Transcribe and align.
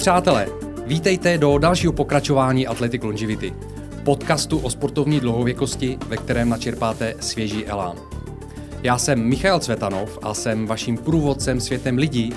Přátelé, 0.00 0.46
vítejte 0.86 1.38
do 1.38 1.58
dalšího 1.58 1.92
pokračování 1.92 2.66
Athletic 2.66 3.02
Longevity, 3.02 3.54
podcastu 4.04 4.58
o 4.58 4.70
sportovní 4.70 5.20
dlouhověkosti, 5.20 5.98
ve 6.06 6.16
kterém 6.16 6.48
načerpáte 6.48 7.14
svěží 7.20 7.66
elán. 7.66 7.96
Já 8.82 8.98
jsem 8.98 9.24
Michal 9.24 9.60
Cvetanov 9.60 10.18
a 10.22 10.34
jsem 10.34 10.66
vaším 10.66 10.96
průvodcem 10.98 11.60
světem 11.60 11.98
lidí, 11.98 12.32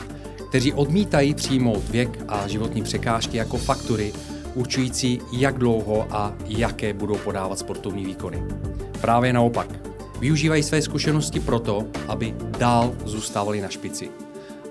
kteří 0.49 0.73
odmítají 0.73 1.33
přijmout 1.33 1.89
věk 1.89 2.19
a 2.27 2.47
životní 2.47 2.83
překážky 2.83 3.37
jako 3.37 3.57
faktory, 3.57 4.13
určující, 4.55 5.21
jak 5.31 5.57
dlouho 5.57 6.07
a 6.11 6.33
jaké 6.47 6.93
budou 6.93 7.15
podávat 7.15 7.59
sportovní 7.59 8.05
výkony. 8.05 8.43
Právě 9.01 9.33
naopak, 9.33 9.67
využívají 10.19 10.63
své 10.63 10.81
zkušenosti 10.81 11.39
proto, 11.39 11.87
aby 12.07 12.35
dál 12.57 12.93
zůstávali 13.05 13.61
na 13.61 13.69
špici. 13.69 14.09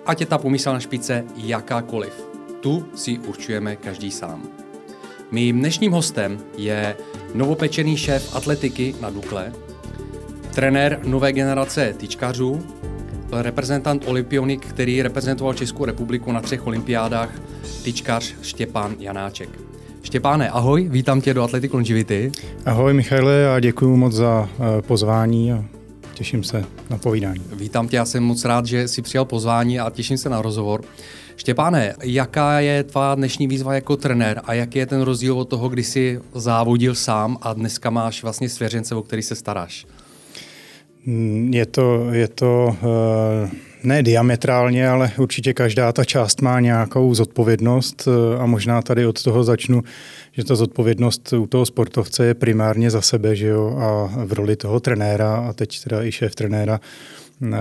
Ať 0.07 0.21
je 0.21 0.27
ta 0.27 0.39
pomyslná 0.39 0.81
špice 0.81 1.25
jakákoliv, 1.37 2.32
tu 2.63 2.87
si 2.95 3.19
určujeme 3.19 3.77
každý 3.77 4.11
sám. 4.11 4.43
Mým 5.31 5.59
dnešním 5.59 5.93
hostem 5.93 6.39
je 6.57 6.97
novopečený 7.35 7.97
šéf 7.97 8.37
atletiky 8.37 8.95
na 9.01 9.11
Dukle, 9.11 9.53
trenér 10.55 11.01
nové 11.05 11.33
generace 11.33 11.95
tyčkařů, 11.97 12.63
reprezentant 13.33 14.03
Olympionik, 14.07 14.67
který 14.67 15.03
reprezentoval 15.03 15.55
Českou 15.55 15.85
republiku 15.85 16.33
na 16.33 16.41
třech 16.41 16.67
olympiádách, 16.67 17.31
tyčkař 17.85 18.35
Štěpán 18.43 18.95
Janáček. 18.99 19.49
Štěpáne, 20.03 20.51
ahoj, 20.51 20.89
vítám 20.89 21.21
tě 21.21 21.35
do 21.35 21.43
Athletic 21.43 21.73
Longevity. 21.73 22.33
Ahoj 22.67 22.95
Michale 22.95 23.55
a 23.55 23.61
děkuji 23.61 23.97
moc 23.97 24.13
za 24.13 24.49
eh, 24.53 24.83
pozvání 24.83 25.53
a 25.53 25.65
těším 26.15 26.45
se 26.45 26.65
na 26.91 26.99
povídání. 26.99 27.43
Vítám 27.53 27.89
tě, 27.89 27.97
já 27.97 28.05
jsem 28.05 28.23
moc 28.23 28.45
rád, 28.45 28.67
že 28.67 28.89
jsi 28.89 29.03
přijal 29.03 29.25
pozvání 29.25 29.81
a 29.81 29.91
těším 29.91 30.19
se 30.19 30.29
na 30.29 30.43
rozhovor. 30.43 30.85
Štěpáne, 31.43 31.95
jaká 32.03 32.61
je 32.61 32.85
tvá 32.85 33.15
dnešní 33.15 33.47
výzva 33.47 33.75
jako 33.75 33.97
trenér 33.97 34.41
a 34.45 34.55
jaký 34.55 34.79
je 34.79 34.87
ten 34.87 35.01
rozdíl 35.01 35.39
od 35.39 35.45
toho, 35.45 35.69
kdy 35.69 35.83
jsi 35.83 36.21
závodil 36.35 36.95
sám 36.95 37.39
a 37.43 37.53
dneska 37.53 37.91
máš 37.91 38.23
vlastně 38.23 38.49
svěřence, 38.49 38.95
o 38.95 39.03
který 39.03 39.23
se 39.23 39.35
staráš? 39.35 39.87
Mm, 41.07 41.51
je 41.55 41.67
to, 41.67 42.09
je 42.13 42.29
to 42.29 42.77
uh 42.83 43.51
ne 43.85 44.03
diametrálně, 44.03 44.89
ale 44.89 45.13
určitě 45.19 45.55
každá 45.55 45.93
ta 45.93 46.05
část 46.05 46.41
má 46.43 46.61
nějakou 46.61 47.15
zodpovědnost 47.15 48.09
eh, 48.09 48.39
a 48.39 48.47
možná 48.47 48.83
tady 48.83 49.07
od 49.07 49.23
toho 49.23 49.45
začnu, 49.45 49.83
že 50.33 50.45
ta 50.45 50.55
zodpovědnost 50.55 51.33
u 51.33 51.47
toho 51.47 51.67
sportovce 51.67 52.27
je 52.27 52.35
primárně 52.35 52.91
za 52.91 53.01
sebe, 53.01 53.37
že 53.37 53.47
jo, 53.47 53.77
a 53.79 54.11
v 54.25 54.33
roli 54.33 54.57
toho 54.57 54.81
trenéra 54.81 55.37
a 55.37 55.53
teď 55.53 55.83
teda 55.83 56.03
i 56.03 56.13
šéf 56.13 56.35
trenéra 56.35 56.81
eh, 57.43 57.59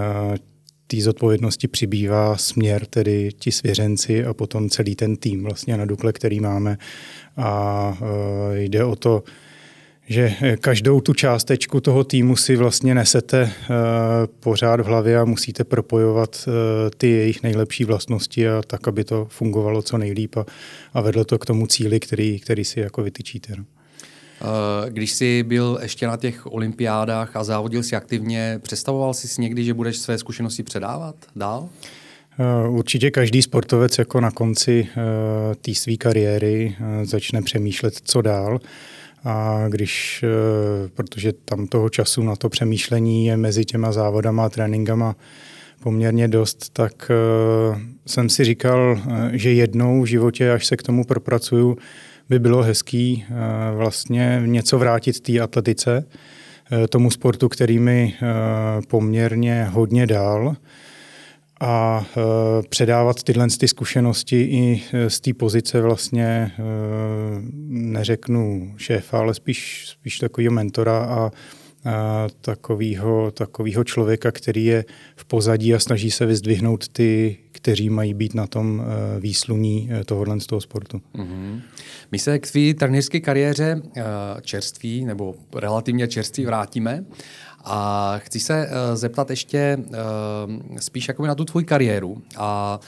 té 0.92 1.02
zodpovědnosti 1.02 1.67
přibývá 1.67 2.38
směr, 2.38 2.86
tedy 2.86 3.30
ti 3.39 3.52
svěřenci 3.52 4.25
a 4.25 4.34
potom 4.34 4.70
celý 4.70 4.95
ten 4.95 5.16
tým 5.16 5.44
vlastně 5.44 5.78
na 5.78 5.86
Dukle, 5.86 6.14
který 6.14 6.39
máme 6.39 6.78
a 7.38 7.97
eh, 8.02 8.59
jde 8.59 8.84
o 8.84 8.95
to, 8.95 9.23
že 10.08 10.36
každou 10.62 11.02
tu 11.02 11.14
částečku 11.14 11.81
toho 11.81 12.03
týmu 12.03 12.36
si 12.36 12.56
vlastně 12.56 12.95
nesete 12.95 13.44
uh, 13.44 13.50
pořád 14.39 14.80
v 14.80 14.86
hlavě 14.86 15.19
a 15.19 15.25
musíte 15.25 15.64
propojovat 15.64 16.45
uh, 16.47 16.53
ty 16.97 17.08
jejich 17.08 17.44
nejlepší 17.44 17.86
vlastnosti 17.86 18.50
a 18.50 18.62
tak, 18.68 18.88
aby 18.88 19.03
to 19.03 19.28
fungovalo 19.29 19.81
co 19.81 19.97
nejlíp 19.97 20.38
a, 20.38 20.46
a 20.94 21.02
vedlo 21.02 21.25
to 21.25 21.40
k 21.40 21.46
tomu 21.46 21.68
cíli, 21.68 22.00
který, 22.00 22.40
který 22.40 22.66
si 22.66 22.79
jako 22.79 23.03
vytyčíte. 23.03 23.53
No. 23.58 23.63
Když 24.90 25.12
jsi 25.12 25.44
byl 25.44 25.79
ještě 25.81 26.07
na 26.07 26.18
těch 26.18 26.53
olympiádách 26.53 27.35
a 27.35 27.44
závodil 27.44 27.84
si 27.84 27.96
aktivně, 27.96 28.59
představoval 28.63 29.13
jsi 29.13 29.28
si 29.28 29.41
někdy, 29.41 29.63
že 29.63 29.74
budeš 29.74 29.97
své 29.97 30.18
zkušenosti 30.18 30.63
předávat 30.63 31.16
dál? 31.35 31.69
Určitě 32.69 33.12
každý 33.12 33.41
sportovec 33.41 33.97
jako 33.97 34.22
na 34.22 34.31
konci 34.31 34.88
té 35.62 35.75
své 35.75 35.96
kariéry 35.96 36.75
začne 37.03 37.41
přemýšlet, 37.41 37.94
co 38.03 38.22
dál. 38.22 38.59
A 39.24 39.66
když, 39.69 40.24
eh, 40.24 40.90
protože 40.96 41.34
tam 41.34 41.68
toho 41.68 41.90
času 41.90 42.23
na 42.23 42.35
to 42.35 42.50
přemýšlení 42.50 43.25
je 43.25 43.38
mezi 43.38 43.66
těma 43.66 43.91
závodama 43.91 44.46
a 44.46 44.50
tréninkama 44.50 45.16
poměrně 45.84 46.28
dost, 46.28 46.69
tak 46.73 47.12
eh, 47.12 47.79
jsem 48.08 48.29
si 48.29 48.44
říkal, 48.44 48.97
eh, 48.97 49.38
že 49.38 49.53
jednou 49.53 50.02
v 50.02 50.06
životě, 50.06 50.52
až 50.52 50.66
se 50.66 50.78
k 50.78 50.84
tomu 50.84 51.03
propracuju, 51.03 51.78
by 52.31 52.40
bylo 52.40 52.64
hezký 52.64 53.25
vlastně 53.75 54.44
něco 54.46 54.80
vrátit 54.80 55.19
té 55.19 55.40
atletice, 55.40 56.06
tomu 56.90 57.12
sportu, 57.12 57.50
který 57.50 57.80
mi 57.80 58.14
poměrně 58.88 59.68
hodně 59.72 60.08
dál 60.08 60.56
a 61.59 62.06
předávat 62.70 63.24
tyhle 63.24 63.47
ty 63.59 63.68
zkušenosti 63.68 64.41
i 64.41 64.84
z 65.08 65.20
té 65.20 65.34
pozice 65.34 65.81
vlastně 65.81 66.52
neřeknu 67.68 68.74
šéfa, 68.78 69.20
ale 69.20 69.34
spíš, 69.34 69.86
spíš 69.88 70.20
takového 70.20 70.53
mentora 70.53 70.97
a, 70.97 71.31
a 71.86 72.28
takového, 72.41 73.31
takového 73.31 73.84
člověka, 73.84 74.31
který 74.31 74.66
je 74.66 74.86
v 75.16 75.25
pozadí 75.25 75.74
a 75.75 75.80
snaží 75.80 76.12
se 76.12 76.25
vyzdvihnout 76.25 76.88
ty, 76.88 77.38
kteří 77.52 77.90
mají 77.90 78.14
být 78.14 78.34
na 78.34 78.47
tom 78.47 78.84
výsluní 79.20 79.90
tohohle 80.06 80.40
z 80.40 80.46
toho 80.46 80.62
sportu. 80.62 81.02
Mm-hmm. 81.16 81.62
My 82.11 82.19
se 82.19 82.39
k 82.39 82.47
své 82.47 82.73
trenérské 82.73 83.19
kariéře 83.19 83.81
čerství 84.41 85.05
nebo 85.05 85.35
relativně 85.55 86.07
čerství 86.07 86.45
vrátíme 86.45 87.05
a 87.63 88.13
chci 88.17 88.39
se 88.39 88.67
uh, 88.67 88.95
zeptat 88.95 89.29
ještě 89.29 89.77
uh, 89.79 90.77
spíš 90.77 91.07
jako 91.07 91.25
na 91.25 91.35
tu 91.35 91.45
tvoji 91.45 91.66
kariéru. 91.66 92.22
A 92.38 92.79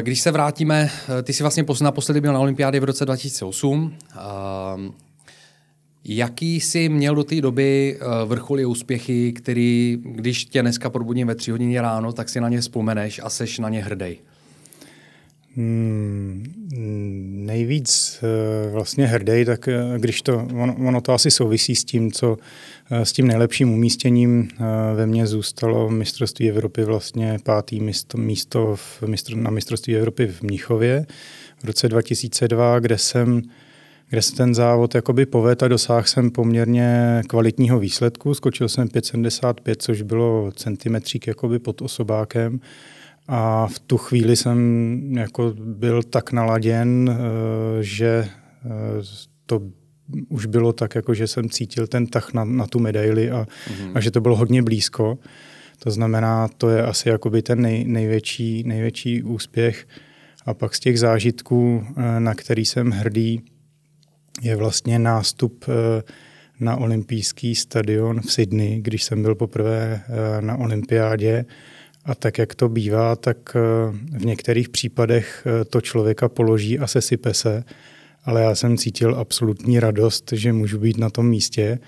když 0.00 0.20
se 0.20 0.30
vrátíme, 0.30 0.90
ty 1.22 1.32
jsi 1.32 1.42
vlastně 1.42 1.64
naposledy 1.82 2.20
byl 2.20 2.32
na 2.32 2.40
olympiádě 2.40 2.80
v 2.80 2.84
roce 2.84 3.04
2008. 3.04 3.96
Uh, 4.14 4.92
Jaký 6.04 6.60
jsi 6.60 6.88
měl 6.88 7.14
do 7.14 7.24
té 7.24 7.40
doby 7.40 7.98
vrcholy 8.24 8.64
úspěchy, 8.64 9.32
který, 9.32 9.98
když 10.04 10.44
tě 10.44 10.62
dneska 10.62 10.90
probudím 10.90 11.26
ve 11.26 11.34
tři 11.34 11.50
hodiny 11.50 11.80
ráno, 11.80 12.12
tak 12.12 12.28
si 12.28 12.40
na 12.40 12.48
ně 12.48 12.60
vzpomeneš 12.60 13.20
a 13.24 13.30
seš 13.30 13.58
na 13.58 13.68
ně 13.68 13.84
hrdej? 13.84 14.18
Hmm, 15.56 16.52
nejvíc 17.46 18.20
vlastně 18.72 19.06
hrdej, 19.06 19.44
tak 19.44 19.68
když 19.96 20.22
to, 20.22 20.48
ono, 20.54 20.76
ono 20.86 21.00
to 21.00 21.12
asi 21.12 21.30
souvisí 21.30 21.76
s 21.76 21.84
tím, 21.84 22.12
co 22.12 22.36
s 22.90 23.12
tím 23.12 23.26
nejlepším 23.26 23.72
umístěním 23.72 24.48
eh, 24.52 24.64
ve 24.94 25.06
mně 25.06 25.26
zůstalo 25.26 25.90
mistrovství 25.90 26.50
Evropy 26.50 26.84
vlastně 26.84 27.38
pátý 27.42 27.80
místo, 27.80 28.18
místo 28.18 28.76
v 28.76 29.02
na 29.34 29.50
mistrovství 29.50 29.96
Evropy 29.96 30.26
v 30.26 30.42
Mnichově 30.42 31.06
v 31.58 31.64
roce 31.64 31.88
2002, 31.88 32.78
kde 32.78 32.98
jsem 32.98 33.42
kde 34.08 34.22
se 34.22 34.36
ten 34.36 34.54
závod 34.54 34.94
jakoby 34.94 35.26
povedl 35.26 35.64
a 35.64 35.68
dosáhl 35.68 36.06
jsem 36.06 36.30
poměrně 36.30 37.22
kvalitního 37.28 37.78
výsledku. 37.78 38.34
Skočil 38.34 38.68
jsem 38.68 38.88
5,75, 38.88 39.74
což 39.78 40.02
bylo 40.02 40.52
centimetřík 40.56 41.26
jakoby 41.26 41.58
pod 41.58 41.82
osobákem. 41.82 42.60
A 43.28 43.66
v 43.66 43.78
tu 43.78 43.96
chvíli 43.96 44.36
jsem 44.36 44.58
jako 45.16 45.54
byl 45.58 46.02
tak 46.02 46.32
naladěn, 46.32 47.10
eh, 47.10 47.82
že 47.82 48.28
eh, 48.64 48.70
to 49.46 49.60
už 50.28 50.46
bylo 50.46 50.72
tak, 50.72 50.94
jako 50.94 51.14
že 51.14 51.26
jsem 51.26 51.50
cítil 51.50 51.86
ten 51.86 52.06
tah 52.06 52.32
na, 52.32 52.44
na 52.44 52.66
tu 52.66 52.78
medaili 52.78 53.30
a, 53.30 53.46
mm-hmm. 53.46 53.92
a 53.94 54.00
že 54.00 54.10
to 54.10 54.20
bylo 54.20 54.36
hodně 54.36 54.62
blízko. 54.62 55.18
To 55.78 55.90
znamená, 55.90 56.48
to 56.48 56.70
je 56.70 56.82
asi 56.82 57.08
jakoby 57.08 57.42
ten 57.42 57.60
nej, 57.62 57.84
největší, 57.84 58.62
největší 58.66 59.22
úspěch. 59.22 59.88
A 60.46 60.54
pak 60.54 60.74
z 60.74 60.80
těch 60.80 60.98
zážitků, 60.98 61.86
eh, 61.96 62.20
na 62.20 62.34
který 62.34 62.64
jsem 62.64 62.90
hrdý, 62.90 63.42
je 64.42 64.56
vlastně 64.56 64.98
nástup 64.98 65.64
na 66.60 66.76
olympijský 66.76 67.54
stadion 67.54 68.20
v 68.20 68.32
Sydney, 68.32 68.80
když 68.80 69.02
jsem 69.02 69.22
byl 69.22 69.34
poprvé 69.34 70.02
na 70.40 70.56
olympiádě. 70.56 71.44
A 72.04 72.14
tak, 72.14 72.38
jak 72.38 72.54
to 72.54 72.68
bývá, 72.68 73.16
tak 73.16 73.54
v 74.12 74.24
některých 74.24 74.68
případech 74.68 75.46
to 75.70 75.80
člověka 75.80 76.28
položí 76.28 76.78
a 76.78 76.86
sesype 76.86 77.34
se 77.34 77.64
ale 78.24 78.42
já 78.42 78.54
jsem 78.54 78.78
cítil 78.78 79.14
absolutní 79.14 79.80
radost, 79.80 80.32
že 80.32 80.52
můžu 80.52 80.78
být 80.78 80.98
na 80.98 81.10
tom 81.10 81.28
místě 81.28 81.78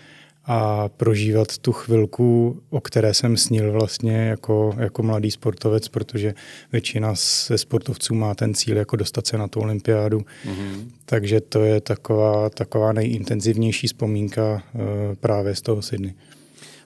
a 0.44 0.88
prožívat 0.88 1.59
tu 1.59 1.73
chvilku, 1.73 2.61
o 2.70 2.81
které 2.81 3.14
jsem 3.14 3.37
snil 3.37 3.73
vlastně 3.73 4.17
jako, 4.17 4.75
jako 4.79 5.03
mladý 5.03 5.31
sportovec, 5.31 5.88
protože 5.88 6.35
většina 6.73 7.14
ze 7.47 7.59
sportovců 7.59 8.14
má 8.14 8.35
ten 8.35 8.55
cíl 8.55 8.76
jako 8.76 8.97
dostat 8.97 9.26
se 9.26 9.38
na 9.38 9.49
tu 9.49 9.61
olympiádu. 9.61 10.19
Mm-hmm. 10.19 10.87
Takže 11.05 11.41
to 11.41 11.61
je 11.61 11.81
taková, 11.81 12.50
taková 12.50 12.93
nejintenzivnější 12.93 13.87
vzpomínka 13.87 14.62
uh, 14.75 14.81
právě 15.20 15.55
z 15.55 15.62
toho 15.62 15.82
Sydney. 15.82 16.14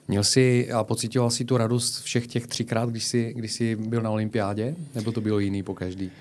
Měl 0.07 0.23
jsi 0.23 0.71
a 0.71 0.83
pocitoval 0.83 1.29
si 1.29 1.45
tu 1.45 1.57
radost 1.57 2.01
všech 2.01 2.27
těch 2.27 2.47
třikrát, 2.47 2.89
když 2.89 3.03
jsi, 3.03 3.33
když 3.35 3.51
jsi 3.51 3.75
byl 3.75 4.01
na 4.01 4.09
olympiádě? 4.09 4.75
Nebo 4.95 5.11
to 5.11 5.21
bylo 5.21 5.39
jiný 5.39 5.63
po 5.63 5.73
každý? 5.73 6.11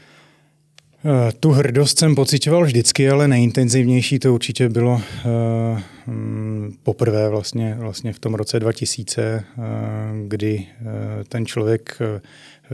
Eh, 1.04 1.32
tu 1.40 1.50
hrdost 1.50 1.98
jsem 1.98 2.14
pocitoval 2.14 2.64
vždycky, 2.64 3.10
ale 3.10 3.28
nejintenzivnější 3.28 4.18
to 4.18 4.34
určitě 4.34 4.68
bylo 4.68 4.92
uh, 4.92 5.00
poprvé 6.82 7.28
vlastně, 7.28 7.76
vlastně 7.78 8.12
v 8.12 8.18
tom 8.18 8.34
roce 8.34 8.60
2000, 8.60 9.44
uh, 9.58 9.64
kdy 10.28 10.66
uh, 10.80 10.86
ten 11.28 11.46
člověk 11.46 11.98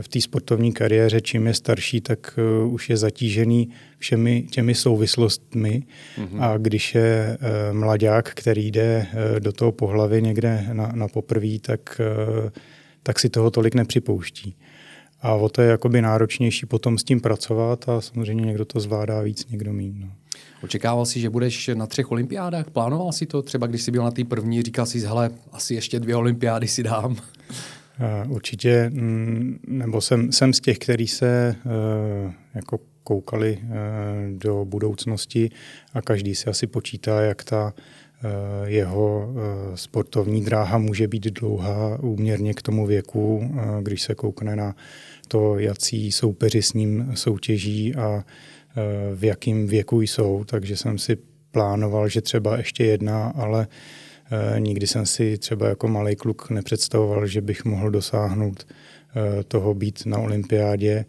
v 0.01 0.07
té 0.07 0.21
sportovní 0.21 0.73
kariéře, 0.73 1.21
čím 1.21 1.47
je 1.47 1.53
starší, 1.53 2.01
tak 2.01 2.39
už 2.67 2.89
je 2.89 2.97
zatížený 2.97 3.69
všemi 3.97 4.45
těmi 4.51 4.75
souvislostmi 4.75 5.83
mm-hmm. 6.17 6.41
a 6.41 6.57
když 6.57 6.95
je 6.95 7.37
mladák, 7.71 8.29
který 8.29 8.71
jde 8.71 9.07
do 9.39 9.51
toho 9.51 9.71
pohlavy 9.71 10.21
někde 10.21 10.65
na, 10.73 10.91
na 10.95 11.07
poprví, 11.07 11.59
tak, 11.59 12.01
tak 13.03 13.19
si 13.19 13.29
toho 13.29 13.51
tolik 13.51 13.75
nepřipouští. 13.75 14.55
A 15.21 15.33
o 15.33 15.49
to 15.49 15.61
je 15.61 15.69
jakoby 15.69 16.01
náročnější 16.01 16.65
potom 16.65 16.97
s 16.97 17.03
tím 17.03 17.21
pracovat 17.21 17.89
a 17.89 18.01
samozřejmě 18.01 18.45
někdo 18.45 18.65
to 18.65 18.79
zvládá 18.79 19.21
víc, 19.21 19.47
někdo 19.49 19.73
méně. 19.73 19.99
No. 19.99 20.11
Očekával 20.63 21.05
jsi, 21.05 21.19
že 21.19 21.29
budeš 21.29 21.69
na 21.73 21.87
třech 21.87 22.11
olympiádách? 22.11 22.69
Plánoval 22.69 23.11
si 23.11 23.25
to? 23.25 23.41
Třeba 23.41 23.67
když 23.67 23.81
jsi 23.81 23.91
byl 23.91 24.03
na 24.03 24.11
té 24.11 24.23
první, 24.23 24.61
říkal 24.61 24.85
jsi, 24.85 24.99
hele, 24.99 25.31
asi 25.51 25.73
ještě 25.73 25.99
dvě 25.99 26.15
olympiády 26.15 26.67
si 26.67 26.83
dám. 26.83 27.17
Určitě, 28.29 28.89
mm, 28.93 29.59
nebo 29.67 30.01
jsem, 30.01 30.31
jsem 30.31 30.53
z 30.53 30.59
těch, 30.59 30.77
kteří 30.77 31.07
se 31.07 31.55
eh, 31.55 32.33
jako 32.55 32.79
koukali 33.03 33.59
eh, 33.61 33.67
do 34.31 34.65
budoucnosti 34.65 35.49
a 35.93 36.01
každý 36.01 36.35
si 36.35 36.49
asi 36.49 36.67
počítá, 36.67 37.21
jak 37.21 37.43
ta 37.43 37.73
eh, 37.73 38.69
jeho 38.69 39.33
sportovní 39.75 40.43
dráha 40.43 40.77
může 40.77 41.07
být 41.07 41.23
dlouhá 41.23 41.99
úměrně 42.01 42.53
k 42.53 42.61
tomu 42.61 42.85
věku, 42.85 43.51
když 43.81 44.01
se 44.01 44.15
koukne 44.15 44.55
na 44.55 44.75
to, 45.27 45.59
jaký 45.59 46.11
soupeři 46.11 46.61
s 46.61 46.73
ním 46.73 47.11
soutěží 47.15 47.95
a 47.95 48.23
v 49.15 49.23
jakém 49.23 49.67
věku 49.67 50.01
jsou, 50.01 50.43
takže 50.43 50.77
jsem 50.77 50.97
si 50.97 51.17
plánoval, 51.53 52.09
že 52.09 52.21
třeba 52.21 52.57
ještě 52.57 52.85
jedna, 52.85 53.33
ale 53.35 53.61
e, 53.63 53.67
nikdy 54.57 54.87
jsem 54.87 55.05
si 55.05 55.37
třeba 55.37 55.67
jako 55.67 55.87
malý 55.87 56.15
kluk 56.15 56.49
nepředstavoval, 56.49 57.27
že 57.27 57.41
bych 57.41 57.65
mohl 57.65 57.91
dosáhnout 57.91 58.67
e, 58.67 59.43
toho 59.43 59.73
být 59.73 60.05
na 60.05 60.17
olympiádě. 60.17 61.05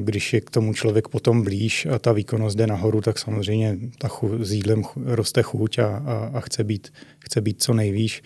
Když 0.00 0.32
je 0.32 0.40
k 0.40 0.50
tomu 0.50 0.74
člověk 0.74 1.08
potom 1.08 1.42
blíž 1.42 1.86
a 1.86 1.98
ta 1.98 2.12
výkonnost 2.12 2.58
jde 2.58 2.66
nahoru, 2.66 3.00
tak 3.00 3.18
samozřejmě 3.18 3.78
ta 3.98 4.08
chu, 4.08 4.44
s 4.44 4.52
jídlem 4.52 4.82
roste 4.96 5.42
chuť 5.42 5.78
a, 5.78 5.86
a, 5.86 6.30
a 6.34 6.40
chce, 6.40 6.64
být, 6.64 6.92
chce 7.18 7.40
být 7.40 7.62
co 7.62 7.74
nejvýš. 7.74 8.22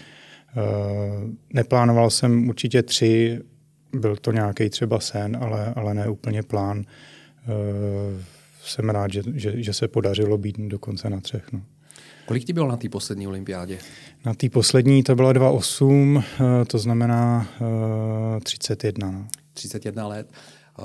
Neplánoval 1.52 2.10
jsem 2.10 2.48
určitě 2.48 2.82
tři 2.82 3.40
byl 3.92 4.16
to 4.16 4.32
nějaký 4.32 4.70
třeba 4.70 5.00
sen, 5.00 5.38
ale, 5.40 5.72
ale 5.76 5.94
ne 5.94 6.08
úplně 6.08 6.42
plán. 6.42 6.84
Jsem 8.64 8.90
rád, 8.90 9.12
že, 9.12 9.22
že, 9.34 9.62
že 9.62 9.72
se 9.72 9.88
podařilo 9.88 10.38
být 10.38 10.58
dokonce 10.58 11.10
na 11.10 11.20
třech. 11.20 11.52
No. 11.52 11.62
Kolik 12.28 12.44
ti 12.44 12.52
bylo 12.52 12.68
na 12.68 12.76
té 12.76 12.88
poslední 12.88 13.26
olympiádě? 13.26 13.78
Na 14.24 14.34
té 14.34 14.48
poslední 14.50 15.02
to 15.02 15.14
byla 15.14 15.32
2,8, 15.32 16.16
uh, 16.16 16.22
to 16.66 16.78
znamená 16.78 17.48
uh, 17.60 18.40
31. 18.40 19.10
No. 19.10 19.26
31 19.52 20.06
let. 20.06 20.32
Uh, 20.78 20.84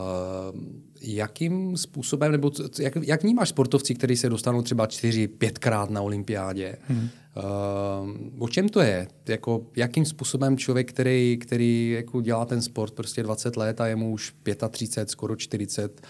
jakým 1.02 1.78
způsobem, 1.78 2.32
nebo 2.32 2.52
jak, 2.80 2.94
jak 3.02 3.24
vnímáš 3.24 3.50
sportovci, 3.50 3.96
kteří 3.96 4.16
se 4.16 4.30
dostanou 4.30 4.62
třeba 4.62 4.88
čtyři, 4.88 5.28
pětkrát 5.28 5.90
na 5.90 6.02
olympiádě? 6.02 6.76
Hmm. 6.88 7.10
Uh, 7.38 8.44
o 8.44 8.50
čem 8.50 8.70
to 8.70 8.80
je? 8.80 9.08
Jako, 9.28 9.66
jakým 9.76 10.06
způsobem 10.06 10.58
člověk, 10.58 10.90
který, 10.90 11.38
který 11.42 11.92
jako 11.92 12.22
dělá 12.22 12.46
ten 12.46 12.62
sport 12.62 12.94
prostě 12.94 13.24
20 13.24 13.58
let 13.58 13.82
a 13.82 13.88
je 13.88 13.96
mu 13.96 14.12
už 14.12 14.34
35, 14.70 15.10
skoro 15.10 15.36
40, 15.36 16.02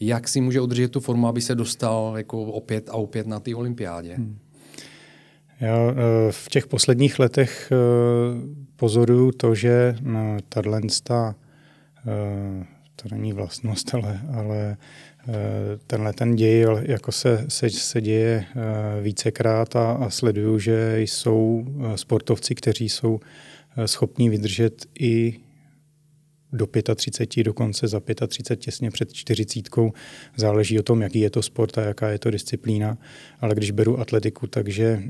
jak 0.00 0.28
si 0.28 0.40
může 0.40 0.60
udržet 0.60 0.88
tu 0.88 1.00
formu, 1.00 1.28
aby 1.28 1.40
se 1.40 1.54
dostal 1.54 2.14
jako 2.16 2.42
opět 2.42 2.88
a 2.88 2.92
opět 2.92 3.26
na 3.26 3.40
té 3.40 3.54
olympiádě? 3.54 4.14
Hmm. 4.14 4.38
Já 5.62 5.78
eh, 5.90 5.94
v 6.30 6.48
těch 6.48 6.66
posledních 6.66 7.18
letech 7.18 7.72
eh, 7.72 7.76
pozoruju 8.76 9.32
to, 9.32 9.54
že 9.54 9.96
tato 10.48 10.70
to 12.96 13.08
není 13.14 13.32
vlastnost, 13.32 13.94
ale, 13.94 14.20
ale 14.34 14.76
eh, 15.28 15.32
tenhle 15.86 16.12
ten 16.12 16.36
děj 16.36 16.66
jako 16.82 17.12
se, 17.12 17.44
se, 17.48 17.70
se 17.70 18.00
děje 18.00 18.44
eh, 18.44 19.02
vícekrát 19.02 19.76
a, 19.76 19.92
a 19.92 20.10
sleduju, 20.10 20.58
že 20.58 21.00
jsou 21.00 21.64
eh, 21.66 21.98
sportovci, 21.98 22.54
kteří 22.54 22.88
jsou 22.88 23.20
schopní 23.86 24.30
vydržet 24.30 24.86
i 25.00 25.40
do 26.52 26.66
35, 26.94 27.44
dokonce 27.44 27.88
za 27.88 28.00
35, 28.26 28.60
těsně 28.60 28.90
před 28.90 29.12
40. 29.12 29.68
Záleží 30.36 30.78
o 30.78 30.82
tom, 30.82 31.02
jaký 31.02 31.20
je 31.20 31.30
to 31.30 31.42
sport 31.42 31.78
a 31.78 31.82
jaká 31.82 32.10
je 32.10 32.18
to 32.18 32.30
disciplína. 32.30 32.98
Ale 33.40 33.54
když 33.54 33.70
beru 33.70 34.00
atletiku, 34.00 34.46
takže 34.46 35.02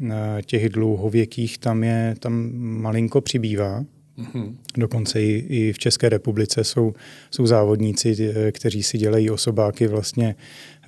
těch 0.47 0.69
dlouhověkých 0.69 1.59
tam 1.59 1.85
je 1.85 2.15
tam 2.19 2.50
malinko 2.55 3.21
přibývá. 3.21 3.85
Mm-hmm. 4.19 4.55
Dokonce 4.77 5.23
i, 5.23 5.47
i 5.49 5.73
v 5.73 5.79
České 5.79 6.09
republice 6.09 6.65
jsou, 6.65 6.94
jsou 7.31 7.47
závodníci, 7.47 8.17
eh, 8.21 8.53
kteří 8.53 8.83
si 8.83 8.99
dělají 8.99 9.31
osobáky 9.31 9.87
vlastně 9.87 10.37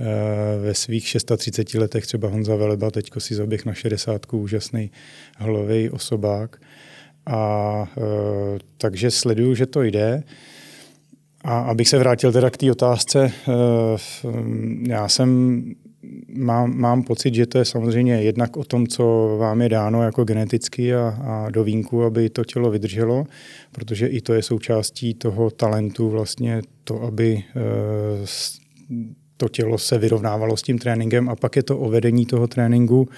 e, 0.00 0.58
ve 0.58 0.74
svých 0.74 1.08
630 1.08 1.74
letech, 1.74 2.06
třeba 2.06 2.28
Honza 2.28 2.56
Veleba, 2.56 2.90
teďko 2.90 3.20
si 3.20 3.34
zaběh 3.34 3.64
na 3.64 3.74
60, 3.74 4.26
úžasný 4.32 4.90
hlavý 5.36 5.90
osobák. 5.90 6.60
A 7.26 7.84
e, 7.98 8.58
takže 8.78 9.10
sleduju, 9.10 9.54
že 9.54 9.66
to 9.66 9.82
jde. 9.82 10.22
A 11.44 11.58
abych 11.60 11.88
se 11.88 11.98
vrátil 11.98 12.32
teda 12.32 12.50
k 12.50 12.56
té 12.56 12.70
otázce, 12.70 13.32
e, 13.48 13.52
já 14.88 15.08
jsem 15.08 15.60
mám, 16.28 16.76
mám 16.76 17.02
pocit, 17.02 17.34
že 17.34 17.46
to 17.46 17.58
je 17.58 17.64
samozřejmě 17.64 18.22
jednak 18.22 18.56
o 18.56 18.64
tom, 18.64 18.86
co 18.86 19.36
vám 19.40 19.62
je 19.62 19.68
dáno 19.68 20.02
jako 20.02 20.24
geneticky 20.24 20.94
a, 20.94 21.08
a 21.08 21.50
do 21.50 21.64
vínku, 21.64 22.04
aby 22.04 22.30
to 22.30 22.44
tělo 22.44 22.70
vydrželo, 22.70 23.26
protože 23.72 24.06
i 24.06 24.20
to 24.20 24.34
je 24.34 24.42
součástí 24.42 25.14
toho 25.14 25.50
talentu 25.50 26.10
vlastně 26.10 26.62
to, 26.84 27.02
aby 27.02 27.34
e, 27.36 27.42
to 29.44 29.48
tělo 29.48 29.78
se 29.78 29.98
vyrovnávalo 29.98 30.56
s 30.56 30.62
tím 30.62 30.78
tréninkem 30.78 31.28
a 31.28 31.36
pak 31.36 31.56
je 31.56 31.62
to 31.62 31.78
o 31.78 31.90
vedení 31.90 32.26
toho 32.26 32.46
tréninku 32.46 33.08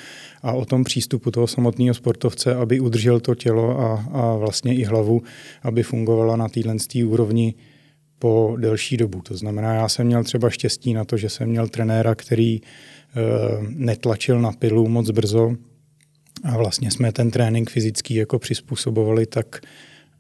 a 0.42 0.52
o 0.52 0.64
tom 0.64 0.84
přístupu 0.84 1.30
toho 1.30 1.46
samotného 1.46 1.94
sportovce, 1.94 2.54
aby 2.54 2.80
udržel 2.80 3.20
to 3.20 3.34
tělo 3.34 3.80
a, 3.80 4.04
a 4.12 4.36
vlastně 4.36 4.74
i 4.74 4.84
hlavu, 4.84 5.22
aby 5.62 5.82
fungovala 5.82 6.36
na 6.36 6.48
téhle 6.48 6.74
úrovni 7.04 7.54
po 8.18 8.56
delší 8.60 8.96
dobu. 8.96 9.22
To 9.22 9.36
znamená, 9.36 9.74
já 9.74 9.88
jsem 9.88 10.06
měl 10.06 10.24
třeba 10.24 10.50
štěstí 10.50 10.94
na 10.94 11.04
to, 11.04 11.16
že 11.16 11.28
jsem 11.28 11.48
měl 11.48 11.68
trenéra, 11.68 12.14
který 12.14 12.54
e, 12.56 12.60
netlačil 13.68 14.40
na 14.40 14.52
pilu 14.52 14.88
moc 14.88 15.10
brzo 15.10 15.54
a 16.44 16.56
vlastně 16.56 16.90
jsme 16.90 17.12
ten 17.12 17.30
trénink 17.30 17.70
fyzický 17.70 18.14
jako 18.14 18.38
přizpůsobovali 18.38 19.26
tak, 19.26 19.60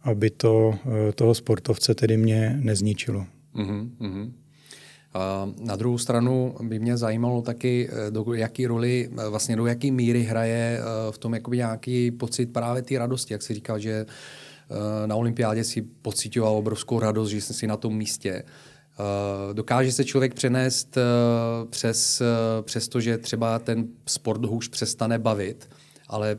aby 0.02 0.30
to 0.30 0.74
e, 1.08 1.12
toho 1.12 1.34
sportovce 1.34 1.94
tedy 1.94 2.16
mě 2.16 2.58
nezničilo. 2.62 3.26
Mm-hmm. 3.54 4.45
Na 5.60 5.76
druhou 5.76 5.98
stranu 5.98 6.54
by 6.62 6.78
mě 6.78 6.96
zajímalo 6.96 7.42
taky, 7.42 7.88
eh, 7.92 8.10
do 8.10 8.34
jaký 8.34 8.66
roli, 8.66 9.10
vlastně 9.30 9.56
do 9.56 9.66
jaký 9.66 9.90
míry 9.90 10.22
hraje 10.22 10.80
v 11.10 11.18
tom 11.18 11.34
jakoby 11.34 11.56
nějaký 11.56 12.10
pocit 12.10 12.52
právě 12.52 12.82
té 12.82 12.98
radosti, 12.98 13.34
jak 13.34 13.42
si 13.42 13.54
říkal, 13.54 13.78
že 13.78 14.06
Eh, 14.70 15.06
na 15.06 15.16
olympiádě 15.16 15.64
si 15.64 15.82
pocitoval 15.82 16.56
obrovskou 16.56 17.00
radost, 17.00 17.30
že 17.30 17.40
jsem 17.40 17.56
si 17.56 17.66
na 17.66 17.76
tom 17.76 17.96
místě. 17.96 18.30
Eh, 18.32 19.54
dokáže 19.54 19.92
se 19.92 20.04
člověk 20.04 20.34
přenést 20.34 20.96
eh, 20.96 21.02
přes, 21.70 22.22
přes 22.62 22.88
to, 22.88 23.00
že 23.00 23.18
třeba 23.18 23.58
ten 23.58 23.88
sport 24.06 24.44
ho 24.44 24.52
už 24.52 24.68
přestane 24.68 25.18
bavit, 25.18 25.70
ale 26.08 26.38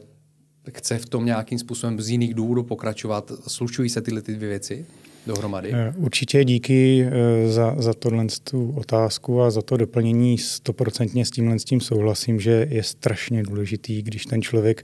chce 0.72 0.98
v 0.98 1.06
tom 1.06 1.26
nějakým 1.26 1.60
způsobem 1.60 2.02
z 2.02 2.10
jiných 2.10 2.34
důvodů 2.34 2.64
pokračovat. 2.64 3.32
Slučují 3.48 3.90
se 3.90 4.02
tyhle 4.02 4.22
ty 4.22 4.36
dvě 4.36 4.50
věci 4.50 4.86
dohromady? 5.28 5.74
Určitě 5.96 6.44
díky 6.44 7.06
za, 7.48 7.76
za 7.78 7.94
tohle 7.94 8.26
tu 8.44 8.72
otázku 8.78 9.42
a 9.42 9.52
za 9.52 9.62
to 9.62 9.78
doplnění 9.78 10.38
stoprocentně 10.38 11.26
s 11.26 11.32
tímhle 11.32 11.60
s 11.60 11.64
tím 11.64 11.82
souhlasím, 11.82 12.40
že 12.40 12.68
je 12.70 12.84
strašně 12.84 13.44
důležitý, 13.44 14.02
když 14.02 14.26
ten 14.26 14.42
člověk 14.42 14.84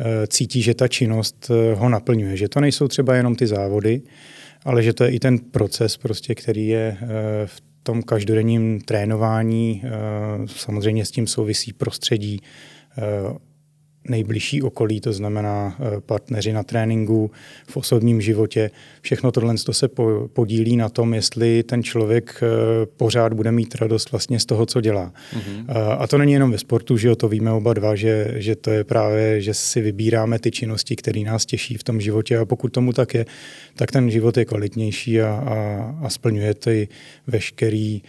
Eh, 0.00 0.26
cítí, 0.26 0.62
že 0.62 0.74
ta 0.74 0.88
činnost 0.88 1.50
eh, 1.50 1.74
ho 1.74 1.88
naplňuje. 1.88 2.36
Že 2.36 2.48
to 2.48 2.60
nejsou 2.60 2.88
třeba 2.88 3.14
jenom 3.14 3.36
ty 3.36 3.46
závody, 3.46 4.02
ale 4.64 4.82
že 4.82 4.92
to 4.92 5.04
je 5.04 5.10
i 5.10 5.18
ten 5.18 5.38
proces, 5.38 5.96
prostě, 5.96 6.34
který 6.34 6.68
je 6.68 6.96
eh, 7.00 7.06
v 7.46 7.62
tom 7.82 8.02
každodenním 8.02 8.80
trénování. 8.80 9.82
Samozřejmě 10.46 11.04
s 11.04 11.10
tím 11.10 11.26
souvisí 11.26 11.72
prostředí, 11.72 12.40
nejbližší 14.08 14.62
okolí, 14.62 15.00
to 15.00 15.12
znamená 15.12 15.76
eh, 15.80 16.00
partneři 16.00 16.52
na 16.52 16.62
tréninku, 16.62 17.30
v 17.66 17.76
osobním 17.76 18.20
životě. 18.20 18.70
Všechno 19.00 19.32
tohle 19.32 19.54
se 19.70 19.88
podílí 20.32 20.76
na 20.76 20.88
tom, 20.88 21.14
jestli 21.14 21.62
ten 21.62 21.82
člověk 21.82 22.40
eh, 22.42 22.46
pořád 22.96 23.32
bude 23.32 23.52
mít 23.52 23.74
radost 23.74 24.10
vlastně 24.12 24.40
z 24.40 24.46
toho, 24.46 24.66
co 24.66 24.80
dělá. 24.80 25.12
Mm-hmm. 25.34 25.64
A 25.98 26.06
to 26.06 26.18
není 26.18 26.32
jenom 26.32 26.50
ve 26.50 26.58
sportu, 26.58 26.96
že 26.96 27.08
jo, 27.08 27.16
to 27.16 27.28
víme 27.28 27.52
oba 27.52 27.74
dva, 27.74 27.94
že, 27.94 28.34
že 28.36 28.56
to 28.56 28.70
je 28.70 28.84
právě, 28.84 29.40
že 29.40 29.54
si 29.54 29.80
vybíráme 29.80 30.38
ty 30.38 30.50
činnosti, 30.50 30.96
které 30.96 31.20
nás 31.20 31.46
těší 31.46 31.76
v 31.76 31.84
tom 31.84 32.00
životě 32.00 32.38
a 32.38 32.44
pokud 32.44 32.72
tomu 32.72 32.92
tak 32.92 33.14
je, 33.14 33.26
tak 33.76 33.92
ten 33.92 34.10
život 34.10 34.36
je 34.36 34.44
kvalitnější 34.44 35.20
a, 35.20 35.28
a, 35.28 35.56
a 36.06 36.10
splňuje 36.10 36.54
ty 36.54 36.88
veškerý 37.26 38.02
uh, 38.02 38.08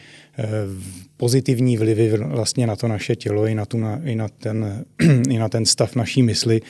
pozitivní 1.18 1.78
vlivy 1.78 2.18
vlastně 2.18 2.68
na 2.68 2.76
to 2.76 2.88
naše 2.88 3.16
tělo 3.16 3.46
i 3.46 3.56
na, 3.56 3.66
tu, 3.66 3.78
i 4.04 4.16
na, 4.16 4.28
ten, 4.28 4.86
i 5.30 5.38
na 5.38 5.50
ten 5.50 5.66
stav 5.66 5.96
naší 5.96 6.24
mysli, 6.24 6.62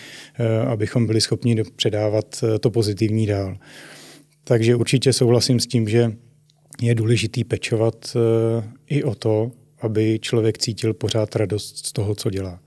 abychom 0.67 1.07
byli 1.07 1.21
schopni 1.21 1.63
předávat 1.75 2.43
to 2.59 2.71
pozitivní 2.71 3.25
dál. 3.25 3.57
Takže 4.43 4.75
určitě 4.75 5.13
souhlasím 5.13 5.59
s 5.59 5.67
tím, 5.67 5.89
že 5.89 6.11
je 6.81 6.95
důležitý 6.95 7.43
pečovat 7.43 8.17
i 8.87 9.03
o 9.03 9.15
to, 9.15 9.51
aby 9.81 10.19
člověk 10.21 10.57
cítil 10.57 10.93
pořád 10.93 11.35
radost 11.35 11.85
z 11.85 11.91
toho, 11.91 12.15
co 12.15 12.29
dělá. 12.29 12.59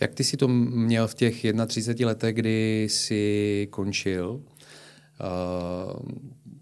Jak 0.00 0.14
ty 0.14 0.24
si 0.24 0.36
to 0.36 0.48
měl 0.48 1.08
v 1.08 1.14
těch 1.14 1.46
31 1.66 2.08
letech, 2.08 2.34
kdy 2.34 2.86
jsi 2.90 3.68
končil? 3.70 4.30
Uh, 4.30 6.02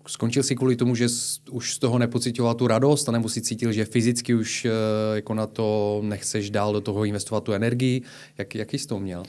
skončil 0.07 0.43
si 0.43 0.57
kvůli 0.57 0.77
tomu, 0.77 0.95
že 0.95 1.07
už 1.51 1.75
z 1.75 1.79
toho 1.79 1.99
nepocitoval 1.99 2.55
tu 2.55 2.67
radost, 2.67 3.09
anebo 3.09 3.29
si 3.29 3.41
cítil, 3.41 3.73
že 3.73 3.85
fyzicky 3.85 4.35
už 4.35 4.65
uh, 4.65 4.71
jako 5.17 5.35
na 5.35 5.47
to 5.47 6.01
nechceš 6.05 6.51
dál 6.51 6.73
do 6.73 6.81
toho 6.81 7.05
investovat 7.05 7.45
tu 7.45 7.53
energii? 7.53 8.03
Jak, 8.39 8.55
jaký 8.55 8.79
jsi 8.79 8.87
to 8.87 9.01
měl? 9.01 9.23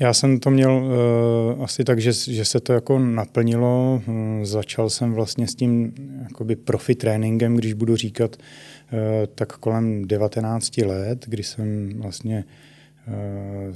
Já 0.00 0.14
jsem 0.14 0.40
to 0.40 0.50
měl 0.50 0.72
uh, 1.56 1.64
asi 1.64 1.84
tak, 1.84 2.00
že, 2.00 2.12
že 2.12 2.44
se 2.44 2.60
to 2.60 2.72
jako 2.72 2.98
naplnilo. 2.98 4.02
Uh, 4.06 4.14
začal 4.44 4.90
jsem 4.90 5.12
vlastně 5.12 5.48
s 5.48 5.54
tím 5.54 5.92
jakoby 6.22 6.56
profi 6.56 6.94
tréninkem, 6.94 7.56
když 7.56 7.72
budu 7.72 7.96
říkat, 7.96 8.36
uh, 8.36 8.98
tak 9.34 9.52
kolem 9.52 10.08
19 10.08 10.78
let, 10.78 11.24
kdy 11.26 11.42
jsem 11.42 11.90
vlastně 12.00 12.44
uh, 13.08 13.74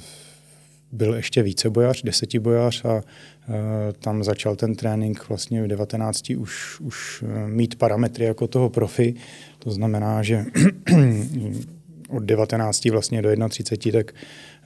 byl 0.92 1.14
ještě 1.14 1.42
vícebojař, 1.42 2.02
desetibojař 2.02 2.84
a 2.84 2.94
uh, 2.94 3.02
tam 3.98 4.24
začal 4.24 4.56
ten 4.56 4.74
trénink 4.74 5.28
vlastně 5.28 5.62
v 5.62 5.66
19 5.66 6.30
už, 6.30 6.80
už 6.80 7.24
mít 7.46 7.74
parametry 7.74 8.24
jako 8.24 8.46
toho 8.46 8.70
profi. 8.70 9.14
To 9.58 9.70
znamená, 9.70 10.22
že 10.22 10.44
od 12.08 12.22
19 12.22 12.84
vlastně 12.84 13.22
do 13.22 13.48
31, 13.48 13.98
tak, 13.98 14.14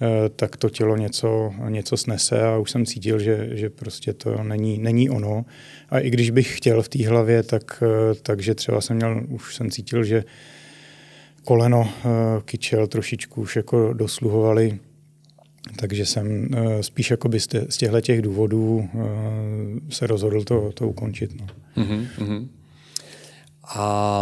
eh, 0.03 0.29
tak 0.29 0.57
to 0.57 0.71
tělo 0.71 0.97
něco, 0.97 1.55
něco 1.69 1.97
snese 1.97 2.43
a 2.43 2.59
už 2.59 2.71
jsem 2.71 2.87
cítil, 2.87 3.19
že, 3.19 3.49
že 3.53 3.71
prostě 3.71 4.13
to 4.13 4.43
není, 4.43 4.79
není 4.79 5.11
ono. 5.11 5.45
A 5.91 5.99
i 5.99 6.11
když 6.11 6.31
bych 6.31 6.57
chtěl 6.57 6.83
v 6.83 6.89
té 6.89 7.09
hlavě, 7.09 7.43
tak, 7.43 7.83
takže 8.23 8.55
třeba 8.55 8.81
jsem 8.81 8.97
měl, 8.97 9.23
už 9.29 9.55
jsem 9.55 9.71
cítil, 9.71 10.05
že 10.05 10.25
koleno, 11.45 11.91
kyčel 12.45 12.87
trošičku 12.87 13.41
už 13.41 13.57
jako 13.57 13.93
dosluhovali 13.93 14.79
takže 15.77 16.07
jsem 16.07 16.49
spíš 16.81 17.11
jakoby 17.11 17.41
z 17.41 17.77
těchto 17.77 18.01
těch 18.01 18.23
důvodů 18.23 18.89
se 19.91 20.07
rozhodl 20.07 20.45
to, 20.45 20.73
to 20.75 20.89
ukončit. 20.89 21.31
No. 21.41 21.47
Mm-hmm. 21.77 22.49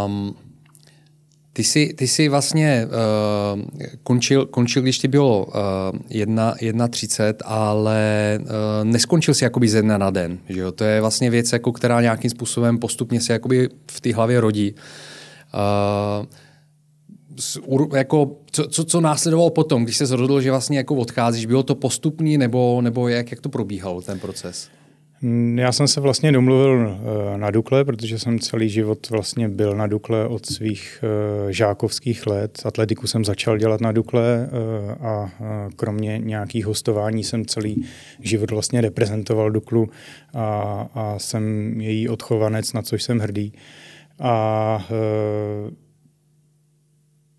Um, 0.06 0.34
ty 1.52 1.64
jsi, 1.64 1.94
ty 1.94 2.08
jsi 2.08 2.28
vlastně 2.28 2.86
uh, 2.86 3.62
končil, 4.02 4.46
končil, 4.46 4.82
když 4.82 4.98
ti 4.98 5.08
bylo 5.08 5.46
uh, 5.46 5.52
jedna, 6.10 6.54
1,30, 6.54 7.34
ale 7.44 8.38
uh, 8.40 8.46
neskončil 8.82 9.34
si 9.34 9.44
jakoby 9.44 9.68
ze 9.68 9.82
dne 9.82 9.98
na 9.98 10.10
den. 10.10 10.38
Že 10.48 10.60
jo? 10.60 10.72
To 10.72 10.84
je 10.84 11.00
vlastně 11.00 11.30
věc, 11.30 11.52
jako, 11.52 11.72
která 11.72 12.00
nějakým 12.00 12.30
způsobem 12.30 12.78
postupně 12.78 13.20
se 13.20 13.32
jakoby 13.32 13.68
v 13.90 14.00
té 14.00 14.14
hlavě 14.14 14.40
rodí. 14.40 14.74
Uh, 15.54 16.26
jako, 17.94 18.36
co, 18.50 18.68
co, 18.68 18.84
co 18.84 19.00
následovalo 19.00 19.50
potom, 19.50 19.84
když 19.84 19.96
se 19.96 20.04
rozhodl, 20.04 20.40
že 20.40 20.50
vlastně 20.50 20.78
jako 20.78 20.94
odcházíš? 20.94 21.46
Bylo 21.46 21.62
to 21.62 21.74
postupný 21.74 22.38
nebo, 22.38 22.80
nebo 22.82 23.08
jak, 23.08 23.30
jak 23.30 23.40
to 23.40 23.48
probíhalo, 23.48 24.02
ten 24.02 24.20
proces? 24.20 24.68
Mm, 25.24 25.58
já 25.58 25.72
jsem 25.72 25.88
se 25.88 26.00
vlastně 26.00 26.32
domluvil 26.32 26.98
eh, 27.34 27.38
na 27.38 27.50
Dukle, 27.50 27.84
protože 27.84 28.18
jsem 28.18 28.38
celý 28.38 28.68
život 28.68 29.10
vlastně 29.10 29.48
byl 29.48 29.76
na 29.76 29.86
Dukle 29.86 30.26
od 30.26 30.46
svých 30.46 31.04
eh, 31.48 31.52
žákovských 31.52 32.26
let. 32.26 32.62
Atletiku 32.64 33.06
jsem 33.06 33.24
začal 33.24 33.58
dělat 33.58 33.80
na 33.80 33.92
Dukle 33.92 34.48
eh, 34.48 34.94
a 34.94 35.30
kromě 35.76 36.18
nějakých 36.18 36.66
hostování 36.66 37.24
jsem 37.24 37.46
celý 37.46 37.84
život 38.20 38.50
vlastně 38.50 38.80
reprezentoval 38.80 39.50
Duklu 39.50 39.88
a, 40.34 40.88
a 40.94 41.18
jsem 41.18 41.74
její 41.80 42.08
odchovanec, 42.08 42.72
na 42.72 42.82
což 42.82 43.02
jsem 43.02 43.18
hrdý. 43.18 43.52
A 44.20 44.86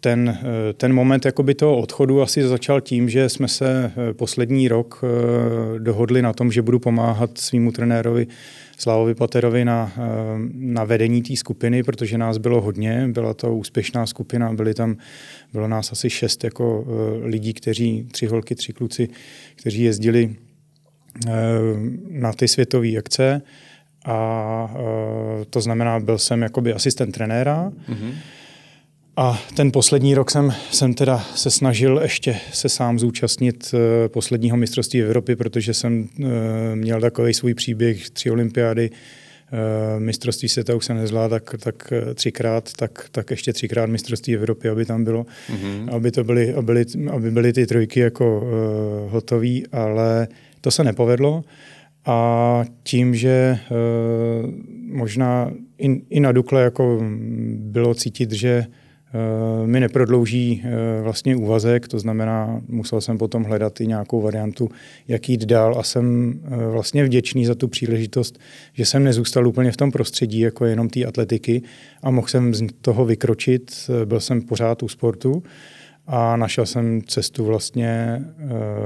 ten, 0.06 0.30
eh, 0.30 0.74
ten 0.74 0.94
moment 0.94 1.26
jakoby 1.26 1.56
toho 1.56 1.78
odchodu 1.78 2.22
asi 2.22 2.48
začal 2.48 2.82
tím, 2.82 3.10
že 3.10 3.30
jsme 3.30 3.48
se 3.48 3.92
eh, 3.98 4.14
poslední 4.14 4.68
rok 4.68 5.04
eh, 5.04 5.80
dohodli 5.80 6.22
na 6.22 6.34
tom, 6.34 6.52
že 6.52 6.62
budu 6.62 6.80
pomáhat 6.80 7.38
svýmu 7.38 7.72
trenérovi 7.72 8.28
Slavovi 8.78 9.16
Paterovi 9.16 9.66
na, 9.66 9.94
na 10.54 10.84
vedení 10.84 11.22
té 11.22 11.36
skupiny, 11.36 11.84
protože 11.84 12.18
nás 12.18 12.38
bylo 12.38 12.62
hodně, 12.62 13.08
byla 13.08 13.34
to 13.34 13.56
úspěšná 13.56 14.06
skupina, 14.06 14.54
byli 14.54 14.74
tam, 14.74 14.98
bylo 15.54 15.68
nás 15.68 15.92
asi 15.92 16.10
šest 16.10 16.44
jako 16.44 16.86
lidí, 17.22 17.54
kteří, 17.54 18.08
tři 18.12 18.26
holky, 18.26 18.56
tři 18.56 18.74
kluci, 18.74 19.10
kteří 19.56 19.84
jezdili 19.84 20.36
na 22.10 22.34
ty 22.34 22.48
světové 22.48 22.98
akce. 22.98 23.42
A 24.06 24.76
to 25.50 25.62
znamená, 25.62 26.00
byl 26.00 26.18
jsem 26.18 26.42
jakoby 26.42 26.74
asistent 26.74 27.16
trenéra, 27.16 27.72
mm-hmm 27.90 28.14
a 29.18 29.40
ten 29.54 29.72
poslední 29.72 30.16
rok 30.16 30.32
jsem, 30.32 30.54
jsem 30.72 30.94
teda 30.94 31.18
se 31.36 31.52
snažil 31.52 32.00
ještě 32.04 32.38
se 32.54 32.70
sám 32.70 33.00
zúčastnit 33.00 33.72
uh, 33.74 33.80
posledního 34.08 34.58
mistrovství 34.58 35.02
Evropy, 35.02 35.36
protože 35.36 35.74
jsem 35.74 36.08
uh, 36.20 36.28
měl 36.76 37.02
takový 37.02 37.34
svůj 37.34 37.54
příběh, 37.54 38.10
tři 38.10 38.32
olympiády, 38.32 38.90
uh, 38.90 40.00
mistrovství 40.00 40.50
světa 40.50 40.76
už 40.76 40.86
se 40.86 40.94
nezvládl 40.94 41.30
tak, 41.40 41.56
tak 41.60 41.94
třikrát, 42.14 42.74
tak, 42.74 43.08
tak 43.12 43.32
ještě 43.32 43.54
třikrát 43.54 43.86
mistrovství 43.86 44.36
Evropy, 44.36 44.70
aby 44.70 44.86
tam 44.86 45.04
bylo, 45.04 45.24
mm-hmm. 45.24 45.96
aby, 45.96 46.12
to 46.12 46.24
byly, 46.24 46.54
aby, 46.54 46.66
byly, 46.66 46.86
aby 47.12 47.32
byly 47.32 47.54
ty 47.54 47.66
trojky 47.66 48.00
jako 48.00 48.42
uh, 48.42 49.12
hotové, 49.12 49.60
ale 49.72 50.28
to 50.62 50.72
se 50.72 50.84
nepovedlo. 50.84 51.44
A 52.06 52.66
tím, 52.84 53.16
že 53.16 53.60
uh, 53.72 54.52
možná 54.88 55.52
i, 55.78 56.02
i 56.10 56.20
na 56.20 56.32
Dukle 56.32 56.62
jako 56.62 57.02
bylo 57.58 57.94
cítit, 57.94 58.32
že 58.32 58.66
Eh, 58.66 58.85
mi 59.66 59.80
neprodlouží 59.80 60.64
eh, 60.64 61.02
vlastně 61.02 61.36
úvazek, 61.36 61.88
to 61.88 62.00
znamená, 62.00 62.62
musel 62.68 63.02
jsem 63.02 63.18
potom 63.18 63.44
hledat 63.44 63.82
i 63.82 63.88
nějakou 63.88 64.22
variantu, 64.22 64.70
jak 65.08 65.30
jít 65.30 65.46
dál 65.46 65.80
a 65.80 65.84
jsem 65.84 66.34
eh, 66.44 66.68
vlastně 66.68 67.04
vděčný 67.04 67.46
za 67.46 67.56
tu 67.56 67.68
příležitost, 67.68 68.40
že 68.74 68.86
jsem 68.86 69.04
nezůstal 69.04 69.48
úplně 69.48 69.72
v 69.72 69.78
tom 69.78 69.92
prostředí 69.92 70.40
jako 70.40 70.66
jenom 70.66 70.90
té 70.90 71.06
atletiky 71.06 71.62
a 72.04 72.12
mohl 72.12 72.28
jsem 72.28 72.54
z 72.54 72.68
toho 72.82 73.06
vykročit, 73.06 73.90
byl 74.06 74.20
jsem 74.20 74.42
pořád 74.42 74.84
u 74.84 74.88
sportu 74.88 75.44
a 76.08 76.38
našel 76.38 76.66
jsem 76.66 77.02
cestu 77.02 77.46
vlastně 77.46 78.22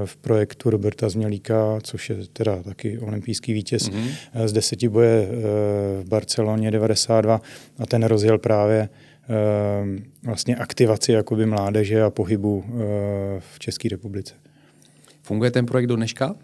v 0.05 0.17
projektu 0.17 0.69
Roberta 0.69 1.09
Změlíka, 1.09 1.79
což 1.83 2.09
je 2.09 2.15
teda 2.33 2.63
taky 2.63 2.99
olympijský 2.99 3.53
vítěz 3.53 3.89
mm-hmm. 3.89 4.11
z 4.45 4.53
deseti 4.53 4.89
boje 4.89 5.27
v 6.01 6.09
Barceloně 6.09 6.71
92 6.71 7.41
a 7.79 7.85
ten 7.85 8.03
rozjel 8.03 8.37
právě 8.37 8.89
vlastně 10.23 10.55
aktivaci 10.55 11.11
jakoby 11.11 11.45
mládeže 11.45 12.03
a 12.03 12.09
pohybu 12.09 12.63
eh, 12.67 12.71
v 13.39 13.59
České 13.59 13.89
republice. 13.89 14.33
Funguje 15.21 15.51
ten 15.51 15.65
projekt 15.65 15.87
do 15.87 15.95
dneška? 15.95 16.35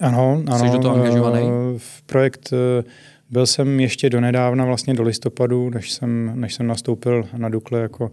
Ano, 0.00 0.42
ano. 0.46 0.58
Jsi 0.58 0.72
do 0.72 0.78
toho 0.78 0.94
angažovaný? 0.94 1.42
Eh, 1.42 1.78
v 1.78 2.02
projekt 2.02 2.50
eh, 2.52 2.84
byl 3.30 3.46
jsem 3.46 3.80
ještě 3.80 4.10
do 4.10 4.20
nedávna, 4.20 4.64
vlastně 4.64 4.94
do 4.94 5.02
listopadu, 5.02 5.70
než 5.70 5.92
jsem, 5.92 6.40
než 6.40 6.54
jsem 6.54 6.66
nastoupil 6.66 7.28
na 7.36 7.48
Dukle 7.48 7.80
jako 7.80 8.04
uh, 8.04 8.12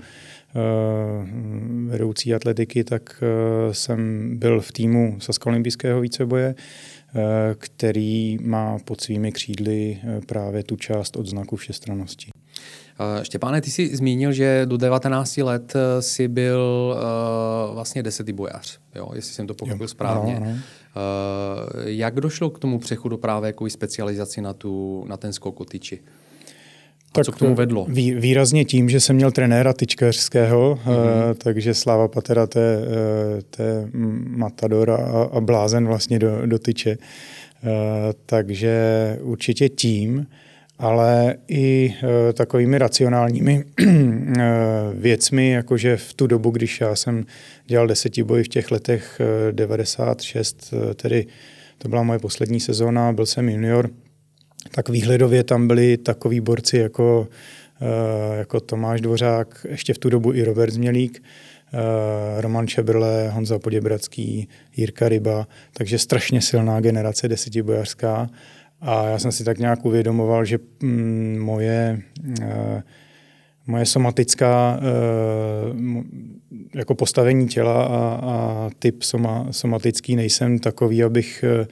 vedoucí 1.90 2.34
atletiky, 2.34 2.84
tak 2.84 3.24
uh, 3.24 3.74
jsem 3.74 4.32
byl 4.38 4.62
v 4.62 4.72
týmu 4.72 5.16
Saska 5.20 5.50
olympijského 5.50 6.02
víceboje, 6.02 6.56
uh, 6.56 7.22
který 7.58 8.38
má 8.42 8.78
pod 8.86 9.02
svými 9.02 9.32
křídly 9.32 10.00
právě 10.26 10.64
tu 10.64 10.76
část 10.76 11.18
od 11.18 11.28
znaku 11.28 11.56
všestranosti. 11.56 12.30
Eh, 13.00 13.26
Štěpáne, 13.26 13.62
ty 13.62 13.72
jsi 13.72 13.96
zmínil, 13.96 14.32
že 14.32 14.62
do 14.66 14.78
19 14.78 15.38
let 15.38 15.74
eh, 15.76 16.02
si 16.02 16.28
byl 16.28 16.96
uh, 17.68 17.74
vlastně 17.74 18.04
bojař, 18.34 18.80
jo, 18.96 19.10
jestli 19.14 19.34
jsem 19.34 19.48
to 19.48 19.54
pochopil 19.54 19.88
správně. 19.88 20.36
Ano, 20.36 20.46
ano. 20.46 20.56
Uh, 20.56 21.82
jak 21.86 22.16
došlo 22.22 22.50
k 22.50 22.60
tomu 22.60 22.80
přechodu 22.80 23.18
právě 23.18 23.48
jako 23.48 23.70
specializaci 23.70 24.42
na, 24.42 24.54
tu, 24.54 25.06
na 25.08 25.18
ten 25.18 25.34
skok 25.34 25.60
o 25.62 25.66
tyči? 25.66 26.00
A 27.06 27.12
tak 27.12 27.26
co 27.26 27.32
k 27.32 27.38
tomu 27.38 27.56
vedlo? 27.56 27.86
Vý, 27.90 28.14
výrazně 28.14 28.66
tím, 28.66 28.90
že 28.90 29.00
jsem 29.00 29.16
měl 29.16 29.32
trenéra 29.32 29.74
tyčkařského, 29.74 30.80
mm-hmm. 30.86 31.30
uh, 31.30 31.34
takže 31.38 31.74
Sláva 31.74 32.08
Patera, 32.08 32.48
to 32.48 32.60
je, 32.60 32.78
to 33.50 33.62
je 33.64 33.90
matador 34.28 34.92
a, 34.92 35.24
a 35.24 35.42
blázen 35.42 35.88
vlastně 35.88 36.20
do, 36.20 36.46
do 36.46 36.60
tyče. 36.60 36.98
Uh, 37.64 37.70
takže 38.26 39.18
určitě 39.22 39.70
tím 39.70 40.28
ale 40.80 41.36
i 41.48 41.94
e, 42.04 42.34
takovými 42.34 42.78
racionálními 42.78 43.64
e, 43.80 43.86
věcmi, 44.94 45.50
jakože 45.50 45.98
v 45.98 46.14
tu 46.14 46.28
dobu, 46.28 46.50
když 46.50 46.82
já 46.82 46.96
jsem 46.96 47.26
dělal 47.66 47.88
desetiboj 47.88 48.44
v 48.44 48.48
těch 48.48 48.72
letech 48.72 49.22
96, 49.52 50.74
e, 50.74 50.94
tedy 50.94 51.26
to 51.78 51.90
byla 51.90 52.04
moje 52.04 52.20
poslední 52.20 52.60
sezóna, 52.60 53.14
byl 53.14 53.26
jsem 53.26 53.50
junior, 53.50 53.90
tak 54.72 54.90
výhledově 54.90 55.44
tam 55.44 55.68
byli 55.68 55.98
takový 55.98 56.42
borci 56.42 56.78
jako 56.78 57.28
jako 58.38 58.60
Tomáš 58.60 59.02
Dvořák, 59.02 59.66
ještě 59.70 59.94
v 59.94 59.98
tu 59.98 60.10
dobu 60.10 60.34
i 60.34 60.44
Robert 60.44 60.72
Změlík, 60.72 61.24
Roman 62.38 62.68
Čebrle, 62.68 63.30
Honza 63.30 63.60
Poděbradský, 63.60 64.48
Jirka 64.76 65.10
Ryba, 65.10 65.48
takže 65.74 66.00
strašně 66.00 66.42
silná 66.42 66.82
generace 66.82 67.28
desetibojařská. 67.28 68.30
A 68.82 69.08
já 69.08 69.20
jsem 69.20 69.32
si 69.32 69.44
tak 69.44 69.58
nějak 69.58 69.86
uvědomoval, 69.86 70.46
že 70.46 70.60
mm, 70.82 71.40
moje 71.40 72.02
moje 73.68 73.86
somatická 73.86 74.80
eh, 74.80 74.86
jako 76.76 76.96
postavení 76.96 77.48
těla 77.48 77.84
a, 77.84 78.20
a 78.24 78.70
typ 78.80 79.04
soma, 79.04 79.48
somatický 79.52 80.16
nejsem 80.16 80.60
takový, 80.60 81.04
abych 81.04 81.44
eh, 81.48 81.68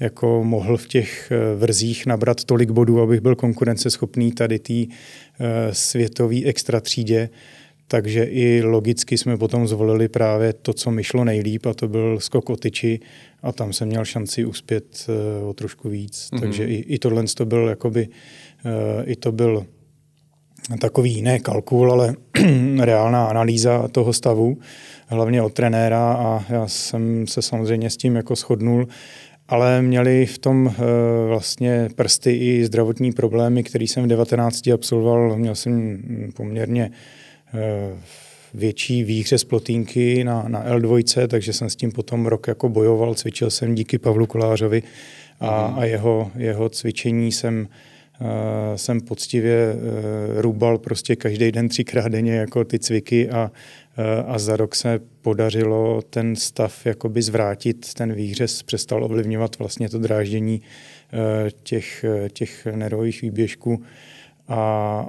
jako 0.00 0.44
mohl 0.44 0.76
v 0.76 0.88
těch 0.88 1.32
vrzích 1.56 2.06
nabrat 2.06 2.44
tolik 2.44 2.70
bodů, 2.70 3.00
abych 3.00 3.20
byl 3.20 3.36
konkurenceschopný 3.36 4.32
tady 4.32 4.58
té 4.58 4.74
světové 5.72 6.36
extra 6.44 6.80
třídě. 6.80 7.28
Takže 7.88 8.24
i 8.24 8.62
logicky 8.62 9.18
jsme 9.18 9.36
potom 9.36 9.68
zvolili 9.68 10.08
právě 10.08 10.52
to, 10.52 10.72
co 10.72 10.90
mi 10.90 11.04
šlo 11.04 11.24
nejlíp, 11.24 11.66
a 11.66 11.74
to 11.74 11.88
byl 11.88 12.20
skok 12.20 12.50
o 12.50 12.56
tyči 12.56 13.00
a 13.42 13.52
tam 13.52 13.72
jsem 13.72 13.88
měl 13.88 14.04
šanci 14.04 14.44
uspět 14.44 15.06
o 15.48 15.52
trošku 15.52 15.88
víc. 15.88 16.28
Mm-hmm. 16.32 16.40
Takže 16.40 16.66
i, 16.66 16.74
i 16.74 16.98
tohle 16.98 17.24
to 17.36 17.46
byl 17.46 17.68
jakoby, 17.68 18.08
i 19.04 19.16
to 19.16 19.32
byl 19.32 19.66
takový 20.80 21.22
ne 21.22 21.38
kalkul, 21.38 21.92
ale 21.92 22.14
reálná 22.80 23.26
analýza 23.26 23.88
toho 23.88 24.12
stavu, 24.12 24.58
hlavně 25.06 25.42
od 25.42 25.52
trenéra 25.52 26.12
a 26.12 26.44
já 26.48 26.68
jsem 26.68 27.26
se 27.26 27.42
samozřejmě 27.42 27.90
s 27.90 27.96
tím 27.96 28.16
jako 28.16 28.34
shodnul, 28.34 28.88
ale 29.48 29.82
měli 29.82 30.26
v 30.26 30.38
tom 30.38 30.68
eh, 30.68 30.82
vlastně 31.28 31.88
prsty 31.94 32.32
i 32.32 32.64
zdravotní 32.64 33.12
problémy, 33.12 33.64
který 33.64 33.88
jsem 33.88 34.04
v 34.04 34.06
19 34.06 34.68
absolvoval. 34.68 35.36
Měl 35.36 35.54
jsem 35.54 36.02
poměrně 36.36 36.90
eh, 37.54 37.96
větší 38.54 39.04
výhře 39.04 39.38
z 39.38 39.44
plotínky 39.44 40.24
na, 40.24 40.44
na 40.48 40.66
L2, 40.76 41.26
takže 41.28 41.52
jsem 41.52 41.70
s 41.70 41.76
tím 41.76 41.92
potom 41.92 42.26
rok 42.26 42.48
jako 42.48 42.68
bojoval, 42.68 43.14
cvičil 43.14 43.50
jsem 43.50 43.74
díky 43.74 43.98
Pavlu 43.98 44.26
Kolářovi 44.26 44.82
a, 45.40 45.68
mhm. 45.68 45.78
a 45.78 45.84
jeho, 45.84 46.30
jeho 46.36 46.68
cvičení 46.68 47.32
jsem 47.32 47.68
Eh, 48.20 48.78
jsem 48.78 49.00
poctivě 49.00 49.72
eh, 49.72 50.42
rubal 50.42 50.78
prostě 50.78 51.16
každý 51.16 51.52
den 51.52 51.68
třikrát 51.68 52.08
denně 52.08 52.34
jako 52.34 52.64
ty 52.64 52.78
cviky 52.78 53.30
a, 53.30 53.50
eh, 53.98 54.22
a 54.26 54.38
za 54.38 54.56
rok 54.56 54.74
se 54.74 55.00
podařilo 55.22 56.02
ten 56.10 56.36
stav 56.36 56.86
jakoby 56.86 57.22
zvrátit, 57.22 57.94
ten 57.94 58.12
výhřez 58.12 58.62
přestal 58.62 59.04
ovlivňovat 59.04 59.58
vlastně 59.58 59.88
to 59.88 59.98
dráždění 59.98 60.62
těch, 61.62 62.04
těch 62.32 62.66
nervových 62.66 63.22
výběžků 63.22 63.82
a, 64.48 64.60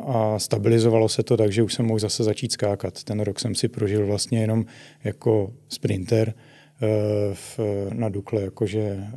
a 0.08 0.40
stabilizovalo 0.40 1.10
se 1.10 1.24
to 1.24 1.38
tak, 1.38 1.52
že 1.52 1.64
už 1.64 1.74
jsem 1.74 1.86
mohl 1.86 2.00
zase 2.00 2.24
začít 2.24 2.52
skákat. 2.52 3.04
Ten 3.04 3.20
rok 3.20 3.40
jsem 3.40 3.56
si 3.56 3.68
prožil 3.68 4.06
vlastně 4.06 4.42
jenom 4.42 4.66
jako 5.04 5.52
sprinter, 5.70 6.34
Eh, 6.82 7.34
v, 7.34 7.60
na 7.94 8.10
Dukle, 8.10 8.42
jakože 8.42 8.80
eh, 8.80 9.08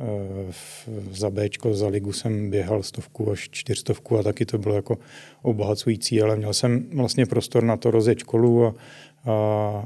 v, 0.51 0.89
za 1.11 1.29
Bčko, 1.29 1.73
za 1.73 1.87
ligu 1.87 2.13
jsem 2.13 2.49
běhal 2.49 2.83
stovku 2.83 3.31
až 3.31 3.49
čtyřstovku 3.51 4.17
a 4.17 4.23
taky 4.23 4.45
to 4.45 4.57
bylo 4.57 4.75
jako 4.75 4.97
obohacující, 5.41 6.21
ale 6.21 6.35
měl 6.35 6.53
jsem 6.53 6.85
vlastně 6.93 7.25
prostor 7.25 7.63
na 7.63 7.77
to 7.77 7.91
rozjet 7.91 8.19
školu 8.19 8.65
a, 8.65 8.67
a, 8.67 9.31
a, 9.31 9.85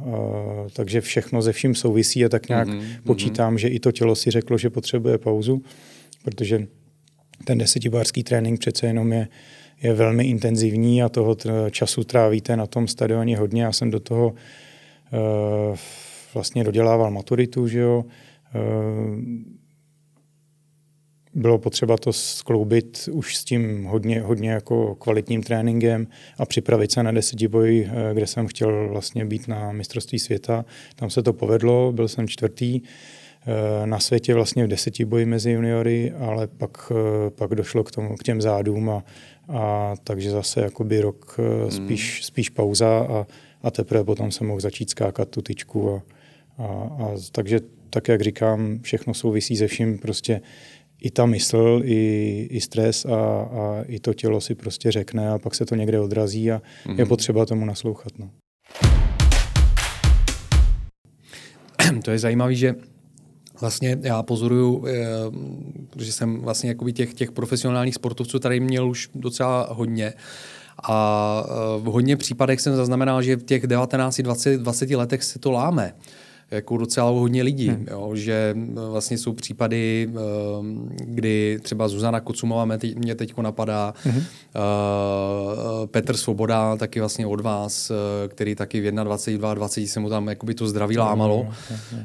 takže 0.73 1.01
všechno 1.01 1.41
ze 1.41 1.53
vším 1.53 1.75
souvisí 1.75 2.25
a 2.25 2.29
tak 2.29 2.49
nějak 2.49 2.67
mm-hmm. 2.67 3.01
počítám, 3.05 3.57
že 3.57 3.67
i 3.67 3.79
to 3.79 3.91
tělo 3.91 4.15
si 4.15 4.31
řeklo, 4.31 4.57
že 4.57 4.69
potřebuje 4.69 5.17
pauzu, 5.17 5.61
protože 6.23 6.67
ten 7.45 7.57
desetibářský 7.57 8.23
trénink 8.23 8.59
přece 8.59 8.87
jenom 8.87 9.13
je, 9.13 9.27
je 9.81 9.93
velmi 9.93 10.23
intenzivní 10.23 11.03
a 11.03 11.09
toho 11.09 11.37
času 11.71 12.03
trávíte 12.03 12.57
na 12.57 12.67
tom 12.67 12.87
stadioně 12.87 13.37
hodně. 13.37 13.63
Já 13.63 13.71
jsem 13.71 13.91
do 13.91 13.99
toho 13.99 14.27
uh, 14.29 15.77
vlastně 16.33 16.63
dodělával 16.63 17.11
maturitu, 17.11 17.67
že 17.67 17.79
jo. 17.79 18.05
Eh, 18.55 18.59
bylo 21.33 21.57
potřeba 21.57 21.97
to 21.97 22.13
skloubit 22.13 23.09
už 23.11 23.35
s 23.35 23.43
tím 23.43 23.83
hodně, 23.83 24.21
hodně 24.21 24.51
jako 24.51 24.95
kvalitním 24.95 25.43
tréninkem 25.43 26.07
a 26.37 26.45
připravit 26.45 26.91
se 26.91 27.03
na 27.03 27.11
desetiboj, 27.11 27.89
eh, 27.89 28.13
kde 28.13 28.27
jsem 28.27 28.47
chtěl 28.47 28.89
vlastně 28.89 29.25
být 29.25 29.47
na 29.47 29.71
mistrovství 29.71 30.19
světa. 30.19 30.65
Tam 30.95 31.09
se 31.09 31.23
to 31.23 31.33
povedlo, 31.33 31.91
byl 31.91 32.07
jsem 32.07 32.27
čtvrtý 32.27 32.81
eh, 32.81 33.87
na 33.87 33.99
světě 33.99 34.33
vlastně 34.33 34.65
v 34.65 34.67
desetiboji 34.67 35.25
mezi 35.25 35.51
juniory, 35.51 36.11
ale 36.19 36.47
pak, 36.47 36.91
pak 37.29 37.55
došlo 37.55 37.83
k, 37.83 37.91
tomu, 37.91 38.15
k 38.15 38.23
těm 38.23 38.41
zádům 38.41 38.89
a, 38.89 39.03
a 39.49 39.93
takže 40.03 40.31
zase 40.31 40.61
jakoby 40.61 41.01
rok 41.01 41.39
spíš, 41.69 42.25
spíš 42.25 42.49
pauza 42.49 42.99
a, 42.99 43.27
a 43.61 43.71
teprve 43.71 44.03
potom 44.03 44.31
jsem 44.31 44.47
mohl 44.47 44.59
začít 44.59 44.89
skákat 44.89 45.29
tu 45.29 45.41
tyčku 45.41 45.91
a, 45.91 46.01
a, 46.57 46.65
a 46.65 47.11
takže 47.31 47.59
tak, 47.89 48.07
jak 48.07 48.21
říkám, 48.21 48.79
všechno 48.79 49.13
souvisí 49.13 49.57
se 49.57 49.67
vším, 49.67 49.97
prostě 49.97 50.41
i 51.01 51.11
ta 51.11 51.25
mysl, 51.25 51.81
i, 51.83 52.47
i 52.51 52.61
stres 52.61 53.05
a, 53.05 53.41
a 53.41 53.83
i 53.87 53.99
to 53.99 54.13
tělo 54.13 54.41
si 54.41 54.55
prostě 54.55 54.91
řekne 54.91 55.29
a 55.29 55.37
pak 55.37 55.55
se 55.55 55.65
to 55.65 55.75
někde 55.75 55.99
odrazí 55.99 56.51
a 56.51 56.57
mm-hmm. 56.57 56.89
je 56.89 57.03
mhm. 57.03 57.07
potřeba 57.07 57.45
tomu 57.45 57.65
naslouchat. 57.65 58.19
No. 58.19 58.29
To 62.03 62.11
je 62.11 62.19
zajímavé, 62.19 62.55
že 62.55 62.75
vlastně 63.61 63.99
já 64.01 64.23
pozoruju, 64.23 64.85
eh, 64.87 66.03
že 66.03 66.11
jsem 66.11 66.41
vlastně 66.41 66.69
jakoby 66.69 66.93
těch, 66.93 67.13
těch 67.13 67.31
profesionálních 67.31 67.95
sportovců 67.95 68.39
tady 68.39 68.59
měl 68.59 68.89
už 68.89 69.09
docela 69.15 69.67
hodně. 69.71 70.13
A 70.83 71.43
eh, 71.45 71.81
v 71.81 71.83
hodně 71.83 72.17
případech 72.17 72.61
jsem 72.61 72.75
zaznamenal, 72.75 73.21
že 73.21 73.35
v 73.35 73.43
těch 73.43 73.67
19, 73.67 74.21
20, 74.21 74.57
20 74.57 74.95
letech 74.95 75.23
se 75.23 75.39
to 75.39 75.51
láme 75.51 75.93
jako 76.51 76.77
docela 76.77 77.09
hodně 77.09 77.43
lidí, 77.43 77.69
hmm. 77.69 77.85
jo, 77.91 78.11
že 78.15 78.55
vlastně 78.89 79.17
jsou 79.17 79.33
případy, 79.33 80.09
ehm, 80.09 80.89
kdy 80.97 81.59
třeba 81.61 81.87
Zuzana 81.87 82.19
Kocumová 82.19 82.65
mě 82.95 83.15
teď 83.15 83.37
napadá, 83.37 83.93
hmm. 84.03 84.23
Petr 85.85 86.17
Svoboda 86.17 86.75
taky 86.75 86.99
vlastně 86.99 87.27
od 87.27 87.41
vás, 87.41 87.91
eh, 87.91 88.27
který 88.27 88.55
taky 88.55 88.81
v 88.81 88.91
21, 88.91 89.53
20 89.53 89.87
se 89.87 89.99
mu 89.99 90.09
tam 90.09 90.27
jakoby 90.27 90.53
to 90.53 90.67
zdraví 90.67 90.97
lámalo. 90.97 91.47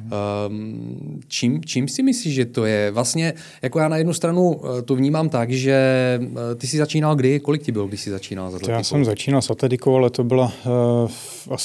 Hmm. 0.09 1.21
Čím, 1.29 1.65
čím 1.65 1.89
si 1.89 2.03
myslíš, 2.03 2.35
že 2.35 2.45
to 2.45 2.65
je? 2.65 2.91
Vlastně, 2.91 3.35
jako 3.63 3.79
já 3.79 3.89
na 3.89 3.97
jednu 3.97 4.13
stranu 4.13 4.61
eh, 4.79 4.83
to 4.83 4.97
vnímám 4.97 5.29
tak, 5.29 5.51
že 5.51 5.79
ty 6.57 6.67
jsi 6.67 6.79
začínal 6.79 7.17
kdy? 7.17 7.41
Kolik 7.41 7.63
ti 7.63 7.73
bylo, 7.73 7.87
když 7.87 8.01
jsi 8.01 8.11
začínal 8.11 8.51
s 8.51 8.69
Já 8.69 8.83
jsem 8.83 9.05
začínal 9.05 9.43
s 9.43 9.51
atletikou, 9.51 9.97
ale 9.97 10.11
to 10.11 10.25
bylo 10.25 10.53
uh, 10.67 11.11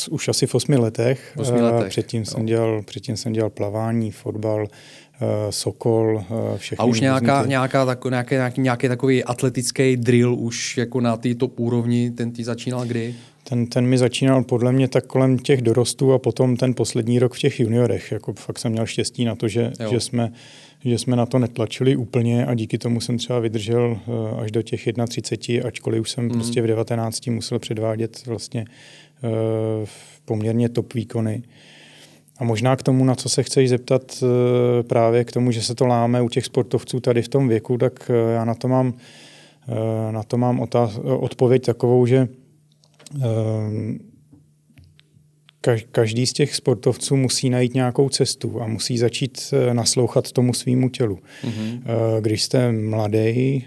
už 0.10 0.28
asi 0.28 0.48
v 0.48 0.56
osmi 0.56 0.78
letech. 0.78 1.32
V 1.36 1.40
osmi 1.40 1.62
letech. 1.62 1.90
Předtím 1.90 2.26
jsem 2.26 2.46
dělal 2.46 2.66
dělal, 2.67 2.84
předtím 2.84 3.17
jsem 3.17 3.34
dělal 3.34 3.49
plavání, 3.49 4.12
fotbal, 4.12 4.67
eh, 4.67 5.51
Sokol, 5.51 6.23
eh, 6.56 6.58
všechny. 6.58 6.84
A 6.84 6.86
už 6.86 7.01
nějaká, 7.01 7.43
ty... 7.43 7.49
nějaká 7.49 7.86
tako, 7.86 8.10
nějaký, 8.10 8.36
nějaký, 8.36 8.62
nějaký 8.62 8.88
takový 8.88 9.23
atletický 9.23 9.97
drill 9.97 10.36
už 10.36 10.77
jako 10.77 11.01
na 11.01 11.17
té 11.17 11.36
top 11.36 11.60
úrovni, 11.60 12.12
ten 12.12 12.32
ty 12.32 12.43
začínal 12.43 12.86
kdy? 12.86 13.15
Ten, 13.43 13.67
ten 13.67 13.86
mi 13.86 13.97
začínal 13.97 14.43
podle 14.43 14.71
mě 14.71 14.88
tak 14.88 15.06
kolem 15.06 15.39
těch 15.39 15.62
dorostů 15.62 16.13
a 16.13 16.19
potom 16.19 16.58
ten 16.58 16.73
poslední 16.73 17.19
rok 17.19 17.34
v 17.34 17.39
těch 17.39 17.60
juniorech. 17.60 18.12
Jako 18.12 18.34
fakt 18.34 18.60
jsem 18.60 18.71
měl 18.71 18.86
štěstí 18.86 19.25
na 19.25 19.36
to, 19.36 19.47
že, 19.47 19.71
že, 19.89 19.99
jsme, 19.99 20.32
že 20.86 20.97
jsme 20.97 21.15
na 21.15 21.25
to 21.25 21.39
netlačili 21.39 21.95
úplně 21.95 22.45
a 22.45 22.53
díky 22.53 22.77
tomu 22.77 23.01
jsem 23.01 23.17
třeba 23.17 23.39
vydržel 23.39 23.97
eh, 23.97 24.41
až 24.41 24.51
do 24.51 24.62
těch 24.62 24.88
31, 25.08 25.67
ačkoliv 25.67 26.01
už 26.01 26.12
jsem 26.12 26.23
mm. 26.23 26.30
prostě 26.30 26.62
v 26.62 26.67
19 26.67 27.27
musel 27.27 27.60
předvádět 27.60 28.25
vlastně 28.25 28.65
poměrně 30.25 30.69
top 30.69 30.93
výkony. 30.93 31.43
A 32.39 32.43
možná 32.43 32.76
k 32.76 32.84
tomu, 32.84 33.06
na 33.06 33.15
co 33.15 33.30
se 33.30 33.43
chceš 33.43 33.69
zeptat, 33.69 34.23
eh, 34.23 34.84
právě 34.84 35.23
k 35.23 35.32
tomu, 35.32 35.52
že 35.52 35.62
se 35.62 35.76
to 35.76 35.88
láme 35.88 36.21
u 36.21 36.30
těch 36.30 36.45
sportovců 36.45 37.00
tady 37.00 37.21
v 37.21 37.28
tom 37.28 37.47
věku, 37.47 37.78
tak 37.78 38.12
eh, 38.13 38.34
já 38.34 38.45
na 38.45 38.56
to 38.56 38.67
mám, 38.67 38.93
eh, 39.67 40.12
na 40.12 40.23
to 40.23 40.38
mám 40.38 40.60
otáz- 40.60 41.00
odpověď 41.19 41.65
takovou, 41.65 42.06
že 42.06 42.28
každý 45.91 46.25
z 46.25 46.34
těch 46.34 46.56
sportovců 46.56 47.15
musí 47.15 47.49
najít 47.49 47.73
nějakou 47.73 48.10
cestu 48.10 48.62
a 48.62 48.67
musí 48.67 48.97
začít 48.97 49.53
naslouchat 49.73 50.32
tomu 50.32 50.53
svýmu 50.53 50.89
tělu. 50.89 51.19
Mm-hmm. 51.43 51.82
Když 52.21 52.43
jste 52.43 52.71
mladý 52.71 53.65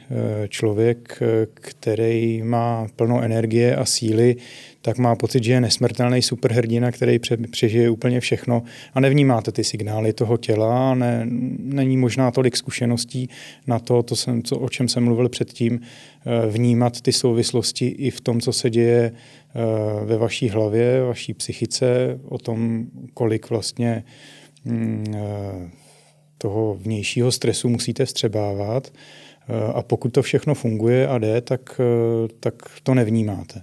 člověk, 0.48 1.22
který 1.54 2.42
má 2.42 2.86
plno 2.96 3.22
energie 3.22 3.76
a 3.76 3.84
síly, 3.84 4.36
tak 4.82 4.98
má 4.98 5.16
pocit, 5.16 5.44
že 5.44 5.52
je 5.52 5.60
nesmrtelný 5.60 6.22
superhrdina, 6.22 6.92
který 6.92 7.18
přežije 7.50 7.90
úplně 7.90 8.20
všechno 8.20 8.62
a 8.94 9.00
nevnímáte 9.00 9.52
ty 9.52 9.64
signály 9.64 10.12
toho 10.12 10.36
těla, 10.36 10.94
ne, 10.94 11.26
není 11.58 11.96
možná 11.96 12.30
tolik 12.30 12.56
zkušeností 12.56 13.28
na 13.66 13.78
to, 13.78 14.02
to 14.02 14.16
jsem, 14.16 14.42
co, 14.42 14.58
o 14.58 14.68
čem 14.68 14.88
jsem 14.88 15.04
mluvil 15.04 15.28
předtím, 15.28 15.80
eh, 15.82 15.86
vnímat 16.48 17.00
ty 17.00 17.12
souvislosti 17.12 17.86
i 17.86 18.10
v 18.10 18.20
tom, 18.20 18.40
co 18.40 18.52
se 18.52 18.70
děje 18.70 19.12
eh, 19.12 20.04
ve 20.04 20.16
vaší 20.16 20.48
hlavě, 20.48 21.02
vaší 21.02 21.34
psychice, 21.34 22.20
o 22.24 22.38
tom, 22.38 22.86
kolik 23.14 23.50
vlastně 23.50 24.04
mm, 24.64 25.04
eh, 25.14 25.70
toho 26.38 26.74
vnějšího 26.74 27.32
stresu 27.32 27.68
musíte 27.68 28.04
vstřebávat. 28.04 28.92
A 29.74 29.82
pokud 29.82 30.12
to 30.12 30.22
všechno 30.22 30.54
funguje 30.54 31.08
a 31.08 31.18
jde, 31.18 31.40
tak, 31.40 31.80
tak 32.40 32.54
to 32.82 32.94
nevnímáte. 32.94 33.62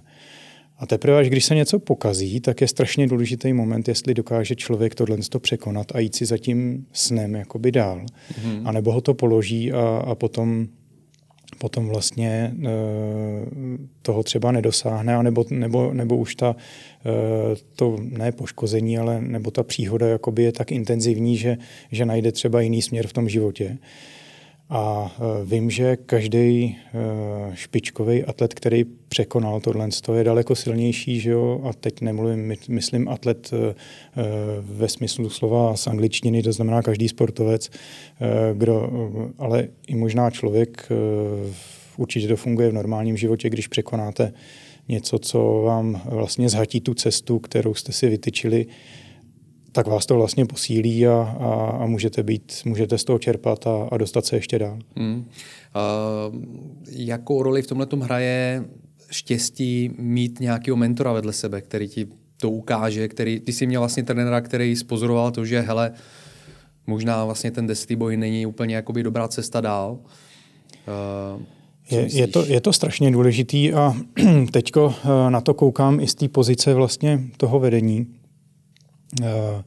A 0.78 0.86
teprve, 0.86 1.18
až 1.18 1.28
když 1.28 1.44
se 1.44 1.54
něco 1.54 1.78
pokazí, 1.78 2.40
tak 2.40 2.60
je 2.60 2.68
strašně 2.68 3.06
důležitý 3.06 3.52
moment, 3.52 3.88
jestli 3.88 4.14
dokáže 4.14 4.54
člověk 4.54 4.94
tohle 4.94 5.16
to 5.16 5.40
překonat 5.40 5.86
a 5.94 5.98
jít 5.98 6.14
si 6.14 6.26
za 6.26 6.38
tím 6.38 6.86
snem 6.92 7.34
jakoby 7.34 7.72
dál. 7.72 8.00
Mm-hmm. 8.00 8.62
A 8.64 8.72
nebo 8.72 8.92
ho 8.92 9.00
to 9.00 9.14
položí 9.14 9.72
a, 9.72 9.80
a 9.80 10.14
potom, 10.14 10.68
potom 11.58 11.88
vlastně 11.88 12.28
e, 12.28 12.68
toho 14.02 14.22
třeba 14.22 14.52
nedosáhne, 14.52 15.16
a 15.16 15.22
nebo, 15.22 15.44
nebo, 15.50 16.16
už 16.16 16.34
ta, 16.34 16.56
e, 17.06 17.56
to 17.76 17.96
ne 18.00 18.32
poškození, 18.32 18.98
ale 18.98 19.20
nebo 19.20 19.50
ta 19.50 19.62
příhoda 19.62 20.08
jakoby 20.08 20.42
je 20.42 20.52
tak 20.52 20.72
intenzivní, 20.72 21.36
že, 21.36 21.58
že 21.92 22.04
najde 22.04 22.32
třeba 22.32 22.60
jiný 22.60 22.82
směr 22.82 23.06
v 23.06 23.12
tom 23.12 23.28
životě. 23.28 23.78
A 24.70 25.12
e, 25.16 25.44
vím, 25.44 25.70
že 25.70 25.96
každý 25.96 26.76
špičkový 27.54 28.24
atlet, 28.24 28.54
který 28.54 28.84
překonal 29.08 29.60
tohle, 29.60 29.88
je 30.14 30.24
daleko 30.24 30.54
silnější, 30.54 31.20
že 31.20 31.30
jo? 31.30 31.60
a 31.64 31.72
teď 31.72 32.00
nemluvím, 32.00 32.54
myslím 32.68 33.08
atlet 33.08 33.50
e, 33.52 33.74
ve 34.60 34.88
smyslu 34.88 35.30
slova 35.30 35.76
z 35.76 35.86
angličtiny, 35.86 36.42
to 36.42 36.52
znamená 36.52 36.82
každý 36.82 37.08
sportovec, 37.08 37.70
kdo, 38.54 38.90
ale 39.38 39.68
i 39.86 39.94
možná 39.94 40.30
člověk, 40.30 40.88
určitě 41.96 42.28
to 42.28 42.36
funguje 42.36 42.70
v 42.70 42.72
normálním 42.72 43.16
životě, 43.16 43.50
když 43.50 43.68
překonáte 43.68 44.32
něco, 44.88 45.18
co 45.18 45.62
vám 45.64 46.00
vlastně 46.04 46.48
zhatí 46.48 46.80
tu 46.80 46.94
cestu, 46.94 47.38
kterou 47.38 47.74
jste 47.74 47.92
si 47.92 48.08
vytyčili, 48.08 48.66
tak 49.72 49.86
vás 49.86 50.06
to 50.06 50.16
vlastně 50.16 50.46
posílí 50.46 51.06
a, 51.06 51.36
a, 51.40 51.54
a 51.82 51.86
můžete, 51.86 52.22
být, 52.22 52.52
můžete 52.64 52.98
z 52.98 53.04
toho 53.04 53.18
čerpat 53.18 53.66
a, 53.66 53.88
a 53.90 53.96
dostat 53.96 54.26
se 54.26 54.36
ještě 54.36 54.58
dál. 54.58 54.78
Hmm. 54.96 55.16
Uh, 55.18 55.24
jakou 56.90 57.42
roli 57.42 57.62
v 57.62 57.66
tomhle 57.66 57.86
hraje 58.02 58.64
štěstí 59.10 59.90
mít 59.98 60.40
nějakého 60.40 60.76
mentora 60.76 61.12
vedle 61.12 61.32
sebe, 61.32 61.60
který 61.60 61.88
ti 61.88 62.06
to 62.36 62.50
ukáže, 62.50 63.08
který, 63.08 63.40
ty 63.40 63.52
jsi 63.52 63.66
měl 63.66 63.80
vlastně 63.80 64.02
trenéra, 64.02 64.40
který 64.40 64.76
spozoroval 64.76 65.30
to, 65.30 65.44
že 65.44 65.60
hele, 65.60 65.92
možná 66.86 67.24
vlastně 67.24 67.50
ten 67.50 67.66
desetý 67.66 67.96
boj 67.96 68.16
není 68.16 68.46
úplně 68.46 68.74
jakoby 68.74 69.02
dobrá 69.02 69.28
cesta 69.28 69.60
dál. 69.60 69.98
Uh, 71.36 71.42
je, 71.90 72.16
je, 72.16 72.26
to, 72.26 72.44
je 72.46 72.60
to 72.60 72.72
strašně 72.72 73.10
důležitý 73.10 73.72
a 73.72 73.94
teďko 74.52 74.94
na 75.28 75.40
to 75.40 75.54
koukám 75.54 76.00
i 76.00 76.06
z 76.06 76.14
té 76.14 76.28
pozice 76.28 76.74
vlastně 76.74 77.20
toho 77.36 77.60
vedení, 77.60 78.06
Eh, 79.22 79.64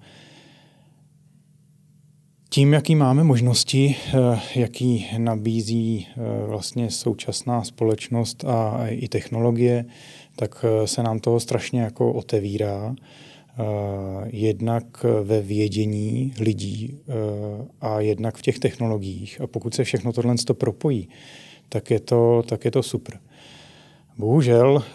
tím, 2.54 2.74
jaký 2.74 2.96
máme 2.96 3.24
možnosti, 3.24 3.96
eh, 4.08 4.40
jaký 4.56 5.08
nabízí 5.18 6.08
eh, 6.10 6.48
vlastně 6.48 6.90
současná 6.90 7.64
společnost 7.64 8.46
a 8.46 8.88
i 8.88 9.08
technologie, 9.08 9.86
tak 10.36 10.66
se 10.86 11.04
nám 11.04 11.20
toho 11.20 11.40
strašně 11.40 11.82
jako 11.82 12.14
otevírá. 12.14 12.96
Jednak 14.26 15.06
ve 15.24 15.42
vědění 15.42 16.34
lidí 16.40 16.98
a 17.82 18.00
jednak 18.00 18.38
v 18.38 18.42
těch 18.42 18.60
technologiích. 18.60 19.42
A 19.42 19.48
pokud 19.48 19.74
se 19.74 19.84
všechno 19.84 20.14
tohle 20.14 20.36
propojí, 20.54 21.10
tak 21.70 21.92
je 21.92 22.00
to, 22.00 22.44
tak 22.48 22.66
je 22.66 22.72
to 22.72 22.84
super. 22.84 23.20
Bohužel, 24.18 24.84
eh, 24.84 24.92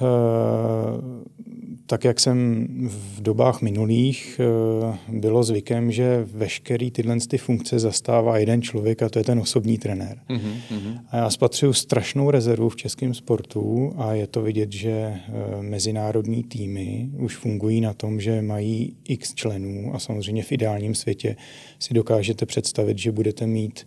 tak 1.86 2.04
jak 2.04 2.20
jsem 2.20 2.66
v 2.88 3.20
dobách 3.20 3.62
minulých, 3.62 4.40
eh, 4.40 4.98
bylo 5.08 5.42
zvykem, 5.42 5.92
že 5.92 6.26
veškerý 6.32 6.90
tyhle 6.90 7.16
ty 7.28 7.38
funkce 7.38 7.78
zastává 7.78 8.38
jeden 8.38 8.62
člověk 8.62 9.02
a 9.02 9.08
to 9.08 9.18
je 9.18 9.24
ten 9.24 9.38
osobní 9.38 9.78
trenér. 9.78 10.18
Mm-hmm. 10.28 11.00
A 11.10 11.16
já 11.16 11.30
spatřuju 11.30 11.72
strašnou 11.72 12.30
rezervu 12.30 12.68
v 12.68 12.76
českém 12.76 13.14
sportu 13.14 13.94
a 13.96 14.14
je 14.14 14.26
to 14.26 14.42
vidět, 14.42 14.72
že 14.72 14.90
eh, 14.90 15.22
mezinárodní 15.60 16.44
týmy 16.44 17.08
už 17.18 17.36
fungují 17.36 17.80
na 17.80 17.94
tom, 17.94 18.20
že 18.20 18.42
mají 18.42 18.96
x 19.08 19.34
členů 19.34 19.94
a 19.94 19.98
samozřejmě 19.98 20.42
v 20.42 20.52
ideálním 20.52 20.94
světě 20.94 21.36
si 21.78 21.94
dokážete 21.94 22.46
představit, 22.46 22.98
že 22.98 23.12
budete 23.12 23.46
mít 23.46 23.86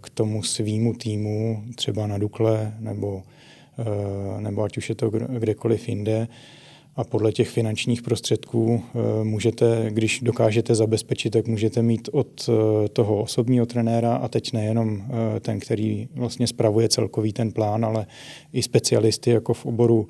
k 0.00 0.10
tomu 0.10 0.42
svýmu 0.42 0.94
týmu 0.94 1.64
třeba 1.74 2.06
na 2.06 2.18
Dukle 2.18 2.74
nebo 2.78 3.22
Eh, 3.78 4.40
nebo 4.40 4.62
ať 4.62 4.78
už 4.78 4.88
je 4.88 4.94
to 4.94 5.10
kdekoliv 5.10 5.88
jinde. 5.88 6.28
A 6.98 7.04
podle 7.04 7.32
těch 7.32 7.48
finančních 7.48 8.02
prostředků 8.02 8.82
eh, 8.82 9.24
můžete, 9.24 9.86
když 9.90 10.20
dokážete 10.20 10.74
zabezpečit, 10.74 11.30
tak 11.30 11.46
můžete 11.46 11.82
mít 11.82 12.08
od 12.12 12.48
eh, 12.48 12.88
toho 12.88 13.22
osobního 13.22 13.66
trenéra 13.66 14.14
a 14.16 14.28
teď 14.28 14.52
nejenom 14.52 15.02
ten, 15.40 15.60
který 15.60 16.08
vlastně 16.14 16.46
spravuje 16.46 16.88
celkový 16.88 17.32
ten 17.32 17.52
plán, 17.52 17.84
ale 17.84 18.06
i 18.52 18.62
specialisty 18.62 19.30
jako 19.30 19.54
v 19.54 19.66
oboru 19.66 20.08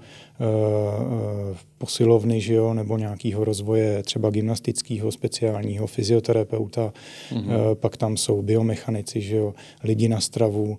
posilovny, 1.79 2.41
že 2.41 2.55
jo, 2.55 2.75
nebo 2.75 2.99
nějakého 2.99 3.45
rozvoje 3.45 4.03
třeba 4.03 4.31
gymnastického, 4.31 5.13
speciálního, 5.13 5.87
fyzioterapeuta, 5.87 6.93
mm-hmm. 7.33 7.75
pak 7.75 7.97
tam 7.97 8.17
jsou 8.17 8.43
biomechanici, 8.43 9.21
že 9.21 9.37
jo, 9.37 9.55
lidi 9.85 10.09
na 10.09 10.21
stravu, 10.21 10.79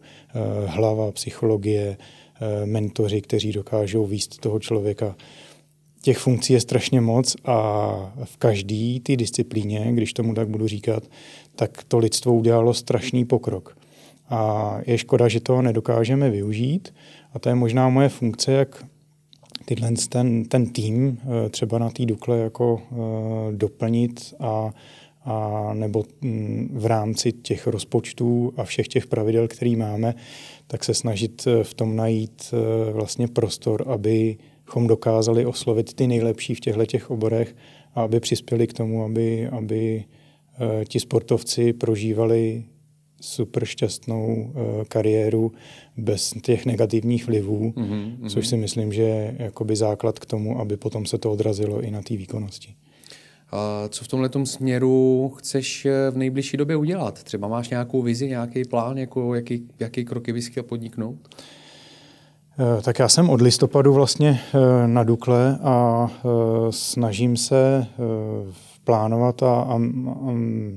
hlava, 0.68 1.12
psychologie, 1.12 1.98
Eh, 2.42 2.66
mentoři, 2.66 3.22
kteří 3.22 3.52
dokážou 3.52 4.06
výst 4.06 4.40
toho 4.40 4.60
člověka. 4.60 5.16
Těch 6.02 6.18
funkcí 6.18 6.54
je 6.54 6.60
strašně 6.60 7.02
moc 7.02 7.36
a 7.46 7.56
v 8.24 8.38
každé 8.38 9.00
té 9.04 9.16
disciplíně, 9.16 9.88
když 9.92 10.14
tomu 10.14 10.34
tak 10.34 10.50
budu 10.50 10.68
říkat, 10.68 11.04
tak 11.56 11.84
to 11.84 11.98
lidstvo 11.98 12.34
udělalo 12.34 12.74
strašný 12.74 13.26
pokrok. 13.26 13.78
A 14.30 14.78
je 14.86 14.98
škoda, 14.98 15.28
že 15.28 15.40
to 15.40 15.62
nedokážeme 15.62 16.30
využít. 16.30 16.94
A 17.34 17.40
to 17.40 17.50
je 17.50 17.56
možná 17.56 17.90
moje 17.90 18.10
funkce, 18.10 18.52
jak 18.52 18.86
tyhle, 19.66 19.92
ten, 20.10 20.46
ten 20.46 20.70
tým 20.70 21.18
eh, 21.22 21.50
třeba 21.50 21.78
na 21.78 21.90
té 21.90 22.06
Dukle 22.06 22.38
jako 22.38 22.74
uh, 22.74 23.00
doplnit 23.52 24.34
a, 24.40 24.72
a 25.26 25.70
nebo 25.74 26.04
mm, 26.22 26.70
v 26.74 26.86
rámci 26.86 27.32
těch 27.32 27.68
rozpočtů 27.68 28.54
a 28.58 28.64
všech 28.64 28.88
těch 28.88 29.08
pravidel, 29.08 29.48
které 29.48 29.76
máme, 29.76 30.16
tak 30.68 30.84
se 30.84 30.94
snažit 30.94 31.48
eh, 31.48 31.64
v 31.64 31.74
tom 31.74 31.96
najít 31.96 32.54
eh, 32.54 32.92
vlastně 32.92 33.28
prostor, 33.28 33.84
abychom 34.70 34.88
dokázali 34.88 35.46
oslovit 35.46 35.94
ty 35.94 36.08
nejlepší 36.08 36.56
v 36.56 36.60
těchto 36.60 36.86
těch 36.86 37.10
oborech 37.10 37.56
a 37.96 38.02
aby 38.02 38.20
přispěli 38.20 38.68
k 38.68 38.74
tomu, 38.74 39.04
aby, 39.04 39.48
aby 39.48 40.04
eh, 40.60 40.86
ti 40.86 41.00
sportovci 41.00 41.74
prožívali 41.74 42.64
super 43.22 43.66
šťastnou 43.66 44.54
kariéru 44.88 45.52
bez 45.98 46.34
těch 46.42 46.66
negativních 46.66 47.28
vlivů, 47.28 47.72
mm-hmm. 47.72 48.30
což 48.30 48.48
si 48.48 48.58
myslím, 48.58 48.94
že 48.94 49.02
je 49.02 49.36
jakoby 49.40 49.76
základ 49.76 50.20
k 50.20 50.26
tomu, 50.26 50.60
aby 50.60 50.78
potom 50.78 51.06
se 51.06 51.18
to 51.18 51.32
odrazilo 51.32 51.82
i 51.82 51.92
na 51.92 52.02
té 52.02 52.16
výkonnosti. 52.18 52.76
Co 53.90 54.04
v 54.04 54.08
tomhle 54.08 54.30
směru 54.44 55.34
chceš 55.38 55.86
eh, 55.86 56.12
v 56.12 56.18
nejbližší 56.18 56.58
době 56.58 56.76
udělat? 56.76 57.24
Třeba 57.24 57.48
máš 57.48 57.70
nějakou 57.70 58.02
vizi, 58.02 58.28
nějaký 58.28 58.66
plán, 58.66 58.98
jako 58.98 59.36
jaký, 59.36 59.68
jaký 59.80 60.06
kroky 60.06 60.34
bys 60.34 60.48
chtěl 60.48 60.64
podniknout? 60.64 61.18
Eh, 61.28 61.59
tak 62.82 63.00
já 63.00 63.10
jsem 63.10 63.30
od 63.30 63.42
listopadu 63.42 63.94
vlastně 63.94 64.40
eh, 64.54 64.88
na 64.88 65.04
Dukle 65.04 65.60
a 65.64 66.08
snažím 66.70 67.38
se 67.38 67.88
plánovat 68.84 69.44
a, 69.44 69.62
a, 69.62 69.74
a 69.74 69.80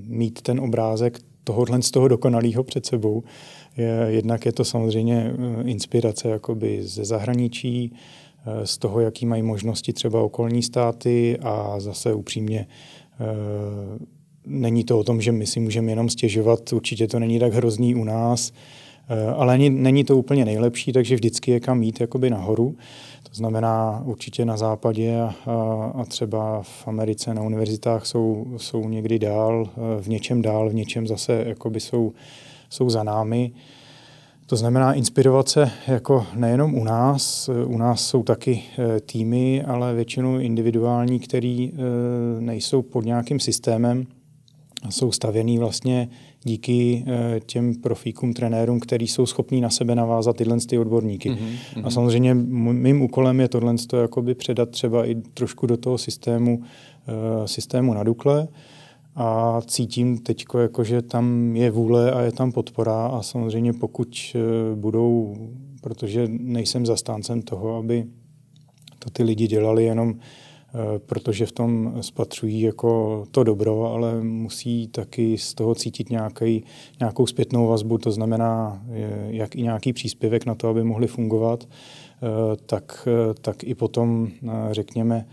mít 0.06 0.42
ten 0.42 0.60
obrázek 0.60 1.18
tohohle 1.44 1.82
z 1.82 1.90
toho 1.90 2.08
dokonalého 2.08 2.64
před 2.64 2.86
sebou. 2.86 3.22
Jednak 4.06 4.46
je 4.46 4.52
to 4.52 4.64
samozřejmě 4.64 5.32
inspirace 5.64 6.28
jakoby 6.28 6.82
ze 6.82 7.04
zahraničí, 7.04 7.92
Eh, 8.46 8.66
z 8.66 8.78
toho, 8.78 9.00
jaký 9.00 9.26
mají 9.26 9.42
možnosti 9.42 9.92
třeba 9.92 10.22
okolní 10.22 10.62
státy 10.62 11.38
a 11.42 11.80
zase 11.80 12.14
upřímně 12.14 12.66
eh, 13.20 13.24
není 14.46 14.84
to 14.84 14.98
o 14.98 15.04
tom, 15.04 15.20
že 15.20 15.32
my 15.32 15.46
si 15.46 15.60
můžeme 15.60 15.92
jenom 15.92 16.08
stěžovat, 16.08 16.72
určitě 16.72 17.08
to 17.08 17.18
není 17.18 17.38
tak 17.38 17.52
hrozný 17.52 17.94
u 17.94 18.04
nás, 18.04 18.52
eh, 19.08 19.34
ale 19.36 19.58
není 19.58 20.04
to 20.04 20.16
úplně 20.16 20.44
nejlepší, 20.44 20.92
takže 20.92 21.14
vždycky 21.14 21.50
je 21.50 21.60
kam 21.60 21.82
jít 21.82 22.00
jakoby 22.00 22.30
nahoru. 22.30 22.76
To 23.22 23.34
znamená 23.34 24.02
určitě 24.04 24.44
na 24.44 24.56
západě 24.56 25.20
a, 25.20 25.34
a 25.94 26.04
třeba 26.04 26.62
v 26.62 26.88
Americe 26.88 27.34
na 27.34 27.42
univerzitách 27.42 28.06
jsou, 28.06 28.46
jsou 28.56 28.88
někdy 28.88 29.18
dál, 29.18 29.68
v 30.00 30.08
něčem 30.08 30.42
dál, 30.42 30.70
v 30.70 30.74
něčem 30.74 31.06
zase 31.06 31.44
jakoby 31.46 31.80
jsou, 31.80 32.12
jsou 32.70 32.90
za 32.90 33.02
námi. 33.02 33.52
To 34.52 34.56
znamená 34.56 34.92
inspirovat 34.92 35.48
se 35.48 35.70
jako 35.86 36.26
nejenom 36.34 36.74
u 36.74 36.84
nás, 36.84 37.50
u 37.66 37.78
nás 37.78 38.06
jsou 38.06 38.22
taky 38.22 38.62
eh, 38.78 39.00
týmy, 39.00 39.62
ale 39.62 39.94
většinou 39.94 40.38
individuální, 40.38 41.20
který 41.20 41.72
eh, 41.72 41.76
nejsou 42.40 42.82
pod 42.82 43.04
nějakým 43.04 43.40
systémem 43.40 44.06
a 44.82 44.90
jsou 44.90 45.12
stavěný 45.12 45.58
vlastně 45.58 46.08
díky 46.44 47.04
eh, 47.06 47.40
těm 47.46 47.74
profíkům, 47.74 48.34
trenérům, 48.34 48.80
který 48.80 49.08
jsou 49.08 49.26
schopní 49.26 49.60
na 49.60 49.70
sebe 49.70 49.94
navázat 49.94 50.36
tyhle 50.36 50.56
ty 50.68 50.78
odborníky. 50.78 51.30
Mm-hmm. 51.30 51.82
A 51.84 51.90
samozřejmě 51.90 52.34
mým 52.34 53.02
úkolem 53.02 53.40
je 53.40 53.48
tohle 53.48 53.74
jakoby 53.96 54.34
předat 54.34 54.70
třeba 54.70 55.06
i 55.06 55.14
trošku 55.14 55.66
do 55.66 55.76
toho 55.76 55.98
systému, 55.98 56.62
systému 57.46 57.94
na 57.94 58.02
Dukle, 58.02 58.48
a 59.16 59.60
cítím 59.66 60.18
teď, 60.18 60.44
jako, 60.58 60.84
že 60.84 61.02
tam 61.02 61.56
je 61.56 61.70
vůle 61.70 62.12
a 62.12 62.20
je 62.20 62.32
tam 62.32 62.52
podpora 62.52 63.06
a 63.06 63.22
samozřejmě 63.22 63.72
pokud 63.72 64.16
eh, 64.34 64.76
budou, 64.76 65.36
protože 65.80 66.28
nejsem 66.28 66.86
zastáncem 66.86 67.42
toho, 67.42 67.76
aby 67.76 68.06
to 68.98 69.10
ty 69.10 69.22
lidi 69.22 69.46
dělali 69.46 69.84
jenom 69.84 70.14
protože 71.06 71.46
v 71.46 71.52
tom 71.52 71.94
spatřují 72.00 72.60
jako 72.60 73.24
to 73.30 73.44
dobro, 73.44 73.92
ale 73.92 74.22
musí 74.22 74.88
taky 74.88 75.38
z 75.38 75.54
toho 75.54 75.74
cítit 75.74 76.10
nějaký, 76.10 76.64
nějakou 77.00 77.26
zpětnou 77.26 77.66
vazbu, 77.66 77.98
to 77.98 78.10
znamená 78.10 78.82
jak 79.26 79.56
i 79.56 79.62
nějaký 79.62 79.92
příspěvek 79.92 80.46
na 80.46 80.54
to, 80.54 80.68
aby 80.68 80.84
mohli 80.84 81.06
fungovat, 81.06 81.68
tak, 82.66 83.08
tak 83.40 83.64
i 83.64 83.74
potom, 83.74 84.28
řekněme, 84.70 85.26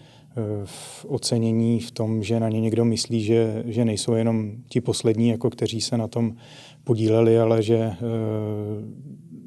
v 0.65 1.05
ocenění 1.05 1.79
v 1.79 1.91
tom, 1.91 2.23
že 2.23 2.39
na 2.39 2.49
ně 2.49 2.61
někdo 2.61 2.85
myslí, 2.85 3.23
že, 3.23 3.63
že 3.65 3.85
nejsou 3.85 4.13
jenom 4.13 4.51
ti 4.67 4.81
poslední, 4.81 5.29
jako 5.29 5.49
kteří 5.49 5.81
se 5.81 5.97
na 5.97 6.07
tom 6.07 6.35
podíleli, 6.83 7.39
ale 7.39 7.63
že, 7.63 7.77
eh, 7.77 7.95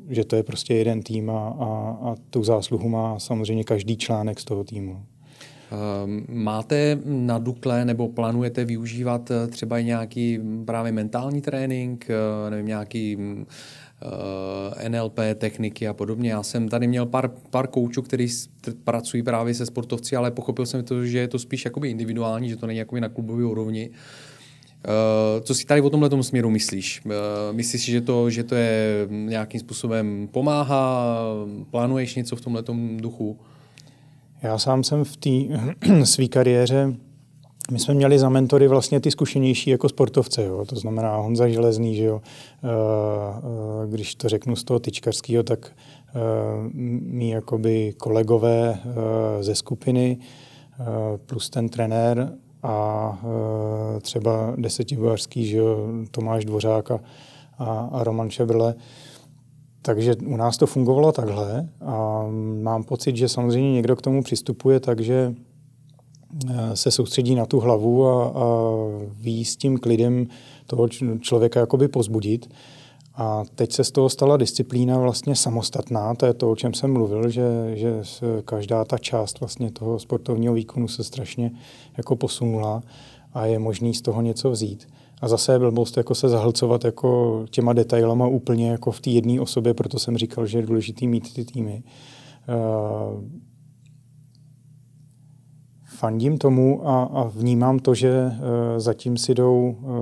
že 0.08 0.24
to 0.24 0.36
je 0.36 0.42
prostě 0.42 0.74
jeden 0.74 1.02
tým 1.02 1.30
a, 1.30 1.48
a, 1.48 1.98
a 2.02 2.14
tu 2.30 2.44
zásluhu 2.44 2.88
má 2.88 3.18
samozřejmě 3.18 3.64
každý 3.64 3.96
článek 3.96 4.40
z 4.40 4.44
toho 4.44 4.64
týmu. 4.64 5.02
Ehm, 5.72 6.24
máte 6.28 6.98
na 7.04 7.38
Dukle 7.38 7.84
nebo 7.84 8.08
plánujete 8.08 8.64
využívat 8.64 9.30
eh, 9.30 9.46
třeba 9.46 9.80
nějaký 9.80 10.40
právě 10.64 10.92
mentální 10.92 11.40
trénink, 11.40 12.06
eh, 12.10 12.50
nevím, 12.50 12.66
nějaký 12.66 13.18
Eh, 14.04 14.88
NLP 14.88 15.34
techniky 15.34 15.88
a 15.88 15.92
podobně. 15.92 16.30
Já 16.30 16.42
jsem 16.42 16.68
tady 16.68 16.86
měl 16.86 17.06
pár, 17.06 17.30
pár 17.50 17.66
koučů, 17.66 18.02
kteří 18.02 18.28
pracují 18.84 19.22
právě 19.22 19.54
se 19.54 19.66
sportovci, 19.66 20.16
ale 20.16 20.30
pochopil 20.30 20.66
jsem 20.66 20.84
to, 20.84 21.04
že 21.04 21.18
je 21.18 21.28
to 21.28 21.38
spíš 21.38 21.64
jakoby 21.64 21.90
individuální, 21.90 22.48
že 22.48 22.56
to 22.56 22.66
není 22.66 22.78
jakoby 22.78 23.00
na 23.00 23.08
klubové 23.08 23.44
úrovni. 23.44 23.90
Co 25.42 25.54
si 25.54 25.66
tady 25.66 25.80
o 25.80 25.90
tomhle 25.90 26.22
směru 26.22 26.50
myslíš? 26.50 27.02
Myslíš, 27.52 27.84
že 27.84 28.00
to, 28.00 28.30
že 28.30 28.44
to 28.44 28.54
je 28.54 29.06
nějakým 29.08 29.60
způsobem 29.60 30.28
pomáhá? 30.32 31.16
Plánuješ 31.70 32.14
něco 32.14 32.36
v 32.36 32.40
tomhle 32.40 32.62
duchu? 32.96 33.38
Já 34.42 34.58
sám 34.58 34.84
jsem 34.84 35.04
v 35.04 35.16
té 35.16 35.30
své 36.04 36.28
kariéře 36.28 36.94
my 37.70 37.78
jsme 37.78 37.94
měli 37.94 38.18
za 38.18 38.28
mentory 38.28 38.68
vlastně 38.68 39.00
ty 39.00 39.10
zkušenější 39.10 39.70
jako 39.70 39.88
sportovce, 39.88 40.44
jo? 40.44 40.64
to 40.64 40.76
znamená 40.76 41.16
Honza 41.16 41.48
Železný, 41.48 41.96
že 41.96 42.04
jo? 42.04 42.20
Eh, 42.24 42.68
eh, 42.68 43.88
když 43.88 44.14
to 44.14 44.28
řeknu 44.28 44.56
z 44.56 44.64
toho 44.64 44.80
tyčkarského, 44.80 45.42
tak 45.42 45.72
eh, 46.08 46.12
mý 47.02 47.30
jakoby 47.30 47.94
kolegové 47.98 48.78
ze 49.40 49.54
skupiny 49.54 50.18
plus 51.26 51.50
ten 51.50 51.68
trenér 51.68 52.32
a 52.62 53.18
třeba 54.00 54.54
desetibojařský, 54.56 55.46
že 55.46 55.56
jo? 55.56 55.88
Tomáš 56.10 56.44
Dvořák 56.44 56.90
a, 56.90 57.00
a 57.92 58.04
Roman 58.04 58.30
Šebrle, 58.30 58.74
takže 59.82 60.16
u 60.26 60.36
nás 60.36 60.56
to 60.56 60.66
fungovalo 60.66 61.12
takhle 61.12 61.68
a 61.80 62.26
mám 62.62 62.84
pocit, 62.84 63.16
že 63.16 63.28
samozřejmě 63.28 63.72
někdo 63.72 63.96
k 63.96 64.02
tomu 64.02 64.22
přistupuje 64.22 64.80
takže 64.80 65.34
Eh, 66.50 66.76
se 66.76 66.90
soustředí 66.90 67.34
na 67.34 67.46
tu 67.46 67.60
hlavu 67.60 68.06
a, 68.06 68.24
a 68.24 68.50
ví 69.20 69.44
s 69.44 69.56
tím 69.56 69.78
klidem 69.78 70.26
toho 70.66 70.88
člověka 71.20 71.60
jakoby 71.60 71.88
pozbudit. 71.88 72.50
A 73.14 73.42
teď 73.54 73.72
se 73.72 73.84
z 73.84 73.90
toho 73.90 74.08
stala 74.08 74.36
disciplína 74.36 74.98
vlastně 74.98 75.36
samostatná, 75.36 76.14
to 76.14 76.26
je 76.26 76.34
to, 76.34 76.50
o 76.50 76.56
čem 76.56 76.74
jsem 76.74 76.92
mluvil, 76.92 77.28
že, 77.28 77.42
že 77.72 78.02
každá 78.44 78.84
ta 78.84 78.98
část 78.98 79.40
vlastně 79.40 79.70
toho 79.70 79.98
sportovního 79.98 80.54
výkonu 80.54 80.88
se 80.88 81.04
strašně 81.04 81.50
jako 81.96 82.16
posunula 82.16 82.82
a 83.34 83.46
je 83.46 83.58
možný 83.58 83.94
z 83.94 84.02
toho 84.02 84.22
něco 84.22 84.50
vzít. 84.50 84.88
A 85.22 85.28
zase 85.28 85.52
je 85.52 85.58
blbost 85.58 85.96
jako 85.96 86.14
se 86.14 86.28
zahlcovat 86.28 86.84
jako 86.84 87.44
těma 87.50 87.72
detailama 87.72 88.26
úplně 88.26 88.70
jako 88.70 88.90
v 88.90 89.00
té 89.00 89.10
jedné 89.10 89.40
osobě, 89.40 89.74
proto 89.74 89.98
jsem 89.98 90.16
říkal, 90.16 90.46
že 90.46 90.58
je 90.58 90.66
důležité 90.66 91.06
mít 91.06 91.34
ty 91.34 91.44
týmy. 91.44 91.82
Uh, 92.48 93.24
fandím 95.98 96.38
tomu 96.38 96.88
a, 96.88 97.02
a 97.02 97.24
vnímám 97.24 97.78
to, 97.78 97.94
že 97.94 98.26
uh, 98.26 98.32
zatím 98.76 99.16
si 99.16 99.34
jdou 99.34 99.76
uh, 99.80 99.96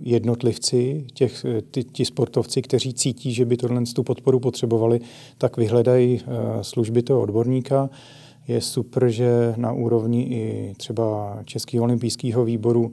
jednotlivci, 0.00 1.06
těch, 1.14 1.46
ty, 1.70 1.84
ti 1.84 2.04
sportovci, 2.04 2.62
kteří 2.62 2.94
cítí, 2.94 3.32
že 3.32 3.44
by 3.44 3.56
tohle 3.56 3.82
tu 3.94 4.02
podporu 4.02 4.40
potřebovali, 4.40 5.00
tak 5.38 5.56
vyhledají 5.56 6.20
uh, 6.20 6.32
služby 6.62 7.02
toho 7.02 7.20
odborníka. 7.20 7.90
Je 8.48 8.60
super, 8.60 9.08
že 9.08 9.54
na 9.56 9.72
úrovni 9.72 10.22
i 10.22 10.74
třeba 10.76 11.38
Českého 11.44 11.84
olympijského 11.84 12.44
výboru 12.44 12.92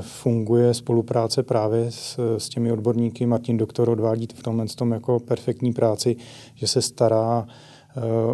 funguje 0.00 0.74
spolupráce 0.74 1.42
právě 1.42 1.90
s, 1.90 2.36
s 2.38 2.48
těmi 2.48 2.72
odborníky. 2.72 3.26
Martin 3.26 3.56
Doktor 3.56 3.88
odvádí 3.88 4.28
v 4.34 4.42
tomhle 4.42 4.66
tom 4.66 4.92
jako 4.92 5.20
perfektní 5.20 5.72
práci, 5.72 6.16
že 6.54 6.66
se 6.66 6.82
stará 6.82 7.46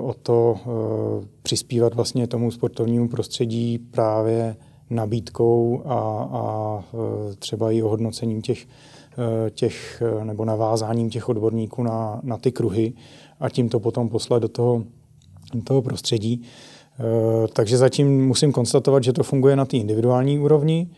o 0.03 0.15
to 0.23 0.57
eh, 0.59 1.27
přispívat 1.43 1.95
vlastně 1.95 2.27
tomu 2.27 2.51
sportovnímu 2.51 3.09
prostředí 3.09 3.79
právě 3.79 4.57
nabídkou 4.91 5.83
a, 5.85 6.29
a 6.33 6.85
eh, 6.95 7.37
třeba 7.37 7.73
i 7.73 7.83
ohodnocením 7.83 8.43
těch, 8.43 8.67
eh, 8.67 9.51
těch 9.51 10.03
nebo 10.25 10.45
navázáním 10.45 11.11
těch 11.11 11.29
odborníků 11.29 11.83
na, 11.83 12.21
na 12.23 12.37
ty 12.37 12.53
kruhy 12.53 12.93
a 13.41 13.49
tím 13.49 13.69
to 13.69 13.81
potom 13.81 14.09
poslat 14.09 14.43
do 14.43 14.49
toho, 14.49 14.85
do 15.55 15.63
toho 15.63 15.83
prostředí. 15.83 16.43
Takže 17.53 17.79
zatím 17.79 18.27
musím 18.27 18.53
konstatovat, 18.53 19.05
že 19.05 19.13
to 19.13 19.23
funguje 19.23 19.57
na 19.57 19.65
té 19.65 19.77
individuální 19.77 20.39
úrovni. 20.39 20.89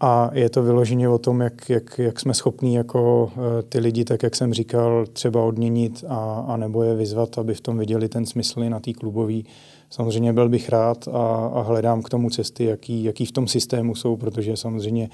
A 0.00 0.30
je 0.32 0.50
to 0.50 0.62
vyloženě 0.62 1.08
o 1.08 1.18
tom, 1.18 1.40
jak, 1.40 1.70
jak, 1.70 1.98
jak 1.98 2.20
jsme 2.20 2.34
schopní 2.34 2.74
jako 2.74 3.30
eh, 3.32 3.62
ty 3.62 3.78
lidi, 3.78 4.04
tak 4.04 4.22
jak 4.22 4.36
jsem 4.36 4.54
říkal, 4.54 5.06
třeba 5.06 5.44
odměnit 5.44 6.04
a, 6.08 6.44
a 6.48 6.56
nebo 6.56 6.82
je 6.82 6.94
vyzvat, 6.94 7.38
aby 7.38 7.54
v 7.54 7.60
tom 7.60 7.78
viděli 7.78 8.08
ten 8.08 8.26
smysl 8.26 8.60
na 8.68 8.80
té 8.80 8.92
klubový. 8.92 9.46
Samozřejmě 9.90 10.32
byl 10.32 10.48
bych 10.48 10.68
rád 10.68 11.08
a, 11.08 11.50
a 11.54 11.62
hledám 11.62 12.02
k 12.02 12.08
tomu 12.08 12.30
cesty, 12.30 12.64
jaký, 12.64 13.04
jaký 13.04 13.26
v 13.26 13.32
tom 13.32 13.48
systému 13.48 13.94
jsou, 13.94 14.16
protože 14.16 14.56
samozřejmě 14.56 15.08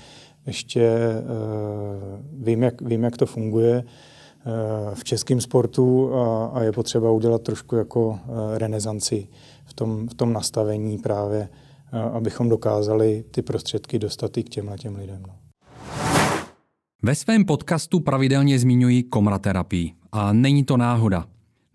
ještě 0.46 0.90
uh, 1.20 2.44
vím, 2.46 2.62
jak, 2.62 2.82
vím, 2.82 3.02
jak 3.04 3.16
to 3.16 3.26
funguje 3.26 3.84
uh, 3.84 4.94
v 4.94 5.04
českém 5.04 5.40
sportu 5.40 6.14
a, 6.14 6.46
a 6.46 6.62
je 6.62 6.72
potřeba 6.72 7.10
udělat 7.10 7.42
trošku 7.42 7.76
jako 7.76 8.06
uh, 8.08 8.18
renesanci 8.54 9.28
v 9.64 9.74
tom, 9.74 10.08
v 10.08 10.14
tom 10.14 10.32
nastavení 10.32 10.98
právě 10.98 11.48
abychom 12.02 12.48
dokázali 12.48 13.24
ty 13.30 13.42
prostředky 13.42 13.98
dostat 13.98 14.36
i 14.36 14.42
k 14.42 14.48
těmhle 14.48 14.78
těm 14.78 14.96
lidem. 14.96 15.22
No. 15.28 15.34
Ve 17.02 17.14
svém 17.14 17.44
podcastu 17.44 18.00
pravidelně 18.00 18.58
zmiňuji 18.58 19.02
komraterapii 19.02 19.92
a 20.12 20.32
není 20.32 20.64
to 20.64 20.76
náhoda. 20.76 21.24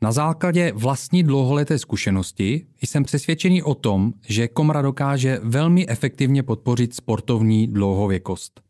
Na 0.01 0.11
základě 0.11 0.71
vlastní 0.75 1.23
dlouholeté 1.23 1.77
zkušenosti 1.77 2.65
jsem 2.81 3.03
přesvědčený 3.03 3.63
o 3.63 3.75
tom, 3.75 4.13
že 4.27 4.47
komra 4.47 4.81
dokáže 4.81 5.39
velmi 5.43 5.87
efektivně 5.87 6.43
podpořit 6.43 6.95
sportovní 6.95 7.67
dlouhověkost. 7.67 8.61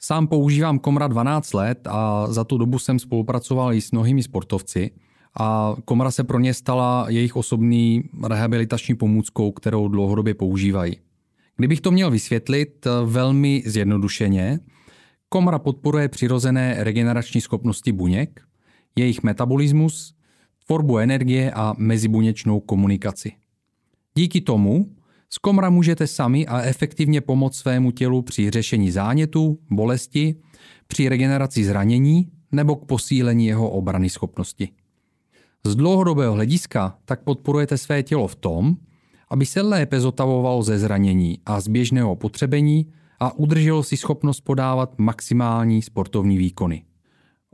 Sám 0.00 0.26
používám 0.26 0.78
komra 0.78 1.08
12 1.08 1.54
let 1.54 1.78
a 1.86 2.26
za 2.32 2.44
tu 2.44 2.58
dobu 2.58 2.78
jsem 2.78 2.98
spolupracoval 2.98 3.72
i 3.72 3.80
s 3.80 3.92
mnohými 3.92 4.22
sportovci 4.22 4.90
a 5.38 5.76
komra 5.84 6.10
se 6.10 6.24
pro 6.24 6.38
ně 6.38 6.54
stala 6.54 7.06
jejich 7.08 7.36
osobní 7.36 8.04
rehabilitační 8.28 8.94
pomůckou, 8.94 9.52
kterou 9.52 9.88
dlouhodobě 9.88 10.34
používají. 10.34 10.96
Kdybych 11.56 11.80
to 11.80 11.90
měl 11.90 12.10
vysvětlit 12.10 12.86
eh, 12.86 12.90
velmi 13.04 13.62
zjednodušeně, 13.66 14.60
komra 15.28 15.58
podporuje 15.58 16.08
přirozené 16.08 16.76
regenerační 16.78 17.40
schopnosti 17.40 17.92
buněk, 17.92 18.40
jejich 18.96 19.22
metabolismus, 19.22 20.14
tvorbu 20.66 20.98
energie 20.98 21.52
a 21.52 21.74
mezibuněčnou 21.78 22.60
komunikaci. 22.60 23.32
Díky 24.14 24.40
tomu 24.40 24.94
z 25.30 25.38
komra 25.38 25.70
můžete 25.70 26.06
sami 26.06 26.46
a 26.46 26.60
efektivně 26.60 27.20
pomoct 27.20 27.56
svému 27.56 27.90
tělu 27.90 28.22
při 28.22 28.50
řešení 28.50 28.90
zánětu, 28.90 29.58
bolesti, 29.70 30.34
při 30.86 31.08
regeneraci 31.08 31.64
zranění 31.64 32.30
nebo 32.52 32.76
k 32.76 32.86
posílení 32.86 33.46
jeho 33.46 33.70
obrany 33.70 34.10
schopnosti. 34.10 34.68
Z 35.68 35.76
dlouhodobého 35.76 36.34
hlediska 36.34 36.96
tak 37.04 37.22
podporujete 37.22 37.78
své 37.78 38.02
tělo 38.02 38.28
v 38.28 38.34
tom, 38.34 38.76
aby 39.30 39.46
se 39.46 39.60
lépe 39.60 40.00
zotavovalo 40.00 40.62
ze 40.62 40.78
zranění 40.78 41.38
a 41.46 41.60
z 41.60 41.68
běžného 41.68 42.16
potřebení 42.16 42.86
a 43.20 43.38
udrželo 43.38 43.82
si 43.82 43.96
schopnost 43.96 44.40
podávat 44.40 44.98
maximální 44.98 45.82
sportovní 45.82 46.38
výkony. 46.38 46.82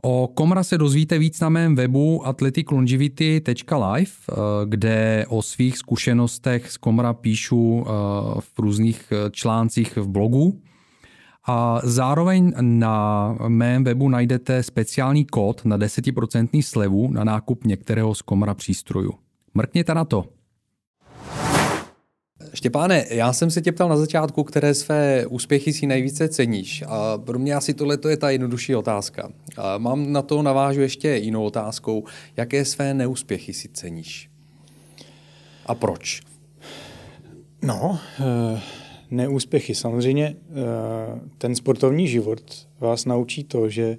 O 0.03 0.27
Komra 0.27 0.63
se 0.63 0.77
dozvíte 0.77 1.19
víc 1.19 1.39
na 1.39 1.49
mém 1.49 1.75
webu 1.75 2.27
athleticlongivity.live, 2.27 4.11
eh, 4.29 4.33
kde 4.65 5.25
o 5.29 5.41
svých 5.41 5.77
zkušenostech 5.77 6.71
z 6.71 6.77
Komra 6.77 7.13
píšu 7.13 7.85
eh, 7.85 7.91
v 8.39 8.59
různých 8.59 9.11
eh, 9.11 9.31
článcích 9.31 9.97
v 9.97 10.07
blogu. 10.07 10.61
A 11.47 11.81
zároveň 11.83 12.53
na 12.59 13.37
mém 13.47 13.83
webu 13.83 14.09
najdete 14.09 14.63
speciální 14.63 15.25
kód 15.25 15.65
na 15.65 15.77
10% 15.77 16.61
slevu 16.61 17.11
na 17.11 17.23
nákup 17.23 17.65
některého 17.65 18.15
z 18.15 18.21
Komra 18.21 18.53
přístrojů. 18.53 19.13
Mrkněte 19.53 19.93
na 19.93 20.05
to. 20.05 20.25
Štěpáne, 22.53 23.05
já 23.09 23.33
jsem 23.33 23.51
se 23.51 23.61
tě 23.61 23.71
ptal 23.71 23.89
na 23.89 23.97
začátku, 23.97 24.43
které 24.43 24.73
své 24.73 25.25
úspěchy 25.25 25.73
si 25.73 25.87
nejvíce 25.87 26.27
ceníš. 26.29 26.83
A 26.87 27.17
pro 27.17 27.39
mě 27.39 27.55
asi 27.55 27.73
tohle 27.73 27.97
je 28.09 28.17
ta 28.17 28.29
jednodušší 28.29 28.75
otázka. 28.75 29.29
A 29.57 29.77
mám 29.77 30.11
na 30.11 30.21
to, 30.21 30.41
navážu 30.41 30.81
ještě 30.81 31.09
jinou 31.09 31.43
otázkou. 31.43 32.03
Jaké 32.37 32.65
své 32.65 32.93
neúspěchy 32.93 33.53
si 33.53 33.69
ceníš? 33.69 34.29
a 35.65 35.75
proč? 35.75 36.21
No, 37.61 37.99
uh 38.19 38.84
neúspěchy. 39.11 39.75
Samozřejmě 39.75 40.35
eh, 40.35 40.55
ten 41.37 41.55
sportovní 41.55 42.07
život 42.07 42.67
vás 42.79 43.05
naučí 43.05 43.43
to, 43.43 43.69
že, 43.69 43.97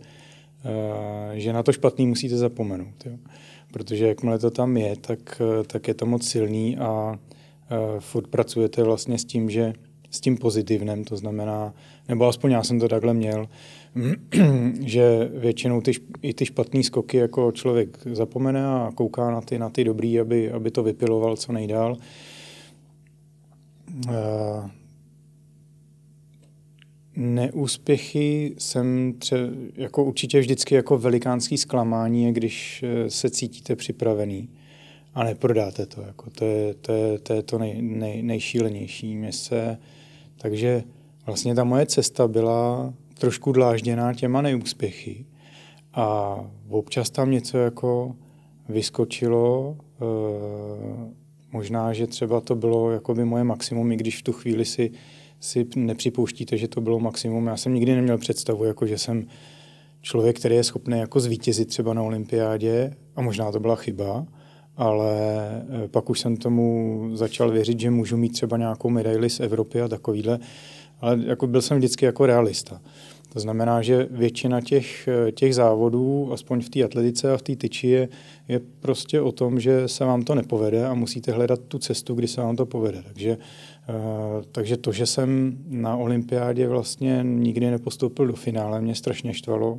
eh, 0.64 1.40
že 1.40 1.52
na 1.52 1.62
to 1.62 1.72
špatný 1.72 2.06
musíte 2.06 2.36
zapomenout. 2.36 3.06
Jo. 3.06 3.12
Protože 3.72 4.08
jakmile 4.08 4.38
to 4.38 4.50
tam 4.50 4.76
je, 4.76 4.96
tak, 4.96 5.42
eh, 5.60 5.64
tak 5.64 5.88
je 5.88 5.94
to 5.94 6.06
moc 6.06 6.28
silný 6.28 6.78
a 6.78 7.18
furt 7.98 8.28
pracujete 8.28 8.82
vlastně 8.82 9.18
s 9.18 9.24
tím, 9.24 9.50
že 9.50 9.72
s 10.10 10.20
tím 10.20 10.36
pozitivnem, 10.36 11.04
to 11.04 11.16
znamená, 11.16 11.74
nebo 12.08 12.26
aspoň 12.26 12.50
já 12.50 12.62
jsem 12.62 12.80
to 12.80 12.88
takhle 12.88 13.14
měl, 13.14 13.48
že 14.84 15.30
většinou 15.34 15.80
ty, 15.80 15.92
i 16.22 16.34
ty 16.34 16.46
špatné 16.46 16.82
skoky 16.82 17.16
jako 17.16 17.52
člověk 17.52 17.98
zapomene 18.12 18.66
a 18.66 18.90
kouká 18.94 19.30
na 19.30 19.40
ty, 19.40 19.58
na 19.58 19.70
ty 19.70 19.84
dobrý, 19.84 20.20
aby, 20.20 20.52
aby 20.52 20.70
to 20.70 20.82
vypiloval 20.82 21.36
co 21.36 21.52
nejdál 21.52 21.96
neúspěchy 27.16 28.54
jsem 28.58 29.12
tře- 29.12 29.52
jako 29.74 30.04
určitě 30.04 30.40
vždycky 30.40 30.74
jako 30.74 30.98
velikánský 30.98 31.58
zklamání, 31.58 32.32
když 32.32 32.82
eh, 32.86 33.10
se 33.10 33.30
cítíte 33.30 33.76
připravený 33.76 34.48
a 35.14 35.24
neprodáte 35.24 35.86
to. 35.86 36.02
Jako 36.02 36.30
to, 36.30 36.44
je, 36.44 36.74
to, 36.74 36.92
je, 36.92 37.18
to 37.18 37.32
je 37.32 37.42
to 37.42 37.58
nej, 37.58 37.82
nej, 37.82 38.22
nejšílenější. 38.22 39.16
Mě 39.16 39.32
se, 39.32 39.78
takže 40.38 40.84
vlastně 41.26 41.54
ta 41.54 41.64
moje 41.64 41.86
cesta 41.86 42.28
byla 42.28 42.94
trošku 43.18 43.52
dlážděná 43.52 44.14
těma 44.14 44.42
neúspěchy 44.42 45.26
a 45.94 46.36
občas 46.68 47.10
tam 47.10 47.30
něco 47.30 47.58
jako 47.58 48.16
vyskočilo, 48.68 49.76
e, 49.78 50.04
možná, 51.52 51.92
že 51.92 52.06
třeba 52.06 52.40
to 52.40 52.54
bylo 52.54 52.90
jako 52.90 53.14
by 53.14 53.24
moje 53.24 53.44
maximum, 53.44 53.92
i 53.92 53.96
když 53.96 54.18
v 54.18 54.22
tu 54.22 54.32
chvíli 54.32 54.64
si 54.64 54.90
si 55.46 55.66
nepřipouštíte, 55.76 56.56
že 56.56 56.68
to 56.68 56.80
bylo 56.80 57.00
maximum. 57.00 57.46
Já 57.46 57.56
jsem 57.56 57.74
nikdy 57.74 57.94
neměl 57.94 58.18
představu, 58.18 58.64
jako 58.64 58.86
že 58.86 58.98
jsem 58.98 59.26
člověk, 60.02 60.38
který 60.38 60.54
je 60.54 60.64
schopný 60.64 60.98
jako 60.98 61.20
zvítězit 61.20 61.68
třeba 61.68 61.94
na 61.94 62.02
olympiádě 62.02 62.96
a 63.16 63.20
možná 63.22 63.52
to 63.52 63.60
byla 63.60 63.76
chyba, 63.76 64.26
ale 64.76 65.12
eh, 65.84 65.88
pak 65.88 66.10
už 66.10 66.20
jsem 66.20 66.36
tomu 66.36 67.10
začal 67.14 67.50
věřit, 67.50 67.80
že 67.80 67.90
můžu 67.90 68.16
mít 68.16 68.32
třeba 68.32 68.56
nějakou 68.56 68.90
medaili 68.90 69.30
z 69.30 69.40
Evropy 69.40 69.80
a 69.80 69.88
takovýhle, 69.88 70.38
ale 71.00 71.18
jako 71.26 71.46
byl 71.46 71.62
jsem 71.62 71.78
vždycky 71.78 72.04
jako 72.04 72.26
realista. 72.26 72.80
To 73.32 73.40
znamená, 73.40 73.82
že 73.82 74.08
většina 74.10 74.60
těch, 74.60 75.08
eh, 75.08 75.32
těch 75.32 75.54
závodů, 75.54 76.32
aspoň 76.32 76.60
v 76.60 76.68
té 76.68 76.84
atletice 76.84 77.32
a 77.32 77.36
v 77.36 77.42
té 77.42 77.56
tyči, 77.56 77.88
je, 77.88 78.08
je 78.48 78.60
prostě 78.80 79.20
o 79.20 79.32
tom, 79.32 79.60
že 79.60 79.88
se 79.88 80.04
vám 80.04 80.22
to 80.22 80.34
nepovede 80.34 80.86
a 80.86 80.94
musíte 80.94 81.32
hledat 81.32 81.60
tu 81.68 81.78
cestu, 81.78 82.14
kdy 82.14 82.28
se 82.28 82.40
vám 82.40 82.56
to 82.56 82.66
povede. 82.66 83.02
Takže 83.02 83.38
takže 84.52 84.76
to, 84.76 84.92
že 84.92 85.06
jsem 85.06 85.58
na 85.68 85.96
olympiádě 85.96 86.68
vlastně 86.68 87.20
nikdy 87.22 87.70
nepostoupil 87.70 88.26
do 88.26 88.32
finále, 88.32 88.80
mě 88.80 88.94
strašně 88.94 89.34
štvalo. 89.34 89.78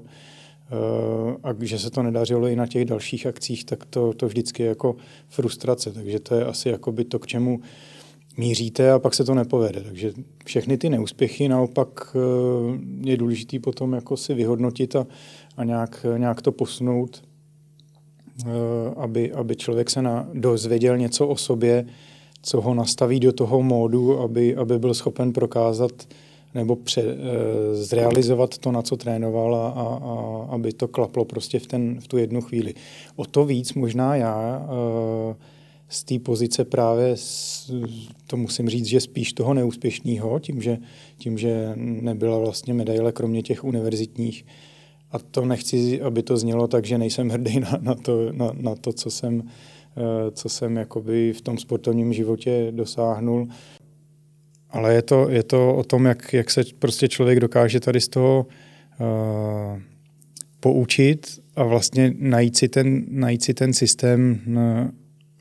Eh, 0.72 1.38
a 1.44 1.56
že 1.62 1.80
se 1.80 1.90
to 1.90 2.04
nedařilo 2.04 2.48
i 2.48 2.56
na 2.56 2.68
těch 2.68 2.86
dalších 2.86 3.28
akcích, 3.28 3.66
tak 3.66 3.86
to, 3.86 4.14
to 4.14 4.28
vždycky 4.28 4.64
je 4.64 4.70
jako 4.70 4.96
frustrace. 5.28 5.92
Takže 5.92 6.20
to 6.20 6.36
je 6.36 6.46
asi 6.46 6.70
jakoby 6.70 7.06
to, 7.06 7.20
k 7.20 7.28
čemu 7.28 7.60
míříte 8.38 8.92
a 8.92 9.00
pak 9.00 9.14
se 9.14 9.24
to 9.24 9.36
nepovede. 9.36 9.82
Takže 9.82 10.14
všechny 10.46 10.78
ty 10.78 10.90
neúspěchy 10.90 11.50
naopak 11.50 12.16
eh, 12.16 13.10
je 13.10 13.18
důležité 13.18 13.60
potom 13.60 13.94
jako 13.94 14.18
si 14.18 14.34
vyhodnotit 14.34 14.96
a, 14.96 15.08
a 15.58 15.64
nějak, 15.64 16.06
nějak 16.18 16.42
to 16.42 16.52
posunout, 16.52 17.24
aby, 18.96 19.32
aby 19.32 19.56
člověk 19.56 19.90
se 19.90 20.02
na, 20.02 20.30
dozvěděl 20.34 20.98
něco 20.98 21.28
o 21.28 21.36
sobě, 21.36 21.86
co 22.48 22.62
ho 22.62 22.74
nastaví 22.74 23.20
do 23.20 23.32
toho 23.32 23.64
módu, 23.64 24.20
aby, 24.20 24.56
aby 24.56 24.80
byl 24.80 24.94
schopen 24.94 25.34
prokázat 25.34 25.92
nebo 26.56 26.76
pře, 26.76 27.02
e, 27.02 27.16
zrealizovat 27.76 28.58
to, 28.58 28.72
na 28.72 28.82
co 28.82 28.98
trénoval 28.98 29.56
a, 29.56 29.70
a, 29.70 29.84
a 29.84 30.48
aby 30.50 30.74
to 30.74 30.88
klaplo 30.88 31.26
prostě 31.26 31.60
v, 31.60 31.68
ten, 31.68 32.02
v 32.02 32.08
tu 32.08 32.18
jednu 32.18 32.42
chvíli. 32.42 32.74
O 33.16 33.26
to 33.26 33.46
víc 33.46 33.74
možná 33.74 34.16
já 34.16 34.68
e, 35.32 35.36
z 35.90 36.04
té 36.04 36.20
pozice 36.20 36.66
právě, 36.66 37.16
to 38.28 38.38
musím 38.38 38.70
říct, 38.70 38.86
že 38.86 39.02
spíš 39.02 39.34
toho 39.34 39.54
neúspěšného, 39.54 40.40
tím 40.40 40.62
že, 40.62 40.78
tím, 41.18 41.38
že 41.38 41.72
nebyla 41.76 42.38
vlastně 42.38 42.74
medaile 42.74 43.12
kromě 43.12 43.44
těch 43.44 43.64
univerzitních. 43.64 44.46
A 45.12 45.20
to 45.20 45.46
nechci, 45.46 46.02
aby 46.02 46.24
to 46.24 46.38
znělo 46.38 46.68
tak, 46.68 46.86
že 46.86 46.98
nejsem 46.98 47.30
hrdý 47.30 47.60
na, 47.60 47.80
na, 47.82 47.96
to, 47.96 48.32
na, 48.32 48.52
na 48.54 48.76
to, 48.76 48.94
co 48.94 49.12
jsem 49.12 49.44
Eh, 49.44 49.48
co 50.32 50.50
jsem 50.50 50.78
jakoby 50.78 51.34
v 51.34 51.42
tom 51.42 51.58
sportovním 51.58 52.14
životě 52.14 52.68
dosáhnul. 52.72 53.48
Ale 54.70 54.94
je 54.94 55.02
to, 55.02 55.30
je 55.30 55.44
to 55.44 55.76
o 55.76 55.84
tom, 55.84 56.06
jak, 56.06 56.34
jak 56.34 56.52
se 56.52 56.64
prostě 56.80 57.08
člověk 57.08 57.40
dokáže 57.40 57.80
tady 57.80 58.02
z 58.02 58.08
toho 58.08 58.48
uh, 59.00 59.80
poučit 60.60 61.40
a 61.56 61.64
vlastně 61.64 62.14
najít 62.18 62.58
si 62.58 62.70
ten, 62.70 63.06
najít 63.10 63.44
si 63.44 63.54
ten 63.54 63.74
systém, 63.74 64.40
uh, 64.48 64.58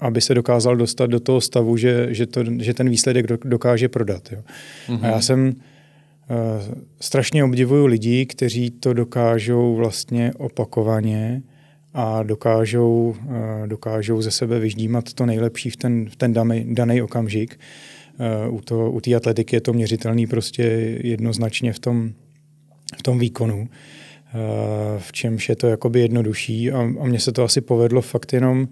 aby 0.01 0.21
se 0.21 0.35
dokázal 0.35 0.77
dostat 0.77 1.07
do 1.07 1.21
toho 1.21 1.41
stavu, 1.41 1.77
že, 1.77 2.07
že, 2.11 2.27
to, 2.27 2.45
že 2.61 2.75
ten 2.75 2.91
výsledek 2.91 3.27
dokáže 3.27 3.89
prodat. 3.89 4.33
Jo. 4.33 4.43
Mm-hmm. 4.89 4.99
A 5.03 5.07
já 5.07 5.13
mhm. 5.13 5.23
jsem 5.23 5.49
uh, 5.49 5.55
strašně 7.01 7.45
obdivuju 7.45 7.87
lidí, 7.87 8.27
kteří 8.27 8.71
to 8.71 8.93
dokážou 8.93 9.75
vlastně 9.75 10.33
opakovaně 10.39 11.43
a 11.97 12.23
dokážou, 12.23 13.17
eh, 13.29 13.67
dokážou 13.67 14.23
ze 14.23 14.31
sebe 14.31 14.59
vyždímat 14.59 15.13
to 15.13 15.27
nejlepší 15.27 15.71
v 15.71 15.77
ten, 15.77 16.11
v 16.11 16.17
ten 16.17 16.33
daný, 16.75 17.03
okamžik. 17.03 17.61
Eh, 18.19 18.49
u, 18.49 18.61
to, 18.61 18.91
u 18.91 19.01
té 19.01 19.15
atletiky 19.15 19.57
je 19.57 19.61
to 19.61 19.73
měřitelný 19.73 20.27
prostě 20.27 20.63
jednoznačně 21.03 21.73
v 21.73 21.79
tom, 21.79 22.13
v 22.99 23.03
tom 23.03 23.19
výkonu, 23.19 23.69
eh, 23.69 24.39
v 24.99 25.13
čemž 25.13 25.49
je 25.49 25.57
to 25.57 25.67
jakoby 25.67 26.01
jednodušší 26.01 26.73
a, 26.73 26.81
a 26.81 27.05
mně 27.05 27.21
se 27.21 27.33
to 27.33 27.45
asi 27.45 27.61
povedlo 27.61 28.03
fakt 28.03 28.33
jenom 28.33 28.69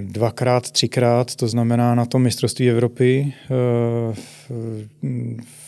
dvakrát, 0.00 0.70
třikrát, 0.70 1.34
to 1.36 1.48
znamená 1.48 1.94
na 1.94 2.06
tom 2.06 2.22
mistrovství 2.22 2.70
Evropy 2.70 3.34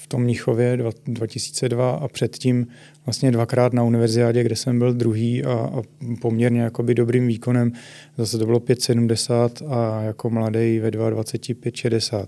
v 0.05 0.07
tom 0.09 0.23
Mnichově 0.23 0.79
2002 1.07 1.91
a 1.91 2.09
předtím 2.09 2.67
vlastně 3.07 3.31
dvakrát 3.31 3.73
na 3.73 3.83
univerziádě, 3.83 4.43
kde 4.45 4.57
jsem 4.57 4.79
byl 4.79 4.95
druhý 4.95 5.45
a, 5.45 5.53
a 5.53 5.83
poměrně 6.21 6.61
jakoby 6.61 6.95
dobrým 6.95 7.27
výkonem. 7.27 7.73
Zase 8.17 8.39
to 8.39 8.47
bylo 8.47 8.59
5,70 8.59 9.73
a 9.73 10.03
jako 10.03 10.31
mladý 10.31 10.79
ve 10.79 10.91
22 10.91 11.71
5,60. 11.71 12.27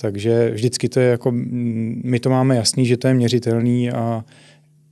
Takže 0.00 0.50
vždycky 0.50 0.88
to 0.88 1.00
je 1.00 1.10
jako, 1.10 1.32
my 2.04 2.20
to 2.20 2.30
máme 2.30 2.56
jasný, 2.56 2.86
že 2.86 2.96
to 2.96 3.08
je 3.08 3.14
měřitelný 3.14 3.90
a 3.90 4.24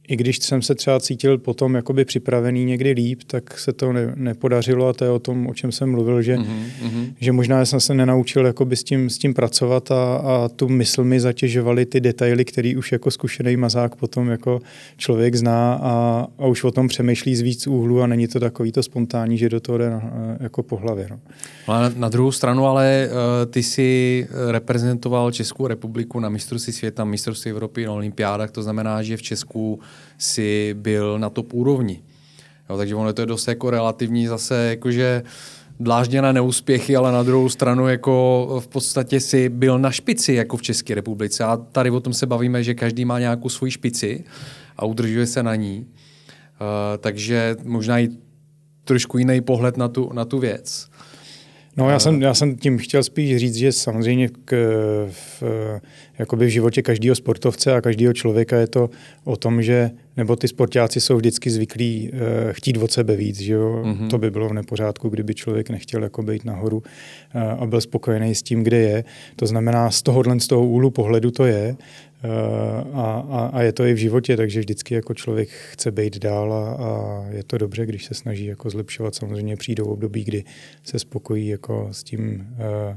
i 0.09 0.16
když 0.16 0.38
jsem 0.38 0.62
se 0.62 0.75
třeba 0.75 1.01
cítil 1.01 1.38
potom 1.38 1.75
jakoby 1.75 2.05
připravený 2.05 2.64
někdy 2.64 2.90
líp, 2.90 3.21
tak 3.27 3.59
se 3.59 3.73
to 3.73 3.92
ne, 3.92 4.12
nepodařilo 4.16 4.88
a 4.88 4.92
to 4.92 5.05
je 5.05 5.11
o 5.11 5.18
tom, 5.18 5.47
o 5.47 5.55
čem 5.55 5.73
jsem 5.73 5.90
mluvil, 5.90 6.23
že, 6.23 6.37
mm-hmm. 6.37 7.12
že 7.21 7.33
možná 7.33 7.64
jsem 7.64 7.81
se 7.81 7.94
nenaučil 7.94 8.47
jakoby 8.47 8.77
s, 8.77 8.85
tím, 8.85 9.11
s 9.11 9.18
tím 9.18 9.35
pracovat 9.35 9.90
a, 9.90 10.16
a 10.16 10.49
tu 10.49 10.68
mysl 10.68 11.05
mi 11.05 11.21
zatěžovaly 11.21 11.87
ty 11.87 12.01
detaily, 12.01 12.44
který 12.44 12.77
už 12.77 12.92
jako 12.92 13.11
zkušený 13.11 13.57
mazák 13.57 13.97
potom 13.97 14.29
jako 14.29 14.61
člověk 14.97 15.35
zná 15.35 15.75
a, 15.75 16.27
a 16.38 16.47
už 16.47 16.64
o 16.64 16.71
tom 16.71 16.88
přemýšlí 16.88 17.37
z 17.37 17.40
víc 17.40 17.66
úhlu 17.66 18.03
a 18.03 18.07
není 18.07 18.29
to 18.29 18.40
takový 18.40 18.73
to 18.73 18.83
spontánní, 18.83 19.38
že 19.38 19.49
do 19.49 19.61
toho 19.61 19.79
jde 19.79 19.90
na, 19.90 20.03
jako 20.40 20.62
po 20.62 20.77
hlavě. 20.77 21.07
No. 21.11 21.18
Na, 21.68 21.92
na 21.97 22.09
druhou 22.09 22.33
stranu 22.33 22.66
ale 22.66 23.09
uh, 23.11 23.53
ty 23.53 23.62
si 23.62 24.26
reprezentoval 24.51 25.33
Českou 25.33 25.66
republiku 25.66 26.20
na 26.20 26.28
mistrovství 26.28 26.72
světa, 26.72 27.05
mistrovství 27.05 27.51
Evropy 27.51 27.87
na 27.87 27.93
olympiádách, 27.93 28.51
to 28.51 28.62
znamená, 28.62 29.03
že 29.03 29.16
v 29.16 29.22
Česku 29.22 29.80
si 30.18 30.74
byl 30.74 31.18
na 31.18 31.30
top 31.30 31.55
úrovni. 31.55 32.03
Jo, 32.70 32.76
takže 32.76 32.94
ono 32.94 33.12
to 33.12 33.22
je 33.22 33.26
dost 33.26 33.49
jako 33.49 33.70
relativní 33.70 34.26
zase, 34.26 34.66
jakože 34.70 35.22
dlážděné 35.80 36.32
neúspěchy, 36.32 36.96
ale 36.96 37.12
na 37.12 37.22
druhou 37.22 37.49
stranu 37.49 37.88
jako 37.88 38.46
v 38.61 38.68
podstatě 38.68 39.20
si 39.20 39.49
byl 39.49 39.78
na 39.78 39.90
špici 39.90 40.32
jako 40.32 40.57
v 40.57 40.62
České 40.62 40.94
republice. 40.94 41.44
A 41.44 41.57
tady 41.57 41.90
o 41.90 42.01
tom 42.01 42.14
se 42.14 42.26
bavíme, 42.26 42.64
že 42.64 42.74
každý 42.74 43.05
má 43.05 43.18
nějakou 43.18 43.49
svoji 43.49 43.72
špici 43.72 44.24
a 44.76 44.86
udržuje 44.86 45.26
se 45.26 45.42
na 45.42 45.55
ní. 45.55 45.86
Uh, 46.61 46.66
takže 46.99 47.57
možná 47.64 47.99
i 47.99 48.09
trošku 48.84 49.18
jiný 49.18 49.40
pohled 49.40 49.76
na 49.76 49.88
tu, 49.88 50.11
na 50.12 50.24
tu 50.24 50.38
věc. 50.38 50.88
No 51.79 51.91
já 51.91 51.99
jsem, 51.99 52.22
já 52.22 52.35
jsem 52.35 52.57
tím 52.57 52.79
chtěl 52.79 53.03
spíš 53.03 53.37
říct, 53.37 53.55
že 53.55 53.72
samozřejmě 53.72 54.29
k, 54.45 54.57
v, 55.11 55.43
jakoby 56.18 56.47
v 56.47 56.49
životě 56.49 56.83
každého 56.83 57.14
sportovce 57.14 57.74
a 57.74 57.81
každého 57.81 58.12
člověka 58.12 58.57
je 58.57 58.66
to 58.66 58.91
o 59.24 59.37
tom, 59.37 59.62
že 59.62 59.91
nebo 60.16 60.37
ty 60.37 60.49
sportáci 60.49 61.01
jsou 61.01 61.16
vždycky 61.16 61.51
zvyklí 61.51 62.11
uh, 62.12 62.18
chtít 62.53 62.76
od 62.76 62.93
sebe 62.93 63.16
víc, 63.16 63.41
že 63.41 63.53
jo? 63.53 63.83
Mm-hmm. 63.85 64.09
To 64.11 64.18
by 64.18 64.31
bylo 64.31 64.49
v 64.49 64.53
nepořádku, 64.53 65.09
kdyby 65.09 65.35
člověk 65.35 65.70
nechtěl 65.70 66.03
jako 66.03 66.22
být 66.22 66.45
nahoru 66.45 66.76
uh, 66.76 67.62
a 67.62 67.66
byl 67.66 67.81
spokojený 67.81 68.35
s 68.35 68.43
tím, 68.43 68.62
kde 68.62 68.76
je. 68.76 69.05
To 69.37 69.47
znamená, 69.47 69.91
z 69.91 70.03
tohohle 70.03 70.41
z 70.41 70.47
toho 70.47 70.66
úhlu 70.66 70.91
pohledu 70.91 71.31
to 71.31 71.47
je. 71.47 71.76
A, 72.93 73.25
a, 73.31 73.51
a 73.53 73.62
je 73.62 73.73
to 73.73 73.85
i 73.85 73.95
v 73.95 73.97
životě, 73.97 74.37
takže 74.37 74.61
vždycky 74.61 74.95
jako 74.95 75.14
člověk 75.14 75.49
chce 75.49 75.91
být 75.91 76.19
dál 76.19 76.53
a, 76.53 76.73
a 76.73 77.25
je 77.31 77.43
to 77.45 77.59
dobře, 77.59 77.87
když 77.87 78.05
se 78.05 78.14
snaží 78.14 78.45
jako 78.45 78.71
zlepšovat. 78.71 79.14
Samozřejmě 79.14 79.57
přijdou 79.57 79.85
období, 79.85 80.25
kdy 80.25 80.45
se 80.85 80.99
spokojí 80.99 81.49
jako 81.49 81.89
s 81.93 82.03
tím 82.03 82.47
uh, 82.91 82.97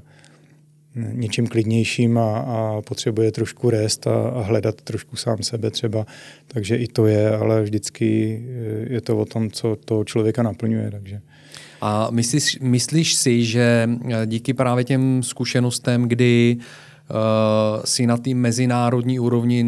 něčím 0.95 1.47
klidnějším 1.47 2.17
a, 2.17 2.37
a 2.37 2.81
potřebuje 2.81 3.31
trošku 3.31 3.69
rest 3.69 4.07
a, 4.07 4.29
a 4.29 4.41
hledat 4.41 4.81
trošku 4.81 5.15
sám 5.15 5.43
sebe 5.43 5.71
třeba. 5.71 6.05
Takže 6.47 6.75
i 6.75 6.87
to 6.87 7.05
je, 7.07 7.29
ale 7.29 7.63
vždycky 7.63 8.41
je 8.89 9.01
to 9.01 9.17
o 9.17 9.25
tom, 9.25 9.51
co 9.51 9.75
toho 9.75 10.03
člověka 10.03 10.43
naplňuje. 10.43 10.91
Takže. 10.91 11.21
A 11.81 12.11
myslíš, 12.11 12.59
myslíš 12.61 13.15
si, 13.15 13.45
že 13.45 13.89
díky 14.25 14.53
právě 14.53 14.83
těm 14.83 15.23
zkušenostem, 15.23 16.07
kdy 16.07 16.57
uh, 16.57 16.63
si 17.85 18.07
na 18.07 18.17
té 18.17 18.33
mezinárodní 18.33 19.19
úrovni 19.19 19.63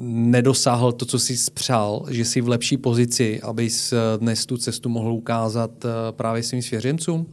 nedosáhl 0.00 0.92
to, 0.92 1.04
co 1.04 1.18
jsi 1.18 1.36
spřál, 1.36 2.04
že 2.10 2.24
jsi 2.24 2.40
v 2.40 2.48
lepší 2.48 2.76
pozici, 2.76 3.40
abys 3.40 3.94
dnes 4.16 4.46
tu 4.46 4.56
cestu 4.56 4.88
mohl 4.88 5.12
ukázat 5.12 5.84
uh, 5.84 5.90
právě 6.10 6.42
svým 6.42 6.62
svěřencům? 6.62 7.26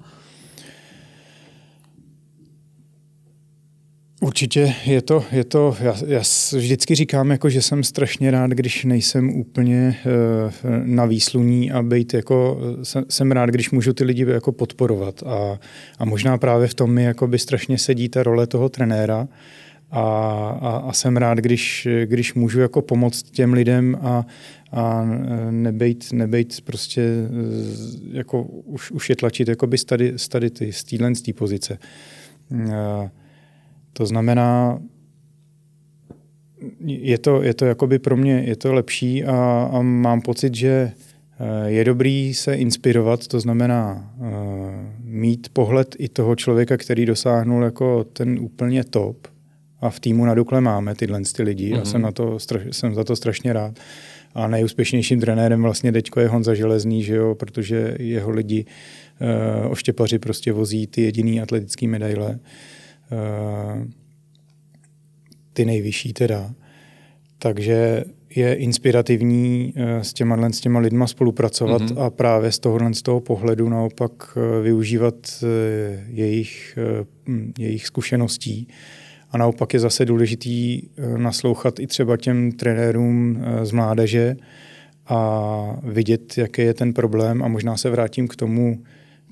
Určitě 4.23 4.75
je 4.85 5.01
to, 5.01 5.25
je 5.31 5.43
to 5.43 5.75
já, 5.79 5.95
já 6.07 6.21
vždycky 6.53 6.95
říkám, 6.95 7.31
jako, 7.31 7.49
že 7.49 7.61
jsem 7.61 7.83
strašně 7.83 8.31
rád, 8.31 8.51
když 8.51 8.85
nejsem 8.85 9.29
úplně 9.29 9.99
uh, 10.05 10.51
na 10.85 11.05
výsluní 11.05 11.71
a 11.71 11.81
být 11.81 12.13
jako, 12.13 12.59
jsem, 12.83 13.05
jsem 13.09 13.31
rád, 13.31 13.49
když 13.49 13.71
můžu 13.71 13.93
ty 13.93 14.03
lidi 14.03 14.25
jako 14.29 14.51
podporovat 14.51 15.23
a, 15.23 15.59
a 15.99 16.05
možná 16.05 16.37
právě 16.37 16.67
v 16.67 16.73
tom 16.73 16.93
mi 16.93 17.03
jako 17.03 17.27
by 17.27 17.39
strašně 17.39 17.77
sedí 17.77 18.09
ta 18.09 18.23
role 18.23 18.47
toho 18.47 18.69
trenéra 18.69 19.27
a, 19.91 20.01
a, 20.61 20.83
a 20.89 20.93
jsem 20.93 21.17
rád, 21.17 21.37
když, 21.37 21.87
když 22.05 22.33
můžu 22.33 22.59
jako 22.59 22.81
pomoct 22.81 23.23
těm 23.23 23.53
lidem 23.53 23.97
a, 24.01 24.25
a 24.71 25.05
nebejt, 25.51 26.13
nebejt 26.13 26.61
prostě 26.61 27.01
jako 28.11 28.43
už, 28.43 28.91
už 28.91 29.09
je 29.09 29.15
tlačit 29.15 29.47
jako 29.47 29.67
by 29.67 29.77
z 29.77 29.85
tady, 29.85 30.13
z 30.15 30.27
tady 30.27 30.49
ty, 30.49 30.73
z 30.73 30.83
téhle 30.83 31.11
pozice. 31.35 31.77
Uh, 32.51 33.09
to 33.93 34.05
znamená, 34.05 34.79
je 36.85 37.17
to, 37.17 37.43
je 37.43 37.53
to 37.53 37.65
jakoby 37.65 37.99
pro 37.99 38.17
mě 38.17 38.43
je 38.45 38.55
to 38.55 38.73
lepší 38.73 39.23
a, 39.23 39.69
a 39.73 39.81
mám 39.81 40.21
pocit, 40.21 40.55
že 40.55 40.91
eh, 41.39 41.69
je 41.71 41.83
dobrý 41.83 42.33
se 42.33 42.55
inspirovat, 42.55 43.27
to 43.27 43.39
znamená 43.39 44.11
uh, 44.17 44.27
mít 45.03 45.49
pohled 45.53 45.95
i 45.99 46.09
toho 46.09 46.35
člověka, 46.35 46.77
který 46.77 47.05
dosáhnul 47.05 47.63
jako 47.63 48.03
ten 48.03 48.39
úplně 48.39 48.83
top 48.83 49.27
a 49.81 49.89
v 49.89 49.99
týmu 49.99 50.25
na 50.25 50.35
Dukle 50.35 50.61
máme 50.61 50.95
tyhle 50.95 51.21
ty 51.35 51.43
lidi 51.43 51.73
mm-hmm. 51.73 51.81
a 51.81 51.85
jsem, 51.85 52.01
mhm. 52.01 52.05
na 52.05 52.11
to, 52.11 52.37
jsem 52.71 52.95
za 52.95 53.03
to 53.03 53.15
strašně 53.15 53.53
rád. 53.53 53.79
A 54.35 54.47
nejúspěšnějším 54.47 55.19
trenérem 55.19 55.61
vlastně 55.61 55.91
teďko 55.91 56.19
je 56.19 56.27
Honza 56.27 56.53
Železný, 56.53 57.03
že 57.03 57.15
jo, 57.15 57.35
protože 57.35 57.95
jeho 57.99 58.31
lidi 58.31 58.65
uh, 59.65 59.71
oštěpaři 59.71 60.19
prostě 60.19 60.51
vozí 60.51 60.87
ty 60.87 61.01
jediný 61.01 61.41
atletické 61.41 61.87
medaile. 61.87 62.29
Uh, 62.29 62.37
ty 65.53 65.65
nejvyšší 65.65 66.13
teda. 66.13 66.53
Takže 67.37 68.03
je 68.35 68.53
inspirativní 68.53 69.73
eh, 69.75 70.03
s 70.03 70.13
těma, 70.13 70.49
s 70.49 70.59
těma 70.59 70.79
lidma 70.79 71.07
spolupracovat 71.07 71.81
mm-hmm. 71.81 72.01
a 72.01 72.09
právě 72.09 72.51
z 72.51 72.59
tohohle 72.59 72.93
z 72.93 73.01
toho 73.01 73.19
pohledu 73.19 73.69
naopak 73.69 74.11
eh, 74.37 74.61
využívat 74.61 75.43
jejich, 76.07 76.79
hm, 77.27 77.53
jejich 77.59 77.87
zkušeností. 77.87 78.67
A 79.31 79.37
naopak 79.37 79.73
je 79.73 79.79
zase 79.79 80.05
důležitý 80.05 80.81
naslouchat 81.17 81.79
i 81.79 81.87
třeba 81.87 82.17
těm 82.17 82.51
trenérům 82.51 83.43
z 83.63 83.71
mládeže 83.71 84.35
a 85.07 85.79
vidět, 85.83 86.37
jaký 86.37 86.61
je 86.61 86.73
ten 86.73 86.93
problém 86.93 87.43
a 87.43 87.47
možná 87.47 87.77
se 87.77 87.89
vrátím 87.89 88.27
k 88.27 88.35
tomu, 88.35 88.83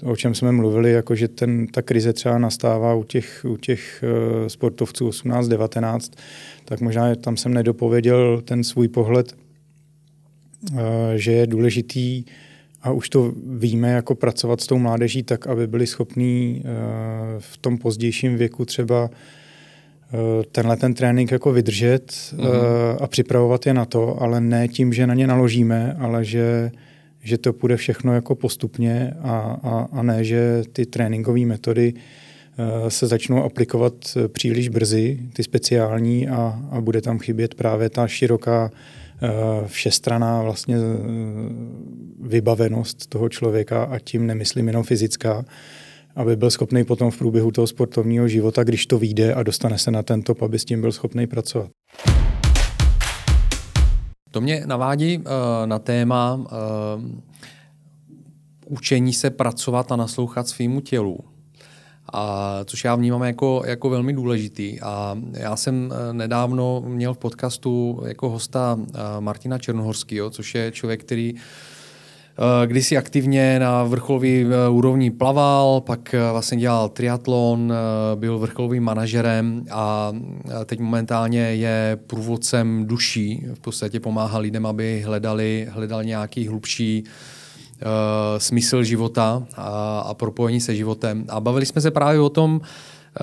o 0.03 0.15
čem 0.15 0.35
jsme 0.35 0.51
mluvili, 0.51 0.91
jako 0.91 1.15
že 1.15 1.27
ten, 1.27 1.67
ta 1.67 1.81
krize 1.81 2.13
třeba 2.13 2.37
nastává 2.37 2.93
u 2.93 3.03
těch, 3.03 3.45
u 3.49 3.57
těch 3.57 4.03
uh, 4.03 4.47
sportovců 4.47 5.09
18-19, 5.09 5.99
tak 6.65 6.81
možná 6.81 7.15
tam 7.15 7.37
jsem 7.37 7.53
nedopověděl 7.53 8.41
ten 8.45 8.63
svůj 8.63 8.87
pohled, 8.87 9.33
uh, 10.71 10.79
že 11.15 11.31
je 11.31 11.47
důležitý 11.47 12.23
a 12.81 12.91
už 12.91 13.09
to 13.09 13.33
víme, 13.57 13.91
jako 13.91 14.15
pracovat 14.15 14.61
s 14.61 14.67
tou 14.67 14.77
mládeží 14.77 15.23
tak, 15.23 15.47
aby 15.47 15.67
byli 15.67 15.87
schopní 15.87 16.63
uh, 16.63 16.69
v 17.39 17.57
tom 17.57 17.77
pozdějším 17.77 18.37
věku 18.37 18.65
třeba 18.65 19.09
tenhle 20.51 20.77
ten 20.77 20.93
trénink 20.93 21.31
jako 21.31 21.53
vydržet 21.53 22.11
mm-hmm. 22.11 22.97
a 23.01 23.07
připravovat 23.07 23.65
je 23.65 23.73
na 23.73 23.85
to, 23.85 24.21
ale 24.21 24.41
ne 24.41 24.67
tím, 24.67 24.93
že 24.93 25.07
na 25.07 25.13
ně 25.13 25.27
naložíme, 25.27 25.95
ale 25.99 26.25
že 26.25 26.71
že 27.21 27.37
to 27.37 27.53
půjde 27.53 27.77
všechno 27.77 28.13
jako 28.13 28.35
postupně 28.35 29.13
a, 29.21 29.59
a, 29.63 29.87
a 29.91 30.03
ne, 30.03 30.23
že 30.23 30.63
ty 30.73 30.85
tréninkové 30.85 31.45
metody 31.45 31.93
uh, 31.93 32.87
se 32.87 33.07
začnou 33.07 33.43
aplikovat 33.43 33.93
eh, 34.15 34.27
příliš 34.27 34.69
brzy, 34.69 35.19
ty 35.33 35.43
speciální 35.43 36.27
a, 36.27 36.61
a 36.71 36.81
bude 36.81 37.01
tam 37.01 37.19
chybět 37.19 37.55
právě 37.55 37.89
ta 37.89 38.07
široká 38.07 38.71
uh, 38.71 39.67
všestraná 39.67 40.41
vlastně 40.41 40.75
vybavenost 42.21 43.07
toho 43.07 43.29
člověka 43.29 43.83
a 43.83 43.99
tím 43.99 44.27
nemyslím 44.27 44.67
jenom 44.67 44.83
fyzická, 44.83 45.45
aby 46.15 46.35
byl 46.35 46.51
schopný 46.51 46.83
potom 46.83 47.11
v 47.11 47.17
průběhu 47.17 47.51
toho 47.51 47.67
sportovního 47.67 48.27
života, 48.27 48.63
když 48.63 48.85
to 48.85 48.99
vyjde 48.99 49.33
a 49.33 49.43
dostane 49.43 49.77
se 49.77 49.91
na 49.91 50.03
ten 50.03 50.21
top, 50.21 50.41
aby 50.41 50.59
s 50.59 50.65
tím 50.65 50.81
byl 50.81 50.91
schopný 50.91 51.27
pracovat. 51.27 51.69
To 54.31 54.41
mě 54.41 54.63
navádí 54.65 55.17
uh, 55.17 55.23
na 55.65 55.79
téma 55.79 56.33
uh, 56.35 56.45
učení 58.65 59.13
se 59.13 59.29
pracovat 59.29 59.91
a 59.91 59.95
naslouchat 59.95 60.47
svýmu 60.47 60.81
tělu. 60.81 61.19
A, 62.13 62.59
což 62.65 62.83
já 62.83 62.95
vnímám 62.95 63.23
jako, 63.23 63.63
jako 63.65 63.89
velmi 63.89 64.13
důležitý. 64.13 64.81
A 64.81 65.17
já 65.33 65.55
jsem 65.55 65.93
eh, 65.93 66.13
nedávno 66.13 66.83
měl 66.87 67.13
v 67.13 67.17
podcastu 67.17 68.03
jako 68.07 68.29
hosta 68.29 68.79
Martina 69.19 69.57
Černohorského, 69.57 70.29
což 70.29 70.55
je 70.55 70.71
člověk, 70.71 71.03
který 71.03 71.35
Eh, 71.35 71.39
kdysi 72.65 72.97
aktivně 72.97 73.59
na 73.59 73.83
vrcholové 73.83 74.27
eh, 74.27 74.69
úrovni 74.69 75.11
plaval, 75.11 75.81
pak 75.81 76.13
eh, 76.13 76.31
vlastně 76.31 76.57
dělal 76.57 76.89
triatlon, 76.89 77.73
byl 78.15 78.39
vrcholovým 78.39 78.83
manažerem 78.83 79.65
a 79.71 80.13
teď 80.65 80.79
momentálně 80.79 81.39
je 81.39 81.99
průvodcem 82.07 82.85
duší. 82.85 83.45
V 83.53 83.59
podstatě 83.59 83.99
pomáhá 83.99 84.39
lidem, 84.39 84.65
aby 84.65 85.01
hledali, 85.05 85.67
hledali 85.71 86.05
nějaký 86.05 86.47
hlubší 86.47 87.03
uh, 87.03 87.89
smysl 88.37 88.83
života 88.83 89.43
a, 89.55 89.99
a 89.99 90.13
propojení 90.13 90.61
se 90.61 90.75
životem. 90.75 91.25
A 91.29 91.39
bavili 91.39 91.65
jsme 91.65 91.81
se 91.81 91.91
právě 91.91 92.19
o 92.19 92.29
tom, 92.29 92.61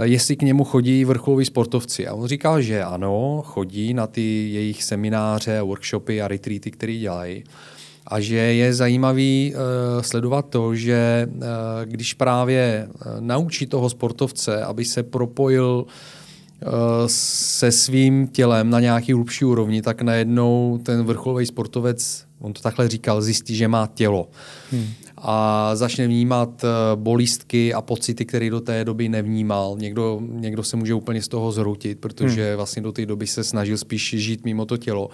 jestli 0.02 0.36
k 0.36 0.42
němu 0.42 0.64
chodí 0.64 1.04
vrcholoví 1.04 1.44
sportovci. 1.44 2.06
A 2.06 2.14
on 2.14 2.26
říkal, 2.26 2.60
že 2.60 2.84
ano, 2.84 3.42
chodí 3.46 3.94
na 3.94 4.06
ty 4.06 4.50
jejich 4.52 4.84
semináře, 4.84 5.62
workshopy 5.62 6.22
a 6.22 6.28
retreaty, 6.28 6.70
které 6.70 6.96
dělají 6.96 7.44
a 8.08 8.20
že 8.20 8.36
je 8.36 8.74
zajímavý 8.74 9.52
uh, 9.54 10.02
sledovat 10.02 10.46
to, 10.48 10.74
že 10.74 11.28
uh, 11.28 11.42
když 11.84 12.14
právě 12.14 12.88
uh, 12.88 13.20
naučí 13.20 13.66
toho 13.66 13.90
sportovce, 13.90 14.64
aby 14.64 14.84
se 14.84 15.02
propojil 15.02 15.84
uh, 15.86 16.70
se 17.06 17.72
svým 17.72 18.26
tělem 18.26 18.70
na 18.70 18.80
nějaký 18.80 19.12
hlubší 19.12 19.44
úrovni, 19.44 19.82
tak 19.82 20.02
najednou 20.02 20.80
ten 20.82 21.04
vrcholový 21.04 21.46
sportovec, 21.46 22.24
on 22.40 22.52
to 22.52 22.62
takhle 22.62 22.88
říkal, 22.88 23.22
zjistí, 23.22 23.56
že 23.56 23.68
má 23.68 23.86
tělo. 23.94 24.28
Hmm. 24.70 24.86
A 25.16 25.70
začne 25.74 26.06
vnímat 26.06 26.64
bolístky 26.94 27.74
a 27.74 27.82
pocity, 27.82 28.24
které 28.24 28.50
do 28.50 28.60
té 28.60 28.84
doby 28.84 29.08
nevnímal. 29.08 29.76
Někdo, 29.78 30.20
někdo 30.22 30.62
se 30.62 30.76
může 30.76 30.94
úplně 30.94 31.22
z 31.22 31.28
toho 31.28 31.52
zhroutit, 31.52 31.98
protože 31.98 32.46
hmm. 32.46 32.56
vlastně 32.56 32.82
do 32.82 32.92
té 32.92 33.06
doby 33.06 33.26
se 33.26 33.44
snažil 33.44 33.78
spíš 33.78 34.14
žít 34.18 34.44
mimo 34.44 34.64
to 34.66 34.76
tělo 34.76 35.10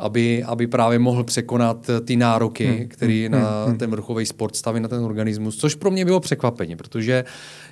aby, 0.00 0.44
aby 0.44 0.66
právě 0.66 0.98
mohl 0.98 1.24
překonat 1.24 1.90
ty 2.04 2.16
nároky, 2.16 2.66
hmm. 2.66 2.88
který 2.88 3.26
hmm. 3.26 3.32
na 3.32 3.64
hmm. 3.64 3.78
ten 3.78 3.90
vrchový 3.90 4.26
sport 4.26 4.56
staví 4.56 4.80
na 4.80 4.88
ten 4.88 5.04
organismus, 5.04 5.56
což 5.56 5.74
pro 5.74 5.90
mě 5.90 6.04
bylo 6.04 6.20
překvapení, 6.20 6.76
protože 6.76 7.24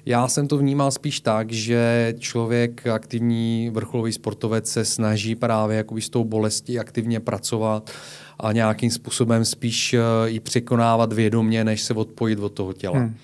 já 0.07 0.29
jsem 0.29 0.49
to 0.49 0.59
vnímal 0.59 0.91
spíš 0.91 1.21
tak, 1.21 1.53
že 1.53 2.15
člověk, 2.19 2.87
aktivní 2.87 3.71
vrcholový 3.71 4.13
sportovec 4.13 4.71
se 4.71 4.85
snaží 4.85 5.35
právě 5.35 5.77
jakoby 5.77 6.01
s 6.01 6.09
tou 6.09 6.25
bolestí 6.25 6.79
aktivně 6.79 7.21
pracovat 7.21 7.91
a 8.41 8.53
nějakým 8.53 8.91
způsobem 8.91 9.45
spíš 9.45 9.95
uh, 9.95 10.01
i 10.35 10.41
překonávat 10.41 11.13
vědomě, 11.13 11.65
než 11.65 11.83
se 11.83 11.95
odpojit 11.95 12.39
od 12.39 12.53
toho 12.53 12.73
těla. 12.73 12.99
Hmm. 12.99 13.15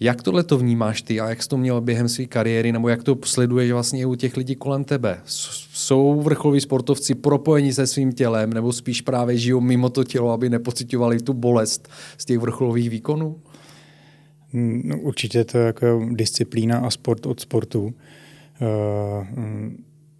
Jak 0.00 0.22
tohle 0.22 0.42
to 0.42 0.58
vnímáš 0.58 1.02
ty 1.02 1.20
a 1.20 1.28
jak 1.28 1.42
jsi 1.42 1.48
to 1.48 1.56
měl 1.56 1.80
během 1.80 2.08
své 2.08 2.24
kariéry, 2.24 2.72
nebo 2.72 2.88
jak 2.88 3.02
to 3.02 3.18
sleduješ 3.24 3.72
vlastně 3.72 4.00
i 4.00 4.04
u 4.04 4.14
těch 4.14 4.36
lidí 4.36 4.54
kolem 4.54 4.84
tebe? 4.84 5.20
Jsou 5.82 6.20
vrcholoví 6.20 6.60
sportovci 6.60 7.14
propojeni 7.14 7.72
se 7.72 7.86
svým 7.86 8.12
tělem, 8.12 8.52
nebo 8.52 8.72
spíš 8.72 9.00
právě 9.00 9.38
žijou 9.38 9.60
mimo 9.60 9.88
to 9.88 10.04
tělo, 10.04 10.30
aby 10.30 10.50
nepocitovali 10.50 11.18
tu 11.18 11.32
bolest 11.32 11.88
z 12.18 12.24
těch 12.24 12.38
vrcholových 12.38 12.90
výkonů? 12.90 13.40
No, 14.52 15.00
určitě 15.00 15.44
to 15.44 15.58
je 15.58 15.64
jako 15.64 16.08
disciplína 16.12 16.78
a 16.78 16.90
sport 16.90 17.26
od 17.26 17.40
sportu. 17.40 17.84
Uh, 17.84 19.26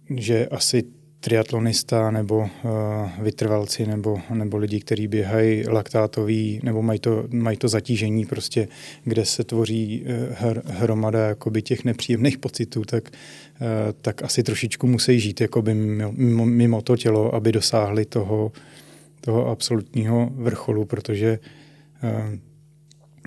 že 0.09 0.47
asi 0.47 0.83
triatlonista 1.23 2.11
nebo 2.11 2.37
uh, 2.37 2.49
vytrvalci 3.19 3.85
nebo, 3.85 4.21
nebo 4.33 4.57
lidi, 4.57 4.79
kteří 4.79 5.07
běhají 5.07 5.67
laktátový 5.67 6.59
nebo 6.63 6.81
mají 6.81 6.99
to, 6.99 7.23
mají 7.31 7.57
to 7.57 7.67
zatížení 7.67 8.25
prostě, 8.25 8.67
kde 9.03 9.25
se 9.25 9.43
tvoří 9.43 10.03
uh, 10.03 10.35
hr, 10.37 10.61
hromada 10.65 11.27
jakoby 11.27 11.61
těch 11.61 11.83
nepříjemných 11.83 12.37
pocitů, 12.37 12.85
tak, 12.85 13.09
uh, 13.09 13.67
tak 14.01 14.23
asi 14.23 14.43
trošičku 14.43 14.87
musí 14.87 15.19
žít 15.19 15.41
jakoby 15.41 15.73
mimo, 15.73 16.45
mimo, 16.45 16.81
to 16.81 16.97
tělo, 16.97 17.35
aby 17.35 17.51
dosáhli 17.51 18.05
toho, 18.05 18.51
toho 19.21 19.47
absolutního 19.47 20.29
vrcholu, 20.35 20.85
protože 20.85 21.39
uh, 22.03 22.09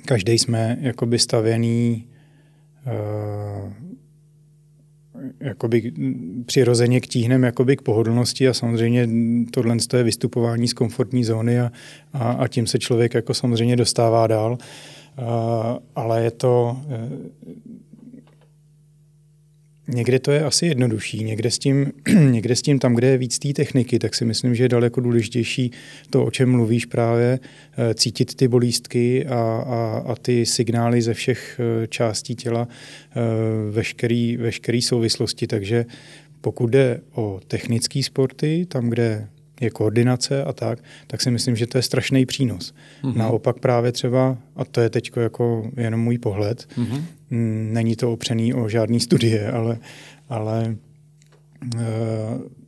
každý 0.04 0.38
jsme 0.38 0.78
jakoby 0.80 1.18
stavěný 1.18 2.06
uh, 2.86 3.85
jakoby 5.40 5.92
přirozeně 6.46 7.00
k 7.00 7.06
tíhnem 7.06 7.42
jakoby 7.42 7.76
k 7.76 7.82
pohodlnosti 7.82 8.48
a 8.48 8.54
samozřejmě 8.54 9.08
tohle 9.50 9.76
je 9.96 10.02
vystupování 10.02 10.68
z 10.68 10.72
komfortní 10.72 11.24
zóny 11.24 11.60
a, 11.60 11.72
a, 12.12 12.32
a 12.32 12.48
tím 12.48 12.66
se 12.66 12.78
člověk 12.78 13.14
jako 13.14 13.34
samozřejmě 13.34 13.76
dostává 13.76 14.26
dál. 14.26 14.58
A, 15.16 15.78
ale 15.94 16.24
je 16.24 16.30
to, 16.30 16.76
Někde 19.88 20.18
to 20.18 20.32
je 20.32 20.44
asi 20.44 20.66
jednodušší, 20.66 21.24
někde 21.24 21.50
s 21.50 21.58
tím, 21.58 21.92
někde 22.30 22.56
s 22.56 22.62
tím 22.62 22.78
tam, 22.78 22.94
kde 22.94 23.08
je 23.08 23.18
víc 23.18 23.38
té 23.38 23.52
techniky, 23.52 23.98
tak 23.98 24.14
si 24.14 24.24
myslím, 24.24 24.54
že 24.54 24.64
je 24.64 24.68
daleko 24.68 25.00
důležitější 25.00 25.70
to, 26.10 26.24
o 26.24 26.30
čem 26.30 26.50
mluvíš 26.50 26.86
právě, 26.86 27.38
eh, 27.78 27.94
cítit 27.94 28.34
ty 28.34 28.48
bolístky 28.48 29.26
a, 29.26 29.34
a, 29.66 30.02
a 30.06 30.14
ty 30.14 30.46
signály 30.46 31.02
ze 31.02 31.14
všech 31.14 31.60
eh, 31.60 31.86
částí 31.86 32.34
těla, 32.34 32.68
eh, 32.70 33.20
veškerý, 33.70 34.36
veškerý 34.36 34.82
souvislosti. 34.82 35.46
Takže 35.46 35.84
pokud 36.40 36.66
jde 36.66 37.00
o 37.12 37.40
technické 37.48 38.02
sporty, 38.02 38.66
tam, 38.68 38.90
kde 38.90 39.28
je 39.60 39.70
koordinace 39.70 40.44
a 40.44 40.52
tak, 40.52 40.78
tak 41.06 41.22
si 41.22 41.30
myslím, 41.30 41.56
že 41.56 41.66
to 41.66 41.78
je 41.78 41.82
strašný 41.82 42.26
přínos. 42.26 42.74
Mm-hmm. 43.02 43.16
Naopak 43.16 43.58
právě 43.58 43.92
třeba, 43.92 44.38
a 44.56 44.64
to 44.64 44.80
je 44.80 44.90
teď 44.90 45.10
jako 45.16 45.70
jenom 45.76 46.00
můj 46.00 46.18
pohled, 46.18 46.68
mm-hmm. 46.78 47.02
není 47.72 47.96
to 47.96 48.12
opřený 48.12 48.54
o 48.54 48.68
žádný 48.68 49.00
studie, 49.00 49.50
ale, 49.50 49.78
ale 50.28 50.76
eh, 51.76 51.80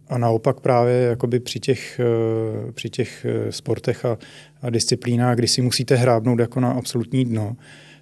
a 0.08 0.18
naopak 0.18 0.60
právě 0.60 0.94
jakoby 0.94 1.40
při 1.40 1.60
těch, 1.60 2.00
eh, 2.00 2.72
při 2.72 2.90
těch 2.90 3.26
sportech 3.50 4.04
a, 4.04 4.18
a 4.62 4.70
disciplínách, 4.70 5.36
kdy 5.36 5.48
si 5.48 5.62
musíte 5.62 5.96
hrábnout 5.96 6.38
jako 6.38 6.60
na 6.60 6.70
absolutní 6.70 7.24
dno, 7.24 7.56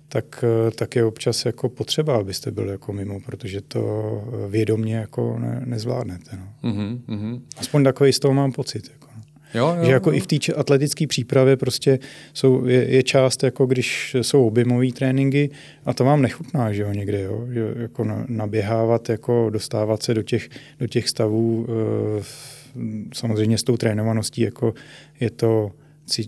tak, 0.09 0.45
eh, 0.69 0.71
tak 0.71 0.97
je 0.97 1.05
občas 1.05 1.47
jako 1.47 1.69
potřeba, 1.69 2.17
abyste 2.17 2.51
byli 2.51 2.71
jako 2.71 2.93
mimo, 2.93 3.21
protože 3.21 3.61
to 3.61 3.81
eh, 4.29 4.51
vědomě 4.51 4.97
jako 4.97 5.39
ne, 5.39 5.63
nezvládnete. 5.65 6.31
No. 6.37 6.71
Mm-hmm. 6.71 7.41
Aspoň 7.57 7.85
takový 7.85 8.13
z 8.13 8.19
toho 8.19 8.35
mám 8.35 8.53
pocit. 8.53 8.91
Jako. 8.93 9.07
No. 9.17 9.23
Jo, 9.55 9.75
jo, 9.79 9.85
že 9.85 9.93
jako 9.93 10.11
jo. 10.11 10.17
i 10.17 10.21
v 10.21 10.27
té 10.27 10.55
atletické 10.55 11.07
přípravě 11.07 11.57
prostě 11.57 11.99
jsou, 12.35 12.67
je, 12.67 12.91
je 12.91 13.03
část, 13.03 13.43
jako 13.43 13.67
když 13.67 14.17
jsou 14.23 14.47
objemové 14.47 14.93
tréninky 14.93 15.51
a 15.85 15.95
to 15.95 16.05
vám 16.05 16.23
nechutná, 16.23 16.73
že 16.73 16.83
jo, 16.83 16.93
někde, 16.93 17.23
jo, 17.23 17.47
že 17.51 17.75
jako 17.77 18.07
naběhávat, 18.29 19.09
jako 19.09 19.51
dostávat 19.51 20.03
se 20.03 20.15
do 20.15 20.23
těch, 20.23 20.49
do 20.81 20.87
těch 20.87 21.09
stavů, 21.09 21.67
e, 21.69 22.23
samozřejmě 23.15 23.59
s 23.59 23.63
tou 23.63 23.77
trénovaností, 23.77 24.41
jako 24.41 24.75
je 25.21 25.31
to, 25.31 25.73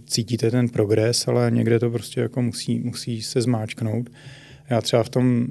cítíte 0.06 0.50
ten 0.50 0.68
progres, 0.68 1.28
ale 1.28 1.50
někde 1.50 1.78
to 1.78 1.90
prostě 1.90 2.20
jako 2.20 2.42
musí, 2.42 2.78
musí 2.78 3.22
se 3.22 3.40
zmáčknout. 3.40 4.10
Já 4.70 4.80
třeba 4.80 5.02
v 5.02 5.08
tom 5.08 5.46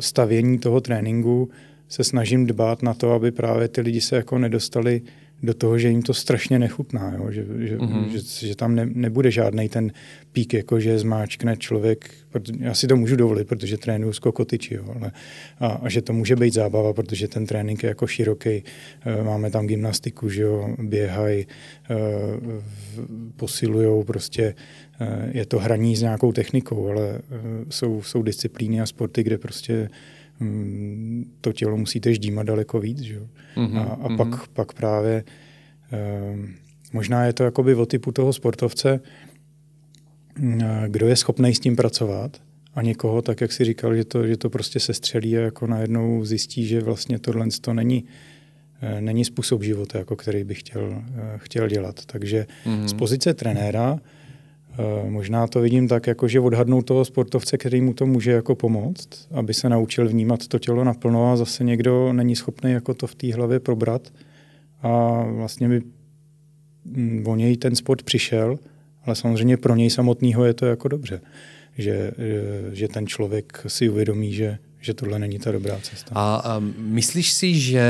stavění 0.00 0.58
toho 0.58 0.80
tréninku 0.80 1.50
se 1.88 2.04
snažím 2.04 2.46
dbát 2.46 2.82
na 2.82 2.94
to, 2.94 3.12
aby 3.12 3.30
právě 3.30 3.68
ty 3.68 3.80
lidi 3.80 4.00
se 4.00 4.16
jako 4.16 4.38
nedostali 4.38 5.02
do 5.42 5.54
toho, 5.54 5.78
že 5.78 5.88
jim 5.88 6.02
to 6.02 6.14
strašně 6.14 6.58
nechutná, 6.58 7.14
jo? 7.14 7.30
Že, 7.30 7.44
že, 7.58 7.78
mm-hmm. 7.78 8.08
že, 8.08 8.46
že 8.46 8.56
tam 8.56 8.74
ne, 8.74 8.88
nebude 8.94 9.30
žádný 9.30 9.68
ten 9.68 9.92
pík, 10.32 10.54
jako 10.54 10.80
že 10.80 10.98
zmáčkne 10.98 11.56
člověk, 11.56 12.10
já 12.58 12.74
si 12.74 12.86
to 12.86 12.96
můžu 12.96 13.16
dovolit, 13.16 13.48
protože 13.48 13.78
trénuju 13.78 14.12
skokotyči, 14.12 14.74
jo? 14.74 14.84
Ale, 15.00 15.12
a, 15.60 15.66
a 15.66 15.88
že 15.88 16.02
to 16.02 16.12
může 16.12 16.36
být 16.36 16.54
zábava, 16.54 16.92
protože 16.92 17.28
ten 17.28 17.46
trénink 17.46 17.82
je 17.82 17.88
jako 17.88 18.06
široký, 18.06 18.50
e, 18.50 18.62
máme 19.22 19.50
tam 19.50 19.66
gymnastiku, 19.66 20.28
že 20.28 20.42
jo, 20.42 20.76
běhají, 20.78 21.40
e, 21.40 21.46
posilujou, 23.36 24.04
prostě 24.04 24.54
e, 25.00 25.30
je 25.38 25.46
to 25.46 25.58
hraní 25.58 25.96
s 25.96 26.02
nějakou 26.02 26.32
technikou, 26.32 26.88
ale 26.88 27.20
jsou, 27.70 28.02
jsou 28.02 28.22
disciplíny 28.22 28.80
a 28.80 28.86
sporty, 28.86 29.22
kde 29.22 29.38
prostě 29.38 29.88
to 31.40 31.52
tělo 31.52 31.76
musíte 31.76 32.14
ždímat 32.14 32.46
daleko 32.46 32.80
víc. 32.80 33.00
Že? 33.00 33.20
Mm-hmm, 33.56 33.78
a 33.78 33.82
a 33.82 34.08
mm-hmm. 34.08 34.16
pak, 34.16 34.48
pak 34.48 34.72
právě 34.72 35.24
eh, 35.92 36.36
možná 36.92 37.24
je 37.24 37.32
to 37.32 37.44
jakoby 37.44 37.74
o 37.74 37.86
typu 37.86 38.12
toho 38.12 38.32
sportovce, 38.32 39.00
eh, 40.42 40.84
kdo 40.88 41.08
je 41.08 41.16
schopný 41.16 41.54
s 41.54 41.60
tím 41.60 41.76
pracovat 41.76 42.42
a 42.74 42.82
někoho, 42.82 43.22
tak 43.22 43.40
jak 43.40 43.52
si 43.52 43.64
říkal, 43.64 43.96
že 43.96 44.04
to, 44.04 44.26
že 44.26 44.36
to 44.36 44.50
prostě 44.50 44.80
se 44.80 44.94
střelí 44.94 45.38
a 45.38 45.40
jako 45.40 45.66
najednou 45.66 46.24
zjistí, 46.24 46.66
že 46.66 46.80
vlastně 46.80 47.18
tohle 47.18 47.46
to 47.60 47.74
není, 47.74 48.04
eh, 48.82 49.00
není 49.00 49.24
způsob 49.24 49.62
života, 49.62 49.98
jako 49.98 50.16
který 50.16 50.44
bych 50.44 50.60
chtěl, 50.60 51.04
chtěl 51.36 51.68
dělat. 51.68 52.06
Takže 52.06 52.46
mm-hmm. 52.66 52.84
z 52.84 52.92
pozice 52.92 53.34
trenéra 53.34 53.98
možná 55.08 55.46
to 55.46 55.60
vidím 55.60 55.88
tak, 55.88 56.06
jako 56.06 56.28
že 56.28 56.40
odhadnout 56.40 56.86
toho 56.86 57.04
sportovce, 57.04 57.58
který 57.58 57.80
mu 57.80 57.94
to 57.94 58.06
může 58.06 58.30
jako 58.30 58.54
pomoct, 58.54 59.08
aby 59.30 59.54
se 59.54 59.68
naučil 59.68 60.08
vnímat 60.08 60.46
to 60.46 60.58
tělo 60.58 60.84
naplno 60.84 61.32
a 61.32 61.36
zase 61.36 61.64
někdo 61.64 62.12
není 62.12 62.36
schopný 62.36 62.72
jako 62.72 62.94
to 62.94 63.06
v 63.06 63.14
té 63.14 63.34
hlavě 63.34 63.60
probrat 63.60 64.12
a 64.82 65.22
vlastně 65.26 65.68
by 65.68 65.82
mm, 66.84 67.24
o 67.26 67.36
něj 67.36 67.56
ten 67.56 67.76
sport 67.76 68.02
přišel, 68.02 68.58
ale 69.04 69.16
samozřejmě 69.16 69.56
pro 69.56 69.76
něj 69.76 69.90
samotného 69.90 70.44
je 70.44 70.54
to 70.54 70.66
jako 70.66 70.88
dobře, 70.88 71.20
že, 71.78 72.10
že 72.72 72.88
ten 72.88 73.06
člověk 73.06 73.64
si 73.66 73.88
uvědomí, 73.88 74.32
že, 74.32 74.58
že 74.80 74.94
tohle 74.94 75.18
není 75.18 75.38
ta 75.38 75.52
dobrá 75.52 75.78
cesta. 75.82 76.10
A, 76.14 76.42
a 76.44 76.62
myslíš 76.78 77.32
si, 77.32 77.54
že 77.54 77.88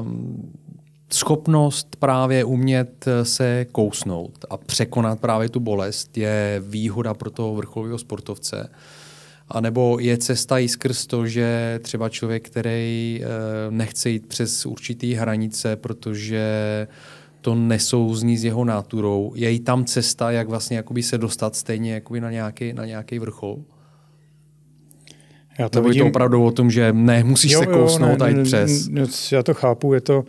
uh 0.00 0.67
schopnost 1.12 1.96
právě 1.96 2.44
umět 2.44 3.04
eh, 3.06 3.24
se 3.24 3.66
kousnout 3.72 4.44
a 4.50 4.56
překonat 4.56 5.20
právě 5.20 5.48
tu 5.48 5.60
bolest 5.60 6.18
je 6.18 6.62
výhoda 6.64 7.14
pro 7.14 7.30
toho 7.30 7.54
vrcholového 7.54 7.98
sportovce. 7.98 8.70
A 9.48 9.60
nebo 9.60 9.98
je 10.00 10.18
cesta 10.18 10.58
i 10.58 10.68
skrz 10.68 11.06
to, 11.06 11.26
že 11.26 11.80
třeba 11.82 12.08
člověk, 12.08 12.46
který 12.46 13.20
eh, 13.22 13.26
nechce 13.70 14.10
jít 14.10 14.26
přes 14.26 14.66
určitý 14.66 15.14
hranice, 15.14 15.76
protože 15.76 16.86
to 17.40 17.54
nesouzní 17.54 18.36
s 18.36 18.44
jeho 18.44 18.64
náturou, 18.64 19.32
je 19.34 19.54
i 19.54 19.58
tam 19.58 19.84
cesta, 19.84 20.30
jak 20.30 20.48
vlastně 20.48 20.76
jakoby 20.76 21.02
se 21.02 21.18
dostat 21.18 21.56
stejně 21.56 21.94
jakoby 21.94 22.20
na 22.20 22.30
nějaký, 22.30 22.72
na 22.72 22.86
nějaký 22.86 23.18
vrchol? 23.18 23.58
Já 25.58 25.68
to 25.68 25.78
Nebo 25.78 25.88
vidím... 25.88 26.00
je 26.00 26.04
to 26.04 26.10
opravdu 26.10 26.44
o 26.44 26.50
tom, 26.50 26.70
že 26.70 26.92
ne, 26.92 27.24
musíš 27.24 27.52
jo, 27.52 27.60
se 27.60 27.66
kousnout 27.66 28.10
jo, 28.10 28.16
ne, 28.18 28.24
a 28.24 28.28
jít 28.28 28.44
přes? 28.44 28.88
Já 29.32 29.42
to 29.42 29.54
chápu, 29.54 29.94
je 29.94 30.00
to, 30.00 30.24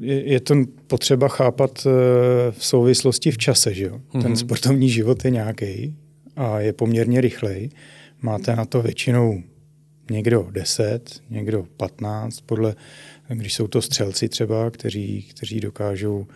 je, 0.00 0.32
je 0.32 0.40
to 0.40 0.54
potřeba 0.86 1.28
chápat 1.28 1.86
eh, 1.86 1.90
v 2.50 2.64
souvislosti 2.66 3.30
v 3.30 3.38
čase. 3.38 3.74
Že 3.74 3.84
jo? 3.84 3.96
Mm-hmm. 3.96 4.22
Ten 4.22 4.30
mhm. 4.30 4.36
sportovní 4.36 4.88
život 4.88 5.24
je 5.24 5.30
nějaký 5.30 5.96
a 6.36 6.60
je 6.60 6.72
poměrně 6.72 7.20
rychlej. 7.20 7.70
Máte 8.22 8.56
na 8.56 8.64
to 8.64 8.82
většinou 8.82 9.42
někdo 10.10 10.48
10, 10.50 11.20
někdo 11.30 11.66
15, 11.76 12.40
podle, 12.40 12.74
když 13.28 13.54
jsou 13.54 13.66
to 13.66 13.82
střelci 13.82 14.28
třeba, 14.28 14.70
kteří, 14.70 15.22
kteří 15.22 15.60
dokážou 15.60 16.26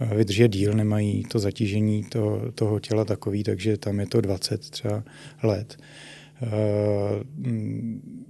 eh, 0.00 0.14
vydržet 0.14 0.48
díl, 0.48 0.72
nemají 0.72 1.24
to 1.24 1.38
zatížení 1.38 2.04
to, 2.04 2.42
toho 2.54 2.80
těla 2.80 3.04
takový, 3.04 3.42
takže 3.42 3.76
tam 3.76 4.00
je 4.00 4.06
to 4.06 4.20
20 4.20 4.70
třeba 4.70 5.04
let. 5.42 5.76
Mm, 7.36 8.24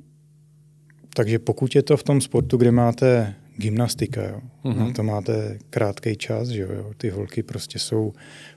takže 1.14 1.38
pokud 1.38 1.74
je 1.74 1.82
to 1.82 1.96
v 1.96 2.02
tom 2.02 2.20
sportu, 2.20 2.56
kde 2.56 2.70
máte 2.70 3.34
gymnastika. 3.60 4.28
Jo. 4.28 4.40
Mm-hmm. 4.64 4.78
Na 4.78 4.92
to 4.92 5.02
máte 5.02 5.58
krátký 5.70 6.16
čas, 6.16 6.48
že 6.48 6.62
jo. 6.62 6.92
Ty 6.96 7.10
holky 7.10 7.42
prostě 7.42 7.78
jsou 7.78 8.12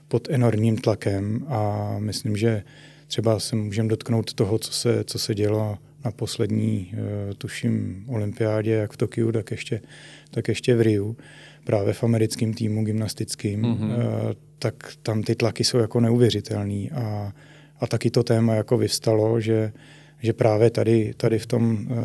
pod 0.08 0.28
enormním 0.30 0.76
tlakem 0.76 1.44
a 1.48 1.94
myslím, 1.98 2.36
že 2.36 2.62
třeba 3.06 3.40
se 3.40 3.56
můžeme 3.56 3.88
dotknout 3.88 4.34
toho, 4.34 4.58
co 4.58 4.72
se, 4.72 5.04
co 5.04 5.18
se 5.18 5.34
dělo 5.34 5.78
na 6.04 6.10
poslední, 6.10 6.92
uh, 6.92 7.34
tuším, 7.38 8.04
olympiádě, 8.08 8.70
jak 8.70 8.92
v 8.92 8.96
Tokiu, 8.96 9.32
tak 9.32 9.50
ještě, 9.50 9.80
tak 10.30 10.48
ještě 10.48 10.76
v 10.76 10.80
Riu, 10.80 11.16
právě 11.64 11.92
v 11.92 12.04
americkém 12.04 12.54
týmu 12.54 12.84
gymnastickým, 12.84 13.62
mm-hmm. 13.62 13.90
tak 14.58 14.74
tam 15.02 15.22
ty 15.22 15.34
tlaky 15.34 15.64
jsou 15.64 15.78
jako 15.78 16.00
neuvěřitelný 16.00 16.90
a, 16.90 17.32
a 17.80 17.86
taky 17.86 18.10
to 18.10 18.22
téma 18.22 18.54
jako 18.54 18.78
vyvstalo, 18.78 19.40
že, 19.40 19.72
že 20.18 20.32
právě 20.32 20.70
tady, 20.70 21.14
tady 21.16 21.38
v, 21.38 21.46
tom, 21.46 21.88
uh, 21.90 21.96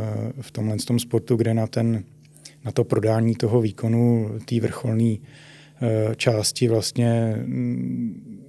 v 0.41 0.51
tomhle 0.51 0.77
tom 0.77 0.99
sportu, 0.99 1.35
kde 1.35 1.53
na 1.53 1.67
ten 1.67 2.03
na 2.65 2.71
to 2.71 2.83
prodání 2.83 3.35
toho 3.35 3.61
výkonu 3.61 4.29
té 4.45 4.59
vrcholné 4.59 5.15
eh, 5.81 6.15
části 6.15 6.67
vlastně 6.67 7.35
mm, 7.45 8.39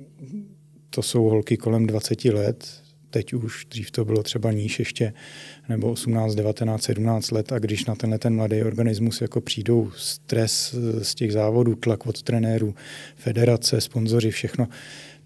to 0.91 1.03
jsou 1.03 1.23
holky 1.23 1.57
kolem 1.57 1.87
20 1.87 2.25
let, 2.25 2.83
teď 3.11 3.35
už, 3.35 3.67
dřív 3.71 3.91
to 3.91 4.05
bylo 4.05 4.23
třeba 4.23 4.53
níž 4.53 4.79
ještě, 4.79 5.13
nebo 5.69 5.91
18, 5.91 6.35
19, 6.35 6.83
17 6.83 7.31
let. 7.31 7.53
A 7.53 7.59
když 7.59 7.85
na 7.85 7.95
tenhle 7.95 8.19
ten 8.19 8.35
mladý 8.35 8.63
organismus 8.63 9.21
jako 9.21 9.41
přijdou 9.41 9.91
stres 9.97 10.75
z 11.03 11.15
těch 11.15 11.33
závodů, 11.33 11.75
tlak 11.75 12.07
od 12.07 12.23
trenérů, 12.23 12.75
federace, 13.17 13.81
sponzoři, 13.81 14.31
všechno, 14.31 14.69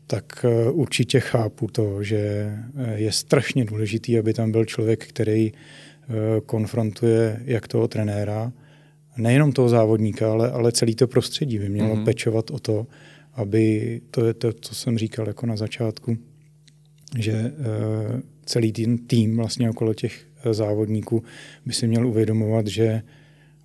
tak 0.06 0.44
eh, 0.44 0.70
určitě 0.70 1.20
chápu 1.20 1.66
to, 1.66 2.02
že 2.02 2.16
eh, 2.16 2.94
je 2.94 3.12
strašně 3.12 3.64
důležitý, 3.64 4.18
aby 4.18 4.34
tam 4.34 4.52
byl 4.52 4.64
člověk, 4.64 5.06
který 5.06 5.52
konfrontuje 6.46 7.40
jak 7.44 7.68
toho 7.68 7.88
trenéra, 7.88 8.52
nejenom 9.16 9.52
toho 9.52 9.68
závodníka, 9.68 10.32
ale, 10.32 10.50
ale 10.50 10.72
celý 10.72 10.94
to 10.94 11.06
prostředí 11.06 11.58
by 11.58 11.68
mělo 11.68 11.96
mm-hmm. 11.96 12.04
pečovat 12.04 12.50
o 12.50 12.58
to, 12.58 12.86
aby, 13.34 14.00
to 14.10 14.26
je 14.26 14.34
to, 14.34 14.52
co 14.52 14.74
jsem 14.74 14.98
říkal 14.98 15.26
jako 15.26 15.46
na 15.46 15.56
začátku, 15.56 16.16
že 17.18 17.52
celý 18.44 18.72
tým, 18.72 18.98
tým 18.98 19.36
vlastně 19.36 19.70
okolo 19.70 19.94
těch 19.94 20.26
závodníků 20.50 21.22
by 21.66 21.72
si 21.72 21.88
měl 21.88 22.06
uvědomovat, 22.06 22.66
že 22.66 23.02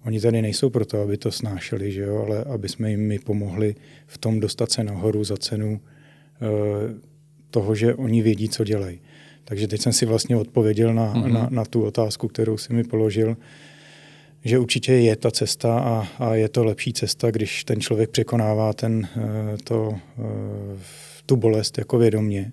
oni 0.06 0.22
tady 0.22 0.42
nejsou 0.42 0.70
proto, 0.70 1.02
aby 1.02 1.18
to 1.18 1.32
snášeli, 1.32 1.92
že 1.92 2.02
jo, 2.02 2.26
ale 2.26 2.44
aby 2.44 2.70
jsme 2.70 2.92
jim 2.92 3.08
my 3.08 3.20
pomohli 3.20 3.76
v 4.08 4.18
tom 4.18 4.40
dostat 4.40 4.72
se 4.72 4.84
nahoru 4.84 5.24
za 5.24 5.38
cenu 5.38 5.82
Eh, 6.42 7.10
toho, 7.52 7.76
že 7.76 7.96
oni 7.96 8.22
vědí, 8.22 8.50
co 8.50 8.64
dělají. 8.64 9.00
Takže 9.44 9.68
teď 9.68 9.82
jsem 9.82 9.94
si 9.94 10.06
vlastně 10.06 10.36
odpověděl 10.36 10.94
na, 10.94 11.14
mm-hmm. 11.14 11.32
na, 11.32 11.48
na 11.52 11.66
tu 11.66 11.84
otázku, 11.84 12.28
kterou 12.28 12.58
si 12.58 12.74
mi 12.74 12.84
položil, 12.84 13.38
že 14.46 14.60
určitě 14.60 14.94
je 14.94 15.16
ta 15.16 15.32
cesta 15.32 15.80
a, 15.80 16.08
a 16.26 16.36
je 16.36 16.50
to 16.50 16.64
lepší 16.64 16.94
cesta, 16.94 17.32
když 17.32 17.64
ten 17.64 17.82
člověk 17.82 18.10
překonává 18.10 18.74
ten, 18.74 19.08
eh, 19.18 19.58
to, 19.64 19.96
eh, 19.96 20.80
tu 21.26 21.36
bolest 21.36 21.78
jako 21.78 21.98
vědomě 21.98 22.52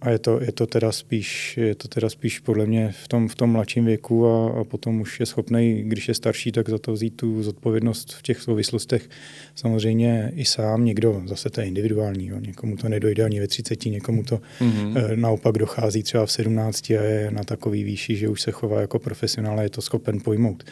a 0.00 0.10
je 0.10 0.18
to, 0.18 0.40
je 0.42 0.52
to, 0.52 0.66
teda 0.66 0.92
spíš, 0.92 1.56
je 1.56 1.74
to 1.74 1.88
teda 1.88 2.10
spíš 2.10 2.38
podle 2.38 2.66
mě 2.66 2.92
v 3.04 3.08
tom, 3.08 3.28
v 3.28 3.34
tom 3.34 3.50
mladším 3.50 3.84
věku 3.84 4.26
a, 4.26 4.60
a 4.60 4.64
potom 4.64 5.00
už 5.00 5.20
je 5.20 5.26
schopný, 5.26 5.82
když 5.82 6.08
je 6.08 6.14
starší, 6.14 6.52
tak 6.52 6.68
za 6.68 6.78
to 6.78 6.92
vzít 6.92 7.16
tu 7.16 7.42
zodpovědnost 7.42 8.12
v 8.12 8.22
těch 8.22 8.40
souvislostech. 8.40 9.08
Samozřejmě 9.54 10.32
i 10.36 10.44
sám 10.44 10.84
někdo, 10.84 11.22
zase 11.26 11.50
to 11.50 11.60
je 11.60 11.66
individuální, 11.66 12.26
jo. 12.26 12.38
někomu 12.40 12.76
to 12.76 12.88
nedojde 12.88 13.24
ani 13.24 13.40
ve 13.40 13.46
30, 13.46 13.84
někomu 13.84 14.24
to 14.24 14.40
mm-hmm. 14.60 15.16
naopak 15.16 15.58
dochází 15.58 16.02
třeba 16.02 16.26
v 16.26 16.32
17 16.32 16.90
a 16.90 17.02
je 17.02 17.30
na 17.30 17.44
takový 17.44 17.84
výši, 17.84 18.16
že 18.16 18.28
už 18.28 18.40
se 18.40 18.50
chová 18.50 18.80
jako 18.80 18.98
profesionál 18.98 19.58
a 19.58 19.62
je 19.62 19.70
to 19.70 19.82
schopen 19.82 20.20
pojmout. 20.20 20.64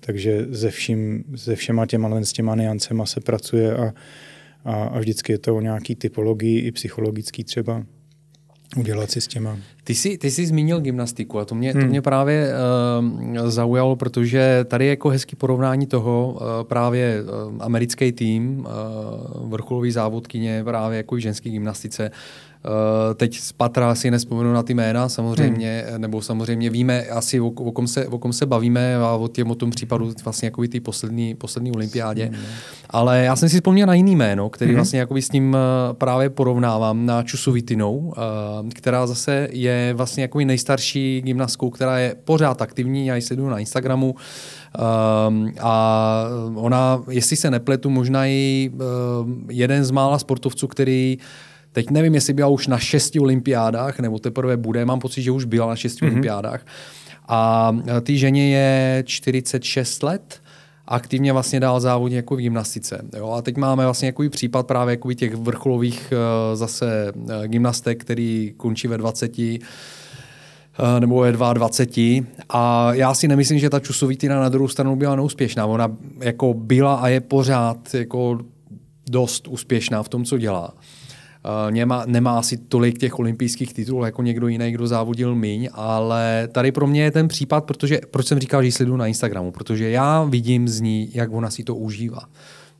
Takže 0.00 0.46
ze, 0.50 0.70
vším, 0.70 1.24
ze 1.34 1.56
všema 1.56 1.86
těma, 1.86 2.24
s 2.24 2.32
těma 2.32 2.54
niancema 2.54 3.06
se 3.06 3.20
pracuje 3.20 3.76
a, 3.76 3.94
a, 4.64 4.84
a 4.84 4.98
vždycky 4.98 5.32
je 5.32 5.38
to 5.38 5.56
o 5.56 5.60
nějaký 5.60 5.94
typologii 5.94 6.58
i 6.58 6.72
psychologický 6.72 7.44
třeba 7.44 7.84
udělat 8.76 9.10
si 9.10 9.20
s 9.20 9.26
těma. 9.26 9.56
Ty 9.84 9.94
jsi, 9.94 10.18
ty 10.18 10.30
jsi 10.30 10.46
zmínil 10.46 10.80
gymnastiku 10.80 11.38
a 11.38 11.44
to 11.44 11.54
mě, 11.54 11.72
hmm. 11.72 11.82
to 11.82 11.88
mě 11.88 12.02
právě 12.02 12.52
uh, 13.38 13.48
zaujalo, 13.48 13.96
protože 13.96 14.64
tady 14.68 14.84
je 14.84 14.90
jako 14.90 15.08
hezký 15.08 15.36
porovnání 15.36 15.86
toho 15.86 16.32
uh, 16.32 16.68
právě 16.68 17.22
uh, 17.22 17.54
americký 17.60 18.12
tým, 18.12 18.58
uh, 18.58 19.50
vrcholový 19.50 19.90
závodkyně 19.90 20.64
právě 20.64 20.96
jako 20.96 21.16
i 21.16 21.20
ženský 21.20 21.50
gymnastice, 21.50 22.10
Uh, 22.10 22.16
teď 23.14 23.38
z 23.38 23.52
patra 23.52 23.94
si 23.94 24.10
nespomenu 24.10 24.52
na 24.52 24.62
ty 24.62 24.74
jména 24.74 25.08
samozřejmě, 25.08 25.84
hmm. 25.90 26.00
nebo 26.00 26.22
samozřejmě 26.22 26.70
víme 26.70 27.02
asi, 27.02 27.40
o, 27.40 27.46
o, 27.46 27.72
kom 27.72 27.86
se, 27.86 28.06
o 28.06 28.18
kom 28.18 28.32
se 28.32 28.46
bavíme 28.46 28.96
a 28.96 29.12
o, 29.12 29.28
těm, 29.28 29.50
o 29.50 29.54
tom 29.54 29.70
případu 29.70 30.12
vlastně 30.24 30.46
jako 30.46 30.62
ty 30.68 30.80
poslední, 30.80 31.34
poslední 31.34 31.72
olympiádě. 31.72 32.24
Hmm. 32.24 32.42
Ale 32.90 33.24
já 33.24 33.36
jsem 33.36 33.48
si 33.48 33.56
vzpomněl 33.56 33.86
na 33.86 33.94
jiný 33.94 34.16
jméno, 34.16 34.50
který 34.50 34.70
hmm. 34.70 34.76
vlastně 34.76 34.98
jako 34.98 35.16
s 35.16 35.32
ním 35.32 35.56
eh, 35.56 35.94
právě 35.94 36.30
porovnávám 36.30 37.06
na 37.06 37.22
Čusovitinou, 37.22 38.14
která 38.74 39.06
zase 39.06 39.48
je 39.52 39.94
vlastně 39.96 40.22
jako 40.22 40.38
nejstarší 40.38 41.22
gymnastkou, 41.24 41.70
která 41.70 41.98
je 41.98 42.16
pořád 42.24 42.62
aktivní, 42.62 43.06
já 43.06 43.16
ji 43.16 43.22
sleduju 43.22 43.48
na 43.48 43.58
Instagramu. 43.58 44.14
Um, 45.28 45.52
a 45.60 46.24
ona, 46.54 47.02
jestli 47.10 47.36
se 47.36 47.50
nepletu, 47.50 47.90
možná 47.90 48.26
i 48.26 48.70
uh, 48.72 48.80
jeden 49.50 49.84
z 49.84 49.90
mála 49.90 50.18
sportovců, 50.18 50.66
který 50.66 51.18
Teď 51.78 51.90
nevím, 51.90 52.14
jestli 52.14 52.32
byla 52.32 52.48
už 52.48 52.66
na 52.66 52.78
šesti 52.78 53.20
olympiádách, 53.20 54.00
nebo 54.00 54.18
teprve 54.18 54.56
bude, 54.56 54.84
mám 54.84 55.00
pocit, 55.00 55.22
že 55.22 55.30
už 55.30 55.44
byla 55.44 55.66
na 55.66 55.76
šesti 55.76 56.04
mm-hmm. 56.04 56.10
olympiádách. 56.10 56.66
A 57.28 57.72
ty 58.02 58.18
ženě 58.18 58.48
je 58.48 59.02
46 59.06 60.02
let, 60.02 60.40
aktivně 60.86 61.32
vlastně 61.32 61.60
dál 61.60 61.80
závodně 61.80 62.16
jako 62.16 62.36
v 62.36 62.38
gymnastice. 62.38 63.02
Jo? 63.16 63.30
A 63.30 63.42
teď 63.42 63.56
máme 63.56 63.84
vlastně 63.84 64.08
jako 64.08 64.22
případ 64.30 64.66
právě 64.66 64.92
jako 64.92 65.12
těch 65.12 65.34
vrcholových 65.34 66.12
uh, 66.12 66.56
zase 66.56 67.12
uh, 67.14 67.46
gymnastek, 67.46 68.00
který 68.00 68.54
končí 68.56 68.88
ve 68.88 68.98
20 68.98 69.38
uh, 69.38 69.44
eh, 69.44 71.00
nebo 71.00 71.20
ve 71.20 71.32
22. 71.32 72.26
A 72.48 72.94
já 72.94 73.14
si 73.14 73.28
nemyslím, 73.28 73.58
že 73.58 73.70
ta 73.70 73.80
Čusovitina 73.80 74.40
na 74.40 74.48
druhou 74.48 74.68
stranu 74.68 74.96
byla 74.96 75.16
neúspěšná. 75.16 75.66
Ona 75.66 75.96
jako 76.20 76.54
byla 76.54 76.94
a 76.94 77.08
je 77.08 77.20
pořád 77.20 77.94
jako 77.94 78.38
dost 79.10 79.48
úspěšná 79.48 80.02
v 80.02 80.08
tom, 80.08 80.24
co 80.24 80.38
dělá. 80.38 80.74
Uh, 81.44 81.70
nemá, 81.70 82.04
nemá 82.06 82.38
asi 82.38 82.56
tolik 82.56 82.98
těch 82.98 83.18
olympijských 83.18 83.74
titulů 83.74 84.04
jako 84.04 84.22
někdo 84.22 84.48
jiný, 84.48 84.72
kdo 84.72 84.86
závodil 84.86 85.34
míň, 85.34 85.68
ale 85.72 86.48
tady 86.52 86.72
pro 86.72 86.86
mě 86.86 87.02
je 87.02 87.10
ten 87.10 87.28
případ, 87.28 87.64
protože, 87.64 88.00
proč 88.10 88.26
jsem 88.26 88.38
říkal, 88.38 88.62
že 88.62 88.68
ji 88.68 88.72
sleduju 88.72 88.96
na 88.96 89.06
Instagramu, 89.06 89.52
protože 89.52 89.90
já 89.90 90.24
vidím 90.24 90.68
z 90.68 90.80
ní, 90.80 91.10
jak 91.14 91.32
ona 91.32 91.50
si 91.50 91.64
to 91.64 91.74
užívá. 91.74 92.20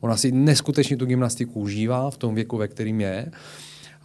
Ona 0.01 0.17
si 0.17 0.33
neskutečně 0.33 0.97
tu 0.97 1.07
gymnastiku 1.07 1.61
užívá 1.61 2.11
v 2.11 2.19
tom 2.19 2.35
věku, 2.35 2.57
ve 2.57 2.69
kterým 2.69 3.01
je. 3.01 3.31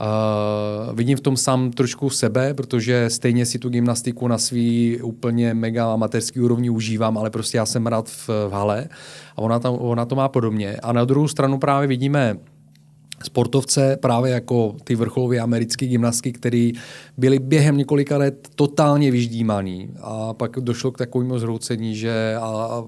Uh, 0.01 0.95
vidím 0.95 1.17
v 1.17 1.21
tom 1.21 1.37
sám 1.37 1.71
trošku 1.71 2.09
sebe, 2.09 2.53
protože 2.53 3.09
stejně 3.09 3.45
si 3.45 3.59
tu 3.59 3.69
gymnastiku 3.69 4.27
na 4.27 4.37
svý 4.37 4.99
úplně 5.01 5.53
mega 5.53 5.93
amatérský 5.93 6.39
úrovni 6.39 6.69
užívám, 6.69 7.17
ale 7.17 7.29
prostě 7.29 7.57
já 7.57 7.65
jsem 7.65 7.87
rád 7.87 8.09
v, 8.09 8.29
v 8.29 8.49
hale 8.51 8.87
a 9.35 9.37
ona, 9.37 9.59
tam, 9.59 9.75
ona 9.79 10.05
to 10.05 10.15
má 10.15 10.27
podobně. 10.27 10.77
A 10.83 10.93
na 10.93 11.05
druhou 11.05 11.27
stranu 11.27 11.57
právě 11.57 11.87
vidíme 11.87 12.37
sportovce, 13.23 13.97
právě 14.01 14.31
jako 14.31 14.75
ty 14.83 14.95
vrcholové 14.95 15.39
americké 15.39 15.85
gymnastky, 15.85 16.31
které 16.31 16.71
byly 17.17 17.39
během 17.39 17.77
několika 17.77 18.17
let 18.17 18.47
totálně 18.55 19.11
vyždímaný 19.11 19.89
a 20.01 20.33
pak 20.33 20.51
došlo 20.59 20.91
k 20.91 20.97
takovému 20.97 21.39
zhroucení, 21.39 21.95
že 21.95 22.35
a, 22.35 22.45
a 22.45 22.83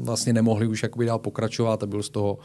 vlastně 0.00 0.32
nemohli 0.32 0.66
už 0.66 0.82
jakoby 0.82 1.06
dál 1.06 1.18
pokračovat 1.18 1.82
a 1.82 1.86
byl 1.86 2.02
z 2.02 2.08
toho 2.08 2.38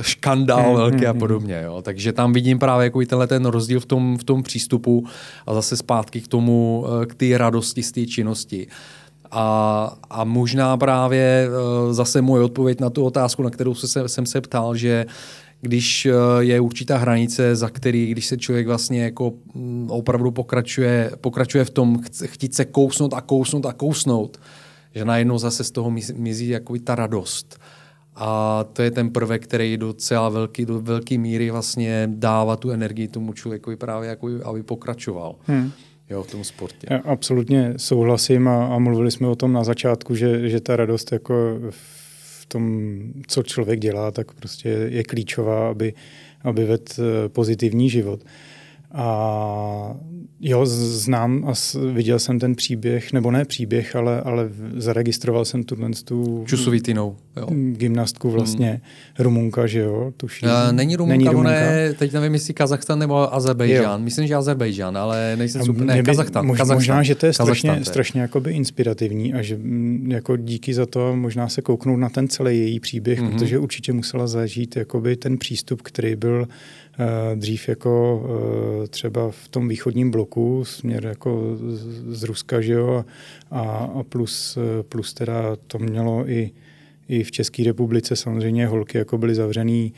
škandál 0.00 0.70
mm, 0.70 0.76
velký 0.76 1.06
a 1.06 1.14
podobně. 1.14 1.62
Jo. 1.64 1.82
Takže 1.82 2.12
tam 2.12 2.32
vidím 2.32 2.58
právě 2.58 2.84
jako 2.84 3.00
tenhle 3.00 3.26
ten 3.26 3.46
rozdíl 3.46 3.80
v 3.80 3.86
tom, 3.86 4.18
v 4.18 4.24
tom 4.24 4.42
přístupu 4.42 5.06
a 5.46 5.54
zase 5.54 5.76
zpátky 5.76 6.20
k 6.20 6.28
tomu, 6.28 6.86
eh, 7.02 7.06
k 7.06 7.14
té 7.14 7.38
radosti 7.38 7.82
z 7.82 7.92
té 7.92 8.06
činnosti. 8.06 8.66
A, 9.30 9.96
a 10.10 10.24
možná 10.24 10.76
právě 10.76 11.48
eh, 11.48 11.94
zase 11.94 12.22
moje 12.22 12.42
odpověď 12.42 12.80
na 12.80 12.90
tu 12.90 13.04
otázku, 13.04 13.42
na 13.42 13.50
kterou 13.50 13.74
se, 13.74 14.08
jsem 14.08 14.26
se 14.26 14.40
ptal, 14.40 14.76
že 14.76 15.06
když 15.60 16.06
eh, 16.06 16.12
je 16.38 16.60
určitá 16.60 16.96
hranice, 16.96 17.56
za 17.56 17.70
který, 17.70 18.10
když 18.10 18.26
se 18.26 18.36
člověk 18.36 18.66
vlastně 18.66 19.02
jako 19.02 19.32
mm, 19.54 19.90
opravdu 19.90 20.30
pokračuje, 20.30 21.10
pokračuje 21.20 21.64
v 21.64 21.70
tom 21.70 22.02
chtít 22.24 22.54
se 22.54 22.64
kousnout 22.64 23.14
a 23.14 23.20
kousnout 23.20 23.66
a 23.66 23.72
kousnout, 23.72 24.40
že 24.94 25.04
najednou 25.04 25.38
zase 25.38 25.64
z 25.64 25.70
toho 25.70 25.90
mizí 26.14 26.48
jako 26.48 26.74
ta 26.84 26.94
radost. 26.94 27.58
A 28.20 28.64
to 28.72 28.82
je 28.82 28.90
ten 28.90 29.10
prvek, 29.10 29.44
který 29.44 29.76
docela 29.76 30.28
velký, 30.28 30.66
do 30.66 30.80
velké 30.80 31.18
míry 31.18 31.50
vlastně 31.50 32.10
dává 32.12 32.56
tu 32.56 32.70
energii 32.70 33.08
tomu 33.08 33.32
člověku 33.32 33.76
právě, 33.76 34.08
jako, 34.08 34.28
aby 34.44 34.62
pokračoval. 34.62 35.34
Hmm 35.46 35.70
jo, 36.10 36.22
v 36.22 36.30
tom 36.30 36.44
sportě. 36.44 36.86
Já 36.90 36.98
absolutně 37.04 37.74
souhlasím 37.76 38.48
a, 38.48 38.66
a 38.66 38.78
mluvili 38.78 39.10
jsme 39.10 39.28
o 39.28 39.36
tom 39.36 39.52
na 39.52 39.64
začátku, 39.64 40.14
že, 40.14 40.48
že 40.48 40.60
ta 40.60 40.76
radost 40.76 41.12
jako 41.12 41.34
tom, 42.48 42.98
co 43.26 43.42
člověk 43.42 43.80
dělá, 43.80 44.10
tak 44.10 44.32
prostě 44.32 44.68
je 44.68 45.02
klíčová, 45.04 45.68
aby, 45.68 45.94
aby 46.42 46.64
vedl 46.64 46.84
eh, 46.98 47.28
pozitivní 47.28 47.90
život. 47.90 48.24
A 48.92 49.96
jo, 50.40 50.66
znám 50.66 51.44
a 51.46 51.52
viděl 51.92 52.18
jsem 52.18 52.38
ten 52.38 52.54
příběh, 52.54 53.12
nebo 53.12 53.30
ne 53.30 53.44
příběh, 53.44 53.96
ale, 53.96 54.20
ale 54.20 54.48
zaregistroval 54.76 55.44
jsem 55.44 55.64
tuhle 55.64 55.90
tu 56.04 56.44
Čusovitinou, 56.46 57.16
jo. 57.36 57.46
gymnastku 57.72 58.30
vlastně, 58.30 58.68
hmm. 58.68 58.80
Rumunka, 59.18 59.66
že 59.66 59.78
jo, 59.78 60.12
tuším. 60.16 60.48
Uh, 60.48 60.72
není 60.72 60.96
Rumunka, 60.96 61.16
není 61.16 61.28
Rumunka. 61.28 61.50
Ne, 61.50 61.92
teď 61.92 62.12
nevím, 62.12 62.34
jestli 62.34 62.54
Kazachstan 62.54 62.98
nebo 62.98 63.34
Azerbejdžán. 63.34 64.02
Myslím, 64.02 64.26
že 64.26 64.34
Azerbejdžán, 64.34 64.96
ale 64.96 65.36
nejsem 65.36 65.64
super, 65.64 65.84
ne, 65.86 66.02
Kazachstan. 66.02 66.46
Mož, 66.46 66.58
Kazachstan. 66.58 66.76
Možná, 66.76 67.02
že 67.02 67.14
to 67.14 67.26
je 67.26 67.32
strašně, 67.32 67.68
Kazachstan, 67.68 67.92
strašně 67.92 68.20
jakoby 68.20 68.52
inspirativní 68.52 69.34
a 69.34 69.42
že 69.42 69.56
mm, 69.56 70.10
jako 70.12 70.36
díky 70.36 70.74
za 70.74 70.86
to 70.86 71.16
možná 71.16 71.48
se 71.48 71.62
kouknout 71.62 71.98
na 71.98 72.08
ten 72.08 72.28
celý 72.28 72.58
její 72.58 72.80
příběh, 72.80 73.20
mm-hmm. 73.20 73.32
protože 73.32 73.58
určitě 73.58 73.92
musela 73.92 74.26
zažít 74.26 74.76
jakoby 74.76 75.16
ten 75.16 75.38
přístup, 75.38 75.82
který 75.82 76.16
byl 76.16 76.48
dřív 77.34 77.68
jako 77.68 78.22
eh, 78.84 78.88
třeba 78.88 79.30
v 79.30 79.48
tom 79.48 79.68
východním 79.68 80.10
bloku, 80.10 80.64
směr 80.64 81.06
jako 81.06 81.56
z 82.08 82.22
Ruska, 82.22 82.60
že 82.60 82.72
jo, 82.72 83.04
a, 83.50 83.60
a 83.94 84.02
plus, 84.02 84.56
eh, 84.56 84.82
plus 84.82 85.14
teda 85.14 85.56
to 85.66 85.78
mělo 85.78 86.30
i, 86.30 86.50
i 87.08 87.24
v 87.24 87.30
České 87.30 87.64
republice 87.64 88.16
samozřejmě 88.16 88.66
holky 88.66 88.98
jako 88.98 89.18
byly 89.18 89.34
zavřený 89.34 89.92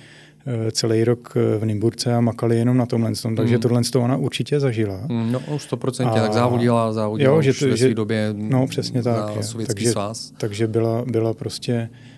celý 0.73 1.05
rok 1.05 1.35
v 1.59 1.65
Nymburce 1.65 2.15
a 2.15 2.21
makali 2.21 2.59
jenom 2.59 2.77
na 2.77 2.87
tomhle. 2.87 3.13
Takže 3.37 3.55
mm. 3.55 3.61
tohle 3.61 3.83
to 3.83 4.01
ona 4.01 4.17
určitě 4.17 4.61
zažila. 4.61 5.01
Mm, 5.09 5.33
no 5.33 5.41
už 5.55 5.73
100%, 5.73 6.09
a... 6.09 6.15
tak 6.15 6.33
závodila, 6.33 6.93
závodila 6.93 7.35
jo, 7.35 7.43
že 7.43 7.53
to, 7.53 7.77
že, 7.77 7.95
době 7.95 8.35
No 8.37 8.67
přesně 8.67 9.03
tak. 9.03 9.33
Takže, 9.67 9.91
svaz. 9.91 10.33
takže 10.39 10.67
byla, 10.67 11.05
byla 11.07 11.35
prostě 11.35 11.91
Eh, 11.93 12.10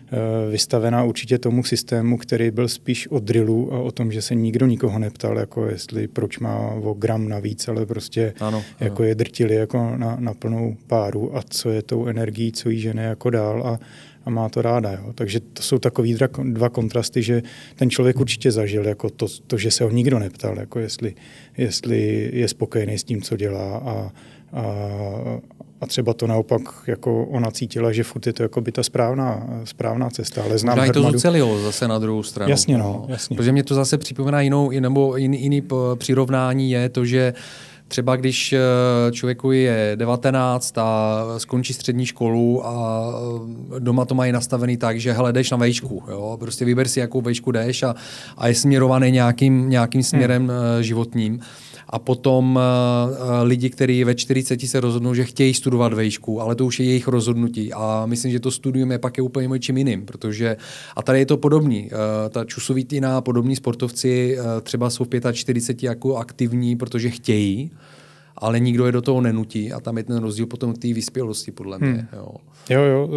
vystavená 0.51 1.05
určitě 1.05 1.39
tomu 1.39 1.65
systému, 1.65 2.19
který 2.19 2.51
byl 2.51 2.69
spíš 2.69 3.09
o 3.09 3.19
drillu 3.19 3.75
a 3.75 3.79
o 3.79 3.93
tom, 3.93 4.13
že 4.13 4.23
se 4.23 4.35
nikdo 4.35 4.67
nikoho 4.67 4.99
neptal, 4.99 5.39
jako 5.39 5.67
jestli 5.67 6.09
proč 6.09 6.39
má 6.39 6.71
o 6.71 6.95
gram 6.95 7.29
navíc, 7.29 7.69
ale 7.69 7.87
prostě 7.87 8.35
ano, 8.41 8.63
jako 8.81 9.03
ano. 9.03 9.09
je 9.09 9.15
drtili 9.15 9.55
jako 9.55 9.97
na, 9.97 10.17
na 10.21 10.35
plnou 10.35 10.77
páru 10.87 11.37
a 11.37 11.43
co 11.51 11.71
je 11.71 11.83
tou 11.83 12.07
energií, 12.07 12.53
co 12.53 12.71
jí 12.71 12.81
žene 12.81 13.03
jako 13.03 13.31
dál 13.31 13.67
a, 13.67 13.79
a 14.25 14.31
má 14.31 14.49
to 14.49 14.63
ráda. 14.63 14.93
Jo. 14.93 15.13
Takže 15.15 15.41
to 15.41 15.63
jsou 15.63 15.79
takový 15.79 16.15
dva, 16.15 16.27
dva 16.43 16.69
kontrasty, 16.69 17.23
že 17.23 17.43
ten 17.77 17.91
člověk 17.91 18.21
určitě 18.21 18.53
zažil 18.53 18.87
jako 18.87 19.11
to, 19.11 19.27
to 19.47 19.59
že 19.59 19.71
se 19.71 19.85
ho 19.85 19.91
nikdo 19.91 20.19
neptal, 20.19 20.59
jako 20.59 20.79
jestli, 20.79 21.15
jestli 21.57 22.31
je 22.33 22.49
spokojený 22.49 22.99
s 22.99 23.05
tím, 23.05 23.23
co 23.23 23.37
dělá 23.37 23.77
a, 23.77 24.13
a, 24.53 24.63
a 25.83 25.87
třeba 25.87 26.15
to 26.15 26.27
naopak 26.27 26.63
jako 26.87 27.25
ona 27.25 27.51
cítila, 27.51 27.93
že 27.93 28.05
furt 28.05 28.27
je 28.27 28.33
to 28.33 28.43
jako 28.43 28.61
by 28.61 28.73
ta 28.73 28.83
správná, 28.83 29.47
správná 29.65 30.11
cesta. 30.11 30.43
Ale 30.43 30.59
znám 30.59 30.79
Možná 30.79 30.93
to 30.93 31.03
zucelilo 31.03 31.63
zase 31.63 31.89
na 31.89 31.99
druhou 31.99 32.23
stranu. 32.23 32.51
Jasně, 32.51 32.79
no, 32.79 33.05
jasně. 33.09 33.37
Protože 33.37 33.53
mě 33.53 33.65
to 33.65 33.75
zase 33.75 33.99
připomíná 33.99 34.41
jinou, 34.41 34.71
nebo 34.81 35.17
jiný, 35.17 35.43
jiný 35.43 35.63
přirovnání 35.99 36.71
je 36.71 36.89
to, 36.89 37.05
že 37.05 37.35
Třeba 37.89 38.17
když 38.17 38.53
eh, 38.53 38.59
člověku 39.13 39.53
je 39.53 39.93
19 39.95 40.79
a 40.79 41.25
skončí 41.39 41.73
střední 41.73 42.07
školu 42.07 42.67
a 42.67 43.07
eh, 43.77 43.81
doma 43.81 44.05
to 44.05 44.15
mají 44.15 44.33
nastavený 44.33 44.77
tak, 44.77 45.01
že 45.01 45.13
hele, 45.13 45.33
jdeš 45.33 45.51
na 45.51 45.57
vejšku. 45.57 46.03
Jo? 46.11 46.37
Prostě 46.41 46.65
vyber 46.65 46.89
si, 46.89 47.01
jakou 47.01 47.21
vejšku 47.21 47.53
jdeš 47.53 47.83
a, 47.83 47.95
a 48.37 48.49
je 48.49 48.55
směrovaný 48.55 49.11
nějakým, 49.11 49.71
nějakým 49.71 50.03
směrem 50.03 50.43
hmm. 50.49 50.83
životním 50.83 51.41
a 51.93 51.99
potom 51.99 52.57
uh, 52.57 52.63
lidi, 53.43 53.71
kteří 53.71 54.05
ve 54.05 54.15
40 54.15 54.61
se 54.61 54.81
rozhodnou, 54.81 55.15
že 55.15 55.25
chtějí 55.25 55.55
studovat 55.55 55.93
vejšku, 55.93 56.41
ale 56.41 56.55
to 56.55 56.67
už 56.67 56.81
je 56.81 56.87
jejich 56.87 57.09
rozhodnutí. 57.09 57.73
A 57.73 58.07
myslím, 58.07 58.33
že 58.33 58.41
to 58.41 58.51
studium 58.51 58.91
je 58.91 58.99
pak 58.99 59.17
je 59.17 59.23
úplně 59.23 59.49
něčím 59.49 59.77
jiným, 59.77 60.07
protože 60.07 60.57
a 60.97 61.03
tady 61.03 61.19
je 61.19 61.27
to 61.27 61.37
podobný. 61.37 61.91
Uh, 61.93 61.99
ta 62.31 62.45
čusovitina, 62.45 63.21
podobní 63.21 63.57
sportovci 63.57 64.37
uh, 64.39 64.45
třeba 64.63 64.91
jsou 64.91 65.05
v 65.05 65.33
45 65.33 65.87
jako 65.87 66.17
aktivní, 66.17 66.77
protože 66.77 67.11
chtějí, 67.11 67.71
ale 68.37 68.61
nikdo 68.61 68.87
je 68.87 68.93
do 68.93 69.03
toho 69.03 69.21
nenutí 69.21 69.73
a 69.73 69.81
tam 69.81 69.99
je 69.99 70.05
ten 70.05 70.17
rozdíl 70.17 70.47
potom 70.47 70.75
té 70.75 70.93
vyspělosti, 70.93 71.51
podle 71.51 71.79
mě. 71.79 71.89
Hmm. 71.89 72.07
Jo. 72.13 72.35
jo, 72.71 72.83
jo, 72.83 73.09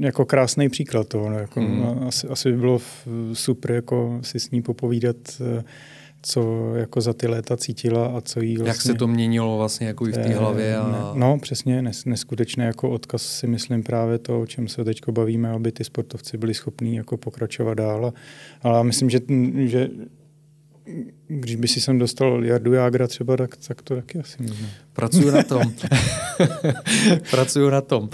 jako 0.00 0.24
krásný 0.24 0.68
příklad 0.68 1.08
toho. 1.08 1.30
No, 1.30 1.38
jako, 1.38 1.60
hmm. 1.60 2.08
asi, 2.08 2.28
asi 2.28 2.52
by 2.52 2.58
bylo 2.58 2.80
super 3.32 3.70
jako 3.70 4.18
si 4.22 4.40
s 4.40 4.50
ní 4.50 4.62
popovídat 4.62 5.16
co 6.22 6.72
jako 6.74 7.00
za 7.00 7.12
ty 7.12 7.26
léta 7.26 7.56
cítila 7.56 8.06
a 8.06 8.20
co 8.20 8.40
jí 8.40 8.56
vlastně... 8.56 8.68
Jak 8.68 8.80
se 8.80 8.94
to 8.94 9.06
měnilo 9.06 9.58
vlastně 9.58 9.86
jako 9.86 10.08
i 10.08 10.12
v 10.12 10.14
té 10.14 10.28
hlavě? 10.28 10.76
A... 10.76 11.12
No 11.14 11.38
přesně, 11.38 11.82
neskutečně 12.06 12.64
jako 12.64 12.90
odkaz 12.90 13.22
si 13.22 13.46
myslím 13.46 13.82
právě 13.82 14.18
to, 14.18 14.40
o 14.40 14.46
čem 14.46 14.68
se 14.68 14.84
teď 14.84 15.00
bavíme, 15.10 15.50
aby 15.50 15.72
ty 15.72 15.84
sportovci 15.84 16.38
byli 16.38 16.54
schopní 16.54 16.96
jako 16.96 17.16
pokračovat 17.16 17.74
dál. 17.74 18.12
Ale 18.62 18.84
myslím, 18.84 19.10
že, 19.10 19.20
že 19.56 19.88
když 21.28 21.56
by 21.56 21.68
si 21.68 21.80
sem 21.80 21.98
dostal 21.98 22.44
Jardu 22.44 22.72
Jágra 22.72 23.06
třeba, 23.06 23.36
tak, 23.36 23.56
tak 23.56 23.82
to 23.82 23.94
taky 23.94 24.18
asi 24.18 24.42
možná. 24.42 24.66
Pracuju 24.92 25.30
na 25.30 25.42
tom. 25.42 25.62
Pracuju 27.30 27.70
na 27.70 27.80
tom. 27.80 28.08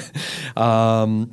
um, 1.04 1.30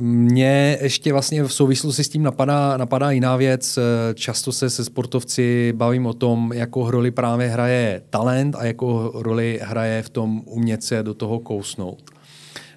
Mně 0.00 0.78
ještě 0.80 1.12
vlastně 1.12 1.42
v 1.42 1.52
souvislosti 1.52 2.04
s 2.04 2.08
tím 2.08 2.22
napadá, 2.22 2.76
napadá 2.76 3.10
jiná 3.10 3.36
věc. 3.36 3.78
Často 4.14 4.52
se 4.52 4.70
se 4.70 4.84
sportovci 4.84 5.72
bavím 5.76 6.06
o 6.06 6.12
tom, 6.12 6.52
jakou 6.52 6.90
roli 6.90 7.10
právě 7.10 7.48
hraje 7.48 8.02
talent 8.10 8.54
a 8.54 8.64
jakou 8.64 9.10
roli 9.14 9.60
hraje 9.62 10.02
v 10.02 10.10
tom 10.10 10.42
umět 10.46 10.82
se 10.82 11.02
do 11.02 11.14
toho 11.14 11.38
kousnout 11.38 12.10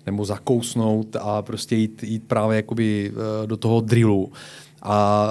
nebo 0.06 0.26
zakousnout 0.26 1.16
a 1.16 1.42
prostě 1.42 1.76
jít, 1.76 2.04
jít 2.04 2.24
právě 2.28 2.56
jakoby 2.56 3.12
eh, 3.14 3.48
do 3.48 3.58
toho 3.58 3.82
drillu. 3.82 4.32
A 4.86 5.28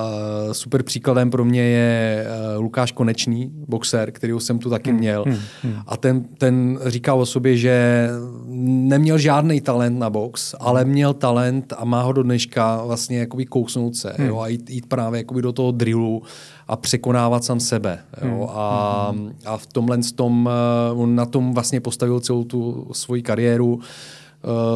super 0.53 0.83
příkladem 0.83 1.31
pro 1.31 1.45
mě 1.45 1.63
je 1.63 2.27
eh, 2.27 2.57
Lukáš 2.57 2.93
Konečný, 2.93 3.53
boxer, 3.69 4.13
který 4.13 4.33
jsem 4.39 4.59
tu 4.59 4.71
taky 4.71 4.91
hmm, 4.91 4.99
měl. 4.99 5.25
Hmm, 5.27 5.35
hmm, 5.35 5.73
hmm. 5.73 5.83
A 5.87 5.97
ten, 5.97 6.25
ten 6.39 6.79
říkal 6.87 7.21
o 7.21 7.27
sobě, 7.27 7.57
že 7.57 8.09
neměl 8.47 9.19
žádný 9.19 9.61
talent 9.61 9.99
na 9.99 10.11
box, 10.11 10.55
ale 10.61 10.85
měl 10.85 11.15
talent 11.15 11.73
a 11.77 11.85
má 11.85 12.03
ho 12.03 12.13
do 12.13 12.23
dneška 12.23 12.83
vlastně 12.85 13.19
jakoby 13.19 13.47
kousnout 13.47 13.97
se 13.97 14.15
hmm. 14.19 14.29
jo, 14.29 14.41
a 14.41 14.49
jít, 14.49 14.71
jít 14.71 14.87
právě 14.87 15.21
jakoby 15.21 15.43
do 15.43 15.53
toho 15.53 15.71
drillu 15.71 16.23
a 16.69 16.77
překonávat 16.77 17.45
sám 17.45 17.61
sebe. 17.61 17.99
Jo, 18.23 18.31
hmm. 18.31 18.47
a, 18.51 19.09
hmm. 19.11 19.33
a 19.45 19.57
v 19.57 19.67
tomhle 19.67 19.99
tom, 20.15 20.51
eh, 20.53 20.93
on 20.93 21.15
na 21.15 21.27
tom 21.27 21.55
vlastně 21.55 21.81
postavil 21.81 22.21
celou 22.21 22.45
tu 22.45 22.89
svoji 22.93 23.23
kariéru. 23.23 23.75
Uh, 23.75 23.83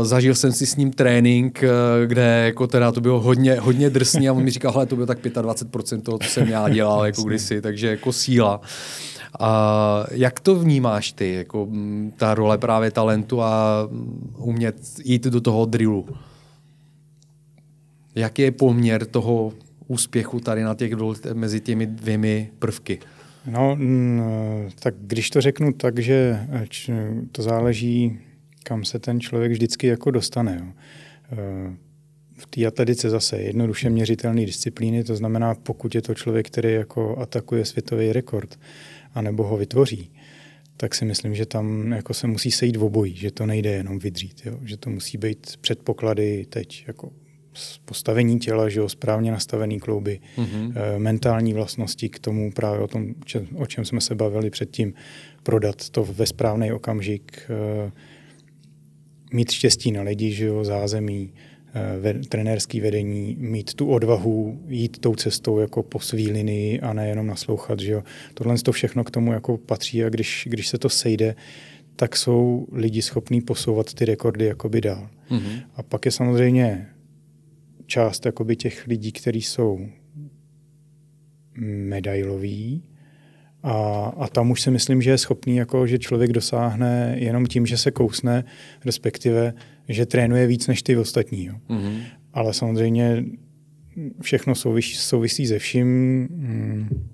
zažil 0.03 0.35
jsem 0.35 0.53
si 0.53 0.67
s 0.67 0.77
ním 0.77 0.91
trénink, 0.91 1.65
uh, 1.65 2.07
kde 2.07 2.43
jako 2.45 2.67
teda 2.67 2.93
to 2.93 3.01
bylo 3.01 3.21
hodně, 3.21 3.55
hodně 3.55 3.91
drsný 3.91 4.29
a 4.29 4.33
on 4.33 4.45
mi 4.45 4.51
říkal, 4.51 4.73
hele, 4.73 4.87
to 4.87 4.95
bylo 4.95 5.07
tak 5.07 5.25
25% 5.25 6.03
toho, 6.03 6.19
co 6.19 6.29
jsem 6.29 6.49
já 6.49 6.69
dělal 6.69 7.07
jako 7.07 7.23
kdysi, 7.23 7.63
takže 7.63 7.87
jako 7.87 8.13
síla. 8.13 8.61
A 9.41 10.07
jak 10.11 10.41
to 10.41 10.55
vnímáš 10.55 11.13
ty, 11.13 11.33
jako 11.35 11.69
ta 12.17 12.35
role 12.35 12.59
právě 12.59 12.91
talentu 12.91 13.43
a 13.43 13.89
umět 14.37 14.77
jít 15.05 15.25
do 15.25 15.41
toho 15.41 15.65
drillu? 15.65 16.09
Jaký 18.15 18.43
je 18.43 18.51
poměr 18.51 19.07
toho 19.07 19.53
úspěchu 19.87 20.41
tady 20.41 20.63
na 20.63 20.75
těch 20.75 20.93
mezi 21.33 21.61
těmi 21.61 21.87
dvěmi 21.87 22.51
prvky? 22.59 22.99
No, 23.51 23.79
tak 24.79 24.95
když 25.01 25.31
to 25.31 25.41
řeknu 25.41 25.73
tak, 25.73 25.99
že 25.99 26.47
to 27.33 27.43
záleží 27.43 28.19
kam 28.67 28.85
se 28.85 28.99
ten 28.99 29.21
člověk 29.21 29.53
vždycky 29.53 29.87
jako 29.87 30.11
dostane. 30.11 30.59
Jo. 30.61 30.73
Eh, 31.33 31.77
v 32.39 32.47
té 32.47 32.67
atletice 32.67 33.11
zase 33.11 33.43
jednoduše 33.43 33.91
měřitelné 33.91 34.47
disciplíny, 34.47 35.05
to 35.05 35.17
znamená, 35.17 35.55
pokud 35.55 35.95
je 35.95 36.03
to 36.03 36.15
člověk, 36.15 36.47
který 36.47 36.73
jako 36.73 37.19
atakuje 37.19 37.65
světový 37.65 38.13
rekord, 38.13 38.59
anebo 39.15 39.43
ho 39.43 39.57
vytvoří, 39.57 40.13
tak 40.77 40.95
si 40.95 41.05
myslím, 41.05 41.35
že 41.35 41.47
tam 41.47 41.93
jako 41.93 42.15
se 42.15 42.27
musí 42.27 42.51
sejít 42.51 42.77
v 42.77 42.85
obojí, 42.85 43.17
že 43.17 43.31
to 43.31 43.47
nejde 43.47 43.71
jenom 43.71 43.99
vydřít, 43.99 44.43
jo? 44.45 44.59
že 44.63 44.77
to 44.77 44.91
musí 44.91 45.19
být 45.19 45.57
předpoklady 45.61 46.47
teď 46.49 46.85
jako 46.87 47.13
postavení 47.85 48.39
těla, 48.39 48.69
že 48.69 48.81
jo, 48.81 48.89
správně 48.89 49.31
nastavený 49.31 49.81
klouby, 49.81 50.21
mm-hmm. 50.37 50.73
mentální 50.99 51.55
vlastnosti 51.55 52.09
k 52.09 52.19
tomu 52.19 52.53
právě 52.53 52.81
o 52.81 52.87
tom, 52.87 53.15
o 53.55 53.67
čem 53.67 53.85
jsme 53.85 54.01
se 54.01 54.15
bavili 54.15 54.51
předtím, 54.51 54.95
prodat 55.43 55.91
to 55.91 56.05
ve 56.05 56.27
správný 56.27 56.73
okamžik, 56.73 57.51
eh, 57.51 57.93
mít 59.33 59.51
štěstí 59.51 59.93
na 59.93 60.03
lidi, 60.03 60.33
že 60.33 60.47
jo, 60.47 60.65
zázemí, 60.65 61.33
eh, 61.75 61.99
ve, 61.99 62.15
trenérský 62.15 62.81
vedení, 62.81 63.37
mít 63.39 63.75
tu 63.75 63.89
odvahu 63.89 64.61
jít 64.69 64.99
tou 64.99 65.15
cestou 65.15 65.59
jako 65.59 65.83
po 65.83 66.01
svý 66.01 66.31
linii 66.31 66.81
a 66.81 66.93
nejenom 66.93 67.27
naslouchat. 67.27 67.81
Že 67.81 67.93
jo. 67.93 68.03
Tohle 68.35 68.59
to 68.59 68.73
všechno 68.73 69.05
k 69.05 69.11
tomu 69.11 69.33
jako 69.33 69.57
patří 69.57 70.05
a 70.05 70.09
když, 70.09 70.49
když 70.51 70.69
se 70.69 70.79
to 70.79 70.89
sejde, 70.89 71.35
tak 71.97 72.17
jsou 72.17 72.67
lidi 72.73 73.03
schopní 73.03 73.41
posouvat 73.41 73.95
ty 73.95 74.05
rekordy 74.05 74.45
jakoby 74.45 74.81
dál. 74.81 75.09
Mm-hmm. 75.31 75.63
A 75.75 75.83
pak 75.83 76.05
je 76.05 76.11
samozřejmě 76.11 76.87
část 77.87 78.27
jakoby 78.27 78.57
těch 78.57 78.87
lidí, 78.87 79.13
kteří 79.13 79.43
jsou 79.43 79.89
medailoví, 81.65 82.83
a, 83.67 84.13
a 84.17 84.29
tam 84.29 84.51
už 84.51 84.61
si 84.61 84.71
myslím, 84.71 85.03
že 85.03 85.11
je 85.11 85.19
schopný, 85.19 85.57
jako, 85.57 85.87
že 85.87 85.99
člověk 85.99 86.33
dosáhne 86.33 87.17
jenom 87.19 87.47
tím, 87.47 87.67
že 87.67 87.79
se 87.79 87.91
kousne, 87.91 88.45
respektive, 88.85 89.55
že 89.89 90.07
trénuje 90.07 90.47
víc 90.47 90.67
než 90.67 90.83
ty 90.83 90.97
ostatní. 90.97 91.45
Jo. 91.45 91.55
Mm-hmm. 91.69 91.99
Ale 92.33 92.55
samozřejmě 92.55 93.25
všechno 94.21 94.55
souvisí, 94.55 94.95
souvisí 94.95 95.47
se 95.47 95.59
vším. 95.59 95.89
Mm, 96.31 97.07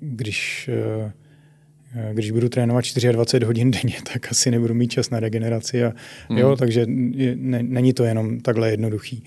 když, 0.00 0.70
eh, 0.72 2.12
když 2.12 2.30
budu 2.30 2.48
trénovat 2.48 2.84
24 3.12 3.46
hodin 3.46 3.70
denně, 3.70 3.96
tak 4.12 4.30
asi 4.30 4.50
nebudu 4.50 4.74
mít 4.74 4.92
čas 4.92 5.10
na 5.10 5.20
regeneraci. 5.20 5.84
A, 5.84 5.92
mm. 6.30 6.38
jo, 6.38 6.56
takže 6.56 6.86
je, 7.14 7.36
ne, 7.36 7.62
není 7.62 7.92
to 7.92 8.04
jenom 8.04 8.40
takhle 8.40 8.70
jednoduchý. 8.70 9.24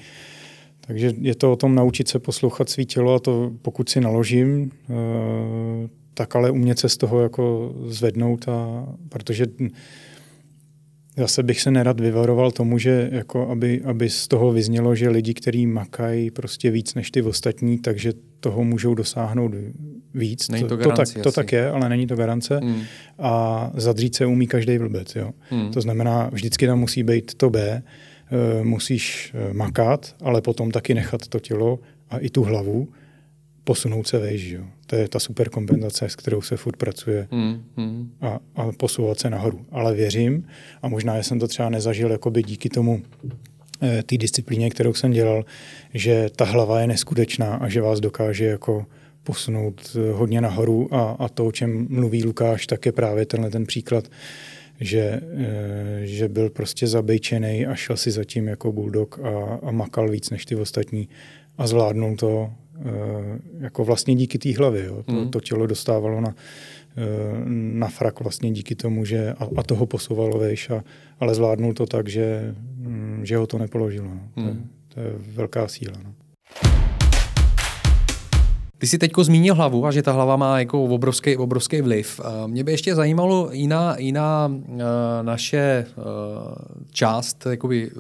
Takže 0.81 1.13
je 1.21 1.35
to 1.35 1.51
o 1.51 1.55
tom 1.55 1.75
naučit 1.75 2.07
se 2.07 2.19
poslouchat 2.19 2.69
svý 2.69 2.85
tělo 2.85 3.13
a 3.13 3.19
to 3.19 3.51
pokud 3.61 3.89
si 3.89 4.01
naložím, 4.01 4.71
eh, 4.89 6.04
tak 6.15 6.35
ale 6.35 6.51
umět 6.51 6.79
se 6.79 6.89
z 6.89 6.97
toho 6.97 7.21
jako 7.21 7.75
zvednout, 7.87 8.49
a, 8.49 8.87
protože 9.09 9.45
zase 11.17 11.43
bych 11.43 11.61
se 11.61 11.71
nerad 11.71 11.99
vyvaroval 11.99 12.51
tomu, 12.51 12.77
že 12.77 13.09
jako 13.11 13.49
aby, 13.49 13.81
aby 13.81 14.09
z 14.09 14.27
toho 14.27 14.51
vyznělo, 14.51 14.95
že 14.95 15.09
lidi, 15.09 15.33
kteří 15.33 15.67
makají 15.67 16.31
prostě 16.31 16.71
víc 16.71 16.95
než 16.95 17.11
ty 17.11 17.21
ostatní, 17.21 17.79
takže 17.79 18.13
toho 18.39 18.63
můžou 18.63 18.95
dosáhnout 18.95 19.51
víc. 20.13 20.49
Není 20.49 20.63
to, 20.63 20.77
to, 20.77 20.83
to, 20.83 20.91
tak, 20.91 21.07
to 21.23 21.31
tak 21.31 21.51
je, 21.51 21.69
ale 21.69 21.89
není 21.89 22.07
to 22.07 22.15
garance. 22.15 22.59
Hmm. 22.63 22.81
A 23.19 23.71
zadřít 23.73 24.15
se 24.15 24.25
umí 24.25 24.47
každý 24.47 24.77
blbec. 24.77 25.15
Jo. 25.15 25.31
Hmm. 25.49 25.71
To 25.71 25.81
znamená, 25.81 26.29
vždycky 26.33 26.67
tam 26.67 26.79
musí 26.79 27.03
být 27.03 27.33
to 27.33 27.49
B, 27.49 27.61
eh, 27.61 28.63
musíš 28.63 29.33
eh, 29.35 29.53
makat, 29.53 30.15
ale 30.21 30.41
potom 30.41 30.71
taky 30.71 30.93
nechat 30.93 31.27
to 31.27 31.39
tělo 31.39 31.79
a 32.09 32.17
i 32.17 32.29
tu 32.29 32.43
hlavu 32.43 32.87
posunout 33.63 34.07
se 34.07 34.19
vejš. 34.19 34.43
Jo. 34.51 34.63
To 34.85 34.95
je 34.95 35.07
ta 35.07 35.19
super 35.19 35.49
kompenzace, 35.49 36.09
s 36.09 36.15
kterou 36.15 36.41
se 36.41 36.57
furt 36.57 36.77
pracuje 36.77 37.27
mm, 37.31 37.63
mm. 37.77 38.11
A, 38.21 38.39
a 38.55 38.71
posouvat 38.71 39.19
se 39.19 39.29
nahoru. 39.29 39.65
Ale 39.71 39.93
věřím, 39.93 40.47
a 40.81 40.87
možná 40.87 41.17
jsem 41.17 41.39
to 41.39 41.47
třeba 41.47 41.69
nezažil 41.69 42.11
jakoby 42.11 42.43
díky 42.43 42.69
tomu 42.69 43.01
eh, 43.81 44.03
té 44.03 44.17
disciplíně, 44.17 44.69
kterou 44.69 44.93
jsem 44.93 45.11
dělal, 45.11 45.45
že 45.93 46.29
ta 46.35 46.45
hlava 46.45 46.79
je 46.79 46.87
neskutečná 46.87 47.55
a 47.55 47.69
že 47.69 47.81
vás 47.81 47.99
dokáže 47.99 48.45
jako 48.45 48.85
posunout 49.23 49.97
eh, 49.97 50.11
hodně 50.11 50.41
nahoru 50.41 50.93
a, 50.93 51.11
a 51.11 51.29
to, 51.29 51.45
o 51.45 51.51
čem 51.51 51.87
mluví 51.89 52.23
Lukáš, 52.23 52.67
tak 52.67 52.85
je 52.85 52.91
právě 52.91 53.25
tenhle 53.25 53.49
ten 53.49 53.65
příklad, 53.65 54.07
že, 54.79 55.21
eh, 55.37 55.99
že 56.03 56.29
byl 56.29 56.49
prostě 56.49 56.87
zabejčený 56.87 57.65
a 57.65 57.75
šel 57.75 57.97
si 57.97 58.11
zatím 58.11 58.47
jako 58.47 58.71
bulldog 58.71 59.19
a, 59.19 59.59
a 59.63 59.71
makal 59.71 60.09
víc 60.09 60.29
než 60.29 60.45
ty 60.45 60.55
ostatní 60.55 61.09
a 61.57 61.67
zvládnul 61.67 62.15
to 62.15 62.51
jako 63.59 63.85
vlastně 63.85 64.15
díky 64.15 64.37
té 64.37 64.57
hlavě. 64.57 64.85
Jo. 64.85 65.03
To, 65.03 65.11
mm. 65.11 65.29
to 65.29 65.39
tělo 65.39 65.67
dostávalo 65.67 66.21
na, 66.21 66.35
eh, 66.97 67.03
na 67.73 67.87
frak 67.87 68.19
vlastně 68.19 68.51
díky 68.51 68.75
tomu, 68.75 69.05
že 69.05 69.33
a, 69.33 69.47
a 69.57 69.63
toho 69.63 69.85
posouvalo 69.85 70.39
vejš, 70.39 70.69
a, 70.69 70.83
ale 71.19 71.35
zvládnul 71.35 71.73
to 71.73 71.85
tak, 71.85 72.09
že, 72.09 72.55
mm, 72.77 73.19
že 73.23 73.37
ho 73.37 73.47
to 73.47 73.57
nepoložilo. 73.57 74.07
No. 74.07 74.21
To, 74.33 74.41
je, 74.41 74.53
mm. 74.53 74.69
to 74.93 74.99
je 74.99 75.11
velká 75.17 75.67
síla. 75.67 75.95
No. 76.03 76.13
Ty 78.77 78.87
jsi 78.87 78.97
teďko 78.97 79.23
zmínil 79.23 79.55
hlavu 79.55 79.85
a 79.85 79.91
že 79.91 80.01
ta 80.01 80.11
hlava 80.11 80.35
má 80.35 80.59
jako 80.59 80.83
obrovský, 80.83 81.37
obrovský 81.37 81.81
vliv. 81.81 82.21
Mě 82.47 82.63
by 82.63 82.71
ještě 82.71 82.95
zajímalo 82.95 83.49
jiná, 83.51 83.95
jiná 83.97 84.51
naše 85.21 85.85
část 86.91 87.45
jakoby, 87.49 87.91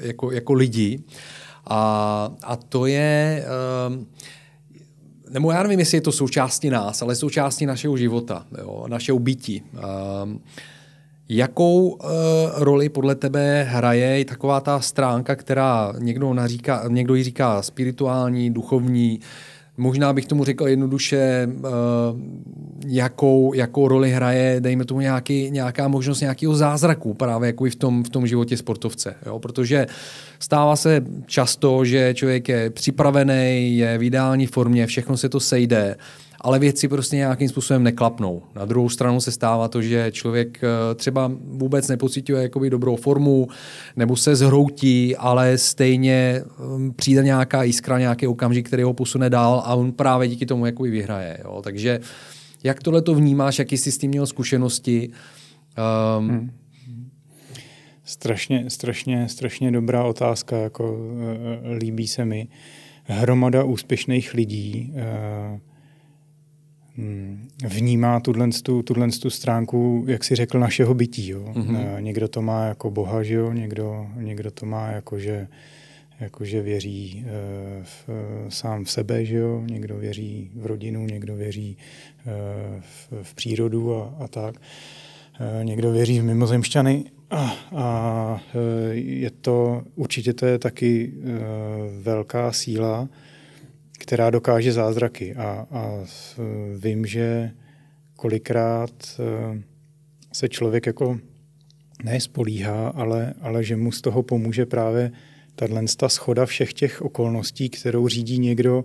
jako, 0.00 0.32
jako 0.32 0.52
lidi. 0.52 0.98
A, 1.70 2.30
a 2.42 2.56
to 2.56 2.86
je, 2.86 3.44
um, 3.88 4.06
nebo 5.30 5.52
já 5.52 5.62
nevím, 5.62 5.78
jestli 5.78 5.96
je 5.96 6.00
to 6.00 6.12
součástí 6.12 6.70
nás, 6.70 7.02
ale 7.02 7.14
součástí 7.14 7.66
našeho 7.66 7.96
života, 7.96 8.46
jo, 8.58 8.84
našeho 8.88 9.18
bytí. 9.18 9.62
Um, 10.22 10.40
Jakou 11.32 11.88
uh, 11.88 12.08
roli 12.56 12.88
podle 12.88 13.14
tebe 13.14 13.62
hraje 13.62 14.24
taková 14.24 14.60
ta 14.60 14.80
stránka, 14.80 15.36
která 15.36 15.92
někdo, 15.98 16.34
naříká, 16.34 16.84
někdo 16.88 17.14
ji 17.14 17.22
říká 17.24 17.62
spirituální, 17.62 18.50
duchovní, 18.50 19.20
Možná 19.80 20.12
bych 20.12 20.26
tomu 20.26 20.44
řekl 20.44 20.68
jednoduše, 20.68 21.48
eh, 21.48 21.68
jakou, 22.86 23.54
jakou 23.54 23.88
roli 23.88 24.10
hraje, 24.10 24.60
dejme 24.60 24.84
tomu 24.84 25.00
nějaký, 25.00 25.50
nějaká 25.50 25.88
možnost 25.88 26.20
nějakého 26.20 26.54
zázraku 26.54 27.14
právě 27.14 27.46
jako 27.46 27.66
i 27.66 27.70
v 27.70 27.76
tom, 27.76 28.04
v 28.04 28.08
tom 28.08 28.26
životě 28.26 28.56
sportovce. 28.56 29.14
Jo? 29.26 29.38
Protože 29.38 29.86
stává 30.40 30.76
se 30.76 31.04
často, 31.26 31.84
že 31.84 32.14
člověk 32.14 32.48
je 32.48 32.70
připravený, 32.70 33.76
je 33.76 33.98
v 33.98 34.02
ideální 34.02 34.46
formě, 34.46 34.86
všechno 34.86 35.16
se 35.16 35.28
to 35.28 35.40
sejde, 35.40 35.96
ale 36.40 36.58
věci 36.58 36.88
prostě 36.88 37.16
nějakým 37.16 37.48
způsobem 37.48 37.82
neklapnou. 37.82 38.42
Na 38.54 38.64
druhou 38.64 38.88
stranu 38.88 39.20
se 39.20 39.32
stává 39.32 39.68
to, 39.68 39.82
že 39.82 40.12
člověk 40.12 40.60
eh, 40.62 40.94
třeba 40.94 41.32
vůbec 41.44 41.88
nepocituje 41.88 42.42
jakoby 42.42 42.70
dobrou 42.70 42.96
formu 42.96 43.48
nebo 43.96 44.16
se 44.16 44.36
zhroutí, 44.36 45.16
ale 45.16 45.58
stejně 45.58 46.42
hm, 46.58 46.92
přijde 46.96 47.22
nějaká 47.22 47.62
jiskra, 47.62 47.98
nějaký 47.98 48.26
okamžik, 48.26 48.66
který 48.66 48.82
ho 48.82 48.94
posune 48.94 49.30
dál 49.30 49.62
a 49.66 49.74
on 49.74 49.92
právě 49.92 50.28
díky 50.28 50.46
tomu 50.46 50.66
jakoby 50.66 50.90
vyhraje. 50.90 51.38
Jo. 51.44 51.60
Takže 51.64 52.00
jak 52.64 52.82
tohle 52.82 53.02
to 53.02 53.14
vnímáš, 53.14 53.58
jaký 53.58 53.76
jsi 53.76 53.92
s 53.92 53.98
tím 53.98 54.10
měl 54.10 54.26
zkušenosti? 54.26 55.10
Um, 56.18 56.28
hmm. 56.28 56.50
Strašně, 58.10 58.70
strašně, 58.70 59.28
strašně 59.28 59.70
dobrá 59.70 60.04
otázka, 60.04 60.56
jako 60.56 60.92
uh, 60.92 61.76
líbí 61.76 62.08
se 62.08 62.24
mi. 62.24 62.48
Hromada 63.04 63.64
úspěšných 63.64 64.34
lidí 64.34 64.92
uh, 64.94 65.58
Hmm. 66.96 67.48
vnímá 67.68 68.20
tuhle 68.20 68.48
tu 69.22 69.30
stránku, 69.30 70.04
jak 70.08 70.24
si 70.24 70.34
řekl, 70.34 70.58
našeho 70.58 70.94
bytí. 70.94 71.28
Jo. 71.28 71.52
Mm-hmm. 71.52 72.00
Někdo 72.00 72.28
to 72.28 72.42
má 72.42 72.64
jako 72.64 72.90
boha, 72.90 73.22
že 73.22 73.34
jo? 73.34 73.52
Někdo, 73.52 74.06
někdo 74.16 74.50
to 74.50 74.66
má 74.66 74.88
jako, 74.88 75.18
že, 75.18 75.48
jako, 76.20 76.44
že 76.44 76.62
věří 76.62 77.24
v, 77.82 78.08
sám 78.48 78.84
v 78.84 78.90
sebe, 78.90 79.24
že 79.24 79.36
jo? 79.36 79.62
někdo 79.70 79.96
věří 79.96 80.50
v 80.54 80.66
rodinu, 80.66 81.06
někdo 81.06 81.36
věří 81.36 81.76
v, 82.80 83.12
v 83.22 83.34
přírodu 83.34 83.94
a, 83.94 84.14
a 84.18 84.28
tak. 84.28 84.54
Někdo 85.62 85.92
věří 85.92 86.20
v 86.20 86.24
mimozemšťany 86.24 87.04
a, 87.30 87.56
a 87.76 88.40
je 88.92 89.30
to, 89.30 89.82
určitě 89.94 90.32
to 90.32 90.46
je 90.46 90.58
taky 90.58 91.12
velká 92.02 92.52
síla, 92.52 93.08
která 93.98 94.30
dokáže 94.30 94.72
zázraky. 94.72 95.34
A, 95.34 95.66
a 95.70 96.04
vím, 96.78 97.06
že 97.06 97.50
kolikrát 98.20 98.90
eh, 99.18 99.62
se 100.32 100.48
člověk 100.48 100.86
jako 100.86 101.18
nespolíhá, 102.04 102.88
ale, 102.88 103.34
ale 103.40 103.64
že 103.64 103.76
mu 103.76 103.92
z 103.92 104.00
toho 104.00 104.22
pomůže 104.22 104.66
právě 104.66 105.12
tato 105.54 106.08
schoda 106.08 106.46
všech 106.46 106.72
těch 106.72 107.02
okolností, 107.02 107.70
kterou 107.70 108.08
řídí 108.08 108.38
někdo 108.38 108.84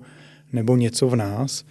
nebo 0.53 0.75
něco 0.75 1.09
v 1.09 1.15
nás 1.15 1.65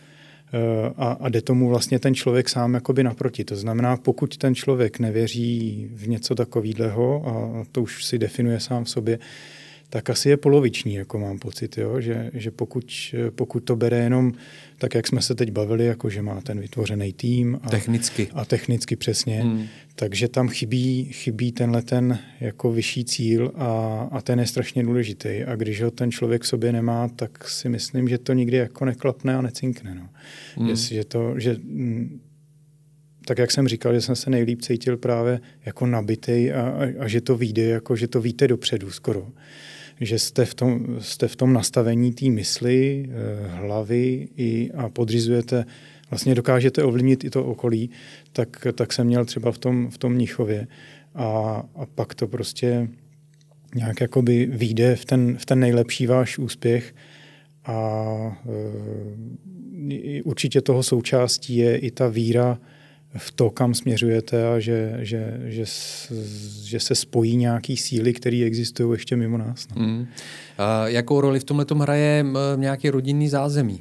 a, 0.97 1.13
a 1.21 1.29
jde 1.29 1.43
tomu 1.43 1.69
vlastně 1.69 1.99
ten 1.99 2.15
člověk 2.15 2.49
sám 2.49 2.75
jakoby 2.75 3.05
naproti. 3.05 3.45
To 3.45 3.57
znamená, 3.57 3.97
pokud 3.97 4.37
ten 4.37 4.55
člověk 4.55 4.99
nevěří 4.99 5.89
v 5.93 6.09
něco 6.09 6.35
takového 6.35 7.23
a 7.27 7.65
to 7.73 7.83
už 7.83 8.05
si 8.05 8.19
definuje 8.19 8.61
sám 8.61 8.85
v 8.85 8.91
sobě, 8.91 9.19
tak 9.89 10.11
asi 10.11 10.29
je 10.29 10.37
poloviční, 10.37 10.95
jako 10.95 11.19
mám 11.19 11.39
pocit, 11.39 11.79
jo? 11.79 12.01
Že, 12.01 12.31
že 12.35 12.51
pokud, 12.51 13.15
pokud 13.35 13.61
to 13.61 13.77
bere 13.77 13.99
jenom 13.99 14.33
tak, 14.79 14.95
jak 14.95 15.07
jsme 15.07 15.23
se 15.23 15.35
teď 15.35 15.51
bavili, 15.51 15.87
jako 15.87 16.11
že 16.11 16.23
má 16.23 16.41
ten 16.41 16.61
vytvořený 16.61 17.13
tým. 17.13 17.59
A, 17.63 17.71
technicky. 17.71 18.29
A 18.33 18.45
technicky 18.45 18.97
přesně. 18.97 19.43
Hmm. 19.43 19.67
Takže 19.95 20.29
tam 20.29 20.49
chybí, 20.49 21.05
chybí 21.05 21.53
tenhle 21.53 21.83
ten 21.83 22.19
jako 22.41 22.73
vyšší 22.73 23.05
cíl 23.05 23.53
a, 23.55 23.69
a 24.13 24.21
ten 24.21 24.41
je 24.41 24.47
strašně 24.47 24.83
důležitý. 24.83 25.45
A 25.45 25.57
když 25.57 25.83
ho 25.83 25.91
ten 25.91 26.11
člověk 26.11 26.43
v 26.43 26.47
sobě 26.47 26.73
nemá, 26.73 27.09
tak 27.09 27.49
si 27.49 27.69
myslím, 27.69 28.09
že 28.09 28.19
to 28.19 28.33
nikdy 28.33 28.57
jako 28.57 28.85
neklapne 28.85 29.37
a 29.37 29.43
necinkne. 29.43 29.95
No. 29.95 30.09
Hmm. 30.57 30.69
Že, 30.69 30.95
že 30.95 31.05
to, 31.05 31.35
že, 31.41 31.57
mm, 31.63 32.21
tak 33.27 33.39
jak 33.39 33.51
jsem 33.51 33.69
říkal, 33.69 33.95
že 33.95 34.01
jsem 34.01 34.17
se 34.17 34.31
nejlíp 34.31 34.63
cítil 34.63 34.97
právě 34.97 35.41
jako 35.67 35.87
nabitej 35.87 36.55
a, 36.55 36.63
a, 36.63 37.05
a 37.05 37.09
že 37.09 37.21
to 37.21 37.37
vyjde, 37.37 37.63
jako 37.63 37.97
že 37.97 38.09
to 38.09 38.21
víte 38.21 38.49
dopředu 38.49 38.91
skoro 38.91 39.33
že 40.01 40.19
jste 40.19 40.45
v 40.45 40.55
tom, 40.55 40.97
jste 41.01 41.29
v 41.29 41.37
tom 41.37 41.53
nastavení 41.53 42.13
té 42.13 42.31
mysli, 42.31 43.09
eh, 43.09 43.49
hlavy 43.49 44.29
i, 44.37 44.71
a 44.73 44.89
podřizujete, 44.89 45.65
vlastně 46.11 46.35
dokážete 46.35 46.83
ovlivnit 46.83 47.25
i 47.25 47.31
to 47.31 47.45
okolí, 47.45 47.91
tak, 48.33 48.67
tak 48.75 48.93
jsem 48.93 49.07
měl 49.07 49.25
třeba 49.25 49.53
v 49.53 49.59
tom, 49.59 49.91
v 49.91 49.99
tom 49.99 50.13
Mnichově. 50.13 50.67
A, 51.15 51.29
a 51.75 51.87
pak 51.87 52.15
to 52.15 52.29
prostě 52.29 52.89
nějak 53.75 54.01
jakoby 54.01 54.47
vyjde 54.47 54.97
v 54.97 55.05
ten, 55.05 55.39
v 55.39 55.47
ten 55.47 55.61
nejlepší 55.61 56.07
váš 56.07 56.39
úspěch 56.39 56.95
a 57.65 58.09
e, 59.91 60.23
určitě 60.23 60.61
toho 60.61 60.83
součástí 60.83 61.57
je 61.57 61.77
i 61.77 61.91
ta 61.91 62.09
víra 62.09 62.59
v 63.17 63.33
to, 63.33 63.51
kam 63.51 63.75
směřujete 63.75 64.49
a 64.49 64.59
že, 64.59 64.99
že, 64.99 65.41
že, 65.45 65.65
že 66.65 66.81
se 66.81 66.95
spojí 66.95 67.37
nějaký 67.37 67.77
síly, 67.77 68.13
které 68.13 68.45
existují 68.47 68.93
ještě 68.93 69.17
mimo 69.17 69.39
nás. 69.39 69.69
No. 69.77 69.87
Mm. 69.87 70.07
A 70.59 70.89
jakou 70.89 71.21
roli 71.21 71.41
v 71.41 71.45
tomhle 71.45 71.67
hraje 71.81 72.25
nějaký 72.57 72.91
rodinný 72.91 73.29
zázemí? 73.29 73.81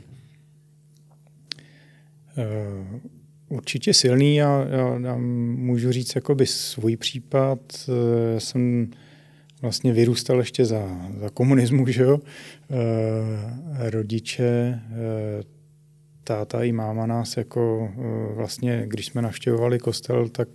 Uh, 2.38 3.00
určitě 3.50 3.94
silný. 3.94 4.36
Já, 4.36 4.66
já, 4.70 5.00
já 5.00 5.18
můžu 5.18 5.92
říct 5.92 6.16
jakoby 6.16 6.46
svůj 6.46 6.98
případ. 6.98 7.60
Já 8.34 8.40
jsem 8.40 8.88
vlastně 9.62 9.94
vyrůstal 9.94 10.40
ještě 10.40 10.66
za, 10.66 11.08
za 11.20 11.30
komunismu, 11.30 11.88
že 11.88 12.04
jo? 12.04 12.18
Uh, 12.18 12.80
rodiče 13.80 14.80
táta 16.24 16.64
i 16.64 16.72
máma 16.72 17.06
nás 17.06 17.38
jako 17.38 17.92
eh, 17.92 18.34
vlastně, 18.34 18.84
když 18.88 19.06
jsme 19.06 19.22
navštěvovali 19.22 19.80
kostel, 19.80 20.30
tak 20.30 20.48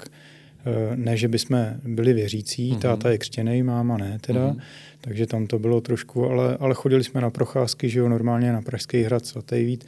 eh, 0.67 0.97
ne, 0.97 1.17
že 1.17 1.29
bychom 1.29 1.67
byli 1.85 2.13
věřící, 2.13 2.73
mm-hmm. 2.73 2.79
táta 2.79 3.11
je 3.11 3.19
křtěný, 3.19 3.63
máma 3.63 3.97
ne 3.97 4.19
teda, 4.21 4.51
mm-hmm. 4.51 4.61
takže 5.01 5.27
tam 5.27 5.47
to 5.47 5.59
bylo 5.59 5.81
trošku, 5.81 6.25
ale, 6.25 6.57
ale 6.57 6.75
chodili 6.75 7.05
jsme 7.05 7.21
na 7.21 7.31
procházky, 7.31 7.89
že 7.89 7.99
jo, 7.99 8.09
normálně 8.09 8.53
na 8.53 8.63
Pražský 8.63 9.03
hrad, 9.03 9.27
svatý 9.27 9.65
vít. 9.65 9.85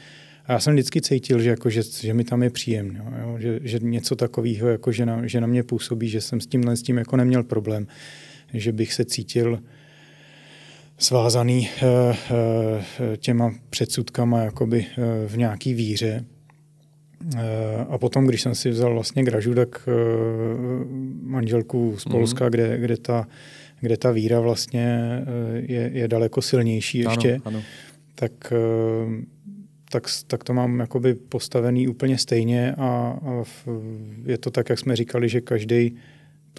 A 0.47 0.53
já 0.53 0.61
jsem 0.61 0.73
vždycky 0.73 1.01
cítil, 1.01 1.41
že, 1.41 1.51
jako, 1.51 1.71
že, 1.71 1.83
že 1.83 2.15
mi 2.15 2.25
tam 2.25 2.43
je 2.43 2.51
příjemně, 2.51 3.01
jo, 3.23 3.37
že, 3.39 3.61
že 3.63 3.79
něco 3.83 4.17
takového, 4.17 4.69
jako, 4.69 4.93
že, 4.93 5.07
na, 5.07 5.27
že 5.27 5.41
na 5.41 5.47
mě 5.47 5.63
působí, 5.63 6.09
že 6.09 6.21
jsem 6.21 6.41
s 6.41 6.47
tímhle 6.47 6.77
s 6.77 6.83
tím 6.83 6.99
jako 6.99 7.17
neměl 7.17 7.43
problém, 7.43 7.87
že 8.55 8.73
bych 8.73 8.93
se 8.93 9.05
cítil 9.05 9.61
svázaný 11.01 11.69
eh, 11.69 12.17
eh, 12.31 13.17
těma 13.17 13.55
předsudkama 13.71 14.43
jakoby 14.43 14.87
eh, 14.87 15.29
v 15.29 15.37
nějaký 15.37 15.75
víře. 15.75 16.25
A 17.89 17.99
potom, 17.99 18.27
když 18.27 18.43
jsem 18.43 18.55
si 18.55 18.71
vzal 18.71 18.95
vlastně 18.95 19.25
gražu, 19.25 19.55
tak 19.55 19.89
manželku 21.23 21.95
z 21.99 22.05
Polska, 22.05 22.45
mm. 22.45 22.51
kde, 22.51 22.79
kde, 22.79 22.97
ta, 22.97 23.27
kde 23.81 23.97
ta 23.97 24.11
víra 24.11 24.41
vlastně 24.41 24.99
je, 25.55 25.91
je 25.95 26.09
daleko 26.09 26.43
silnější 26.43 26.99
ještě, 26.99 27.35
ano, 27.35 27.43
ano. 27.45 27.63
tak 28.15 28.33
tak, 29.93 30.05
tak 30.27 30.45
to 30.45 30.55
mám 30.55 30.81
jakoby 30.81 31.15
postavený 31.15 31.89
úplně 31.89 32.19
stejně 32.19 32.75
a, 32.79 33.19
a 33.23 33.45
je 34.27 34.39
to 34.39 34.51
tak, 34.51 34.69
jak 34.69 34.79
jsme 34.79 34.97
říkali, 34.97 35.29
že 35.29 35.41
každý 35.41 35.97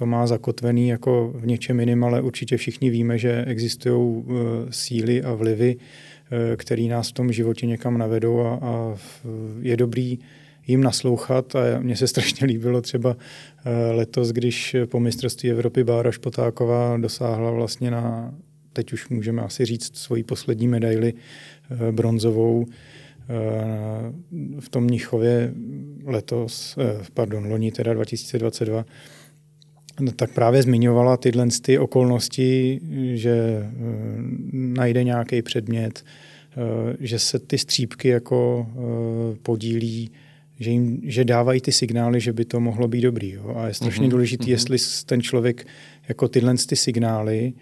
to 0.01 0.05
má 0.05 0.27
zakotvený 0.27 0.87
jako 0.87 1.33
v 1.35 1.45
něčem 1.45 1.79
jiném, 1.79 2.03
ale 2.03 2.21
určitě 2.21 2.57
všichni 2.57 2.89
víme, 2.89 3.17
že 3.17 3.45
existují 3.45 3.95
uh, 3.95 4.33
síly 4.69 5.23
a 5.23 5.33
vlivy, 5.33 5.75
uh, 5.75 6.55
které 6.55 6.81
nás 6.81 7.09
v 7.09 7.13
tom 7.13 7.31
životě 7.31 7.65
někam 7.65 7.97
navedou 7.97 8.39
a, 8.39 8.59
a 8.61 8.95
je 9.61 9.77
dobrý 9.77 10.19
jim 10.67 10.83
naslouchat. 10.83 11.55
A 11.55 11.79
mně 11.79 11.95
se 11.95 12.07
strašně 12.13 12.47
líbilo 12.47 12.81
třeba 12.81 13.09
uh, 13.09 13.95
letos, 13.97 14.29
když 14.29 14.75
po 14.85 14.99
mistrovství 14.99 15.51
Evropy 15.51 15.83
Bára 15.83 16.11
Špotáková 16.11 16.97
dosáhla 16.97 17.51
vlastně 17.51 17.91
na, 17.91 18.33
teď 18.73 18.93
už 18.93 19.09
můžeme 19.09 19.41
asi 19.41 19.65
říct, 19.65 19.97
svoji 19.97 20.23
poslední 20.23 20.67
medaili 20.67 21.13
bronzovou 21.91 22.65
v 24.59 24.69
tom 24.69 24.83
Mnichově 24.83 25.53
letos, 26.05 26.77
pardon, 27.13 27.45
loni 27.45 27.71
teda 27.71 27.93
2022, 27.93 28.85
No, 29.99 30.11
tak 30.11 30.31
právě 30.31 30.63
zmiňovala 30.63 31.17
tyhle 31.17 31.47
ty 31.61 31.79
okolnosti, 31.79 32.79
že 33.13 33.31
eh, 33.31 33.69
najde 34.51 35.03
nějaký 35.03 35.41
předmět, 35.41 36.03
eh, 36.03 36.97
že 36.99 37.19
se 37.19 37.39
ty 37.39 37.57
střípky 37.57 38.07
jako 38.07 38.67
eh, 38.69 39.37
podílí, 39.43 40.11
že, 40.59 40.71
jim, 40.71 41.01
že 41.03 41.25
dávají 41.25 41.61
ty 41.61 41.71
signály, 41.71 42.19
že 42.19 42.33
by 42.33 42.45
to 42.45 42.59
mohlo 42.59 42.87
být 42.87 43.01
dobrý. 43.01 43.31
Jo? 43.31 43.53
A 43.57 43.67
je 43.67 43.73
strašně 43.73 44.07
mm-hmm. 44.07 44.11
důležité, 44.11 44.43
mm-hmm. 44.43 44.49
jestli 44.49 44.77
ten 45.05 45.21
člověk 45.21 45.67
jako 46.09 46.27
tyhle 46.27 46.55
ty 46.67 46.75
signály 46.75 47.53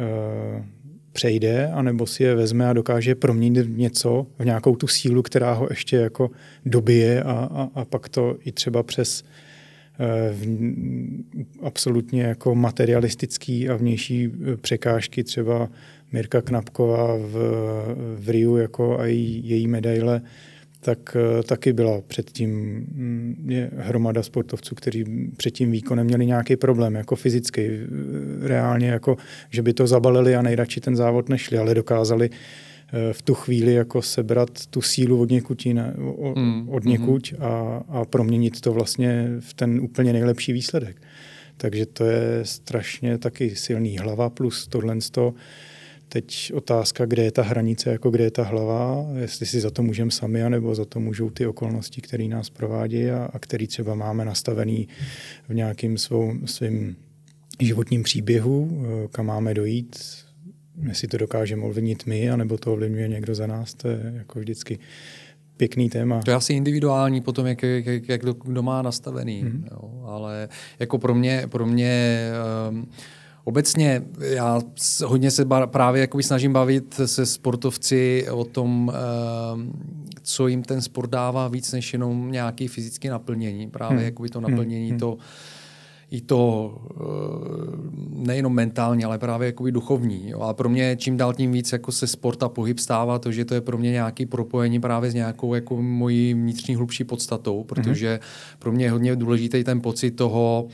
uh, 0.00 0.64
přejde, 1.12 1.70
anebo 1.70 2.06
si 2.06 2.22
je 2.22 2.34
vezme 2.34 2.68
a 2.68 2.72
dokáže 2.72 3.14
proměnit 3.14 3.66
něco 3.76 4.26
v 4.38 4.44
nějakou 4.44 4.76
tu 4.76 4.86
sílu, 4.86 5.22
která 5.22 5.52
ho 5.52 5.66
ještě 5.70 5.96
jako 5.96 6.30
dobije 6.66 7.22
a, 7.22 7.32
a, 7.32 7.68
a 7.74 7.84
pak 7.84 8.08
to 8.08 8.36
i 8.44 8.52
třeba 8.52 8.82
přes 8.82 9.22
uh, 9.22 9.28
v, 10.32 10.46
absolutně 11.62 12.22
jako 12.22 12.54
materialistický 12.54 13.68
a 13.68 13.76
vnější 13.76 14.24
e, 14.24 14.56
překážky, 14.56 15.24
třeba 15.24 15.68
Mirka 16.12 16.42
Knapková 16.42 17.16
v, 17.16 17.32
v 18.18 18.30
Riu 18.30 18.56
jako 18.56 18.98
a 18.98 19.06
její, 19.06 19.48
její 19.48 19.68
medaile, 19.68 20.22
tak 20.80 21.16
e, 21.16 21.42
taky 21.42 21.72
byla 21.72 22.00
předtím 22.00 22.50
mm, 22.50 23.46
je 23.48 23.70
hromada 23.76 24.22
sportovců, 24.22 24.74
kteří 24.74 25.04
před 25.36 25.50
tím 25.50 25.70
výkonem 25.70 26.06
měli 26.06 26.26
nějaký 26.26 26.56
problém, 26.56 26.94
jako 26.94 27.16
fyzický, 27.16 27.68
reálně, 28.40 28.88
jako, 28.88 29.16
že 29.50 29.62
by 29.62 29.72
to 29.72 29.86
zabalili 29.86 30.36
a 30.36 30.42
nejradši 30.42 30.80
ten 30.80 30.96
závod 30.96 31.28
nešli, 31.28 31.58
ale 31.58 31.74
dokázali 31.74 32.30
uh, 32.30 32.36
Eh, 32.36 32.67
v 33.12 33.22
tu 33.22 33.34
chvíli 33.34 33.74
jako 33.74 34.02
sebrat 34.02 34.66
tu 34.66 34.82
sílu 34.82 35.20
od 35.20 35.30
někud, 35.30 35.66
jiné, 35.66 35.94
mm, 36.36 36.68
od 36.68 36.84
někud 36.84 37.32
mm. 37.32 37.44
a, 37.44 37.84
a 37.88 38.04
proměnit 38.04 38.60
to 38.60 38.72
vlastně 38.72 39.28
v 39.40 39.54
ten 39.54 39.80
úplně 39.80 40.12
nejlepší 40.12 40.52
výsledek. 40.52 41.02
Takže 41.56 41.86
to 41.86 42.04
je 42.04 42.40
strašně 42.42 43.18
taky 43.18 43.56
silný 43.56 43.98
hlava 43.98 44.30
plus 44.30 44.66
tohle 44.66 44.96
to. 45.10 45.34
Teď 46.08 46.52
otázka, 46.54 47.06
kde 47.06 47.22
je 47.22 47.30
ta 47.30 47.42
hranice, 47.42 47.90
jako 47.90 48.10
kde 48.10 48.24
je 48.24 48.30
ta 48.30 48.42
hlava, 48.42 49.06
jestli 49.16 49.46
si 49.46 49.60
za 49.60 49.70
to 49.70 49.82
můžeme 49.82 50.10
sami, 50.10 50.42
anebo 50.42 50.74
za 50.74 50.84
to 50.84 51.00
můžou 51.00 51.30
ty 51.30 51.46
okolnosti, 51.46 52.00
které 52.00 52.24
nás 52.24 52.50
provádějí 52.50 53.10
a, 53.10 53.30
a 53.32 53.38
který 53.38 53.66
třeba 53.66 53.94
máme 53.94 54.24
nastavený 54.24 54.88
v 55.48 55.54
nějakým 55.54 55.98
svou, 55.98 56.34
svým 56.44 56.96
životním 57.60 58.02
příběhu, 58.02 58.84
eh, 59.04 59.08
kam 59.08 59.26
máme 59.26 59.54
dojít, 59.54 59.96
jestli 60.82 61.08
to 61.08 61.16
dokážeme 61.16 61.62
ovlivnit 61.62 62.06
my, 62.06 62.30
anebo 62.30 62.58
to 62.58 62.72
ovlivňuje 62.72 63.08
někdo 63.08 63.34
za 63.34 63.46
nás, 63.46 63.74
to 63.74 63.88
je 63.88 64.12
jako 64.16 64.38
vždycky 64.38 64.78
pěkný 65.56 65.90
téma. 65.90 66.22
To 66.22 66.30
je 66.30 66.34
asi 66.34 66.52
individuální 66.52 67.20
potom, 67.20 67.46
jak, 67.46 67.62
jak, 67.62 68.08
jak 68.08 68.22
kdo 68.44 68.62
má 68.62 68.82
nastavený, 68.82 69.44
mm-hmm. 69.44 69.62
jo, 69.70 70.04
ale 70.06 70.48
jako 70.78 70.98
pro 70.98 71.14
mě, 71.14 71.46
pro 71.48 71.66
mě 71.66 72.30
um, 72.70 72.88
Obecně 73.48 74.02
já 74.20 74.60
hodně 75.04 75.30
se 75.30 75.46
právě 75.66 76.00
jakoby 76.00 76.22
snažím 76.22 76.52
bavit 76.52 77.00
se 77.04 77.26
sportovci 77.26 78.26
o 78.30 78.44
tom, 78.44 78.92
ehm, 78.94 79.72
co 80.22 80.48
jim 80.48 80.62
ten 80.62 80.82
sport 80.82 81.10
dává 81.10 81.48
víc 81.48 81.72
než 81.72 81.92
jenom 81.92 82.32
nějaký 82.32 82.68
fyzické 82.68 83.10
naplnění. 83.10 83.70
Právě 83.70 83.96
hmm. 83.96 84.04
jakoby 84.04 84.28
to 84.28 84.40
naplnění, 84.40 84.90
hmm. 84.90 84.98
to, 84.98 85.18
i 86.10 86.20
to 86.20 86.74
eh, 86.90 87.04
nejenom 88.26 88.54
mentální, 88.54 89.04
ale 89.04 89.18
právě 89.18 89.46
jakoby 89.46 89.72
duchovní. 89.72 90.30
Jo. 90.30 90.40
A 90.40 90.54
pro 90.54 90.68
mě 90.68 90.96
čím 90.96 91.16
dál 91.16 91.34
tím 91.34 91.52
víc 91.52 91.72
jako 91.72 91.92
se 91.92 92.06
sport 92.06 92.42
a 92.42 92.48
pohyb 92.48 92.78
stává 92.78 93.18
to, 93.18 93.32
že 93.32 93.44
to 93.44 93.54
je 93.54 93.60
pro 93.60 93.78
mě 93.78 93.90
nějaký 93.90 94.26
propojení 94.26 94.80
právě 94.80 95.10
s 95.10 95.14
nějakou 95.14 95.54
jako 95.54 95.82
mojí 95.82 96.34
vnitřní 96.34 96.76
hlubší 96.76 97.04
podstatou, 97.04 97.64
protože 97.64 98.20
mm-hmm. 98.22 98.56
pro 98.58 98.72
mě 98.72 98.84
je 98.84 98.90
hodně 98.90 99.16
důležitý 99.16 99.64
ten 99.64 99.80
pocit 99.80 100.10
toho, 100.10 100.68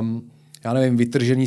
um, 0.00 0.22
já 0.64 0.72
nevím, 0.72 0.96
vytržený 0.96 1.46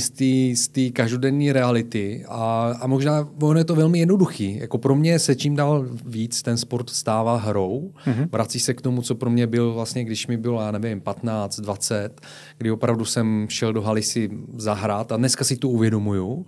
z 0.56 0.68
té 0.68 0.90
každodenní 0.94 1.52
reality 1.52 2.26
a, 2.28 2.74
a 2.80 2.88
možná 2.88 3.30
ono 3.42 3.60
je 3.60 3.66
to 3.66 3.76
velmi 3.76 4.00
jednoduchý. 4.00 4.58
Jako 4.58 4.78
pro 4.78 4.96
mě 4.96 5.20
se 5.20 5.36
čím 5.36 5.56
dál 5.56 5.86
víc 6.06 6.42
ten 6.42 6.58
sport 6.58 6.90
stává 6.90 7.38
hrou. 7.38 7.92
Mm-hmm. 8.06 8.30
Vrací 8.32 8.60
se 8.60 8.74
k 8.74 8.82
tomu, 8.82 9.02
co 9.02 9.16
pro 9.16 9.30
mě 9.30 9.48
byl 9.48 9.74
vlastně, 9.74 10.04
když 10.04 10.28
mi 10.28 10.38
bylo, 10.38 10.62
já 10.62 10.72
nevím, 10.72 11.02
15, 11.02 11.60
20, 11.60 12.22
kdy 12.58 12.72
opravdu 12.72 13.06
jsem 13.06 13.48
šel 13.50 13.74
do 13.74 13.82
haly 13.82 14.04
si 14.04 14.30
zahrát 14.58 15.12
a 15.12 15.18
dneska 15.18 15.44
si 15.44 15.58
to 15.58 15.70
uvědomuju. 15.70 16.46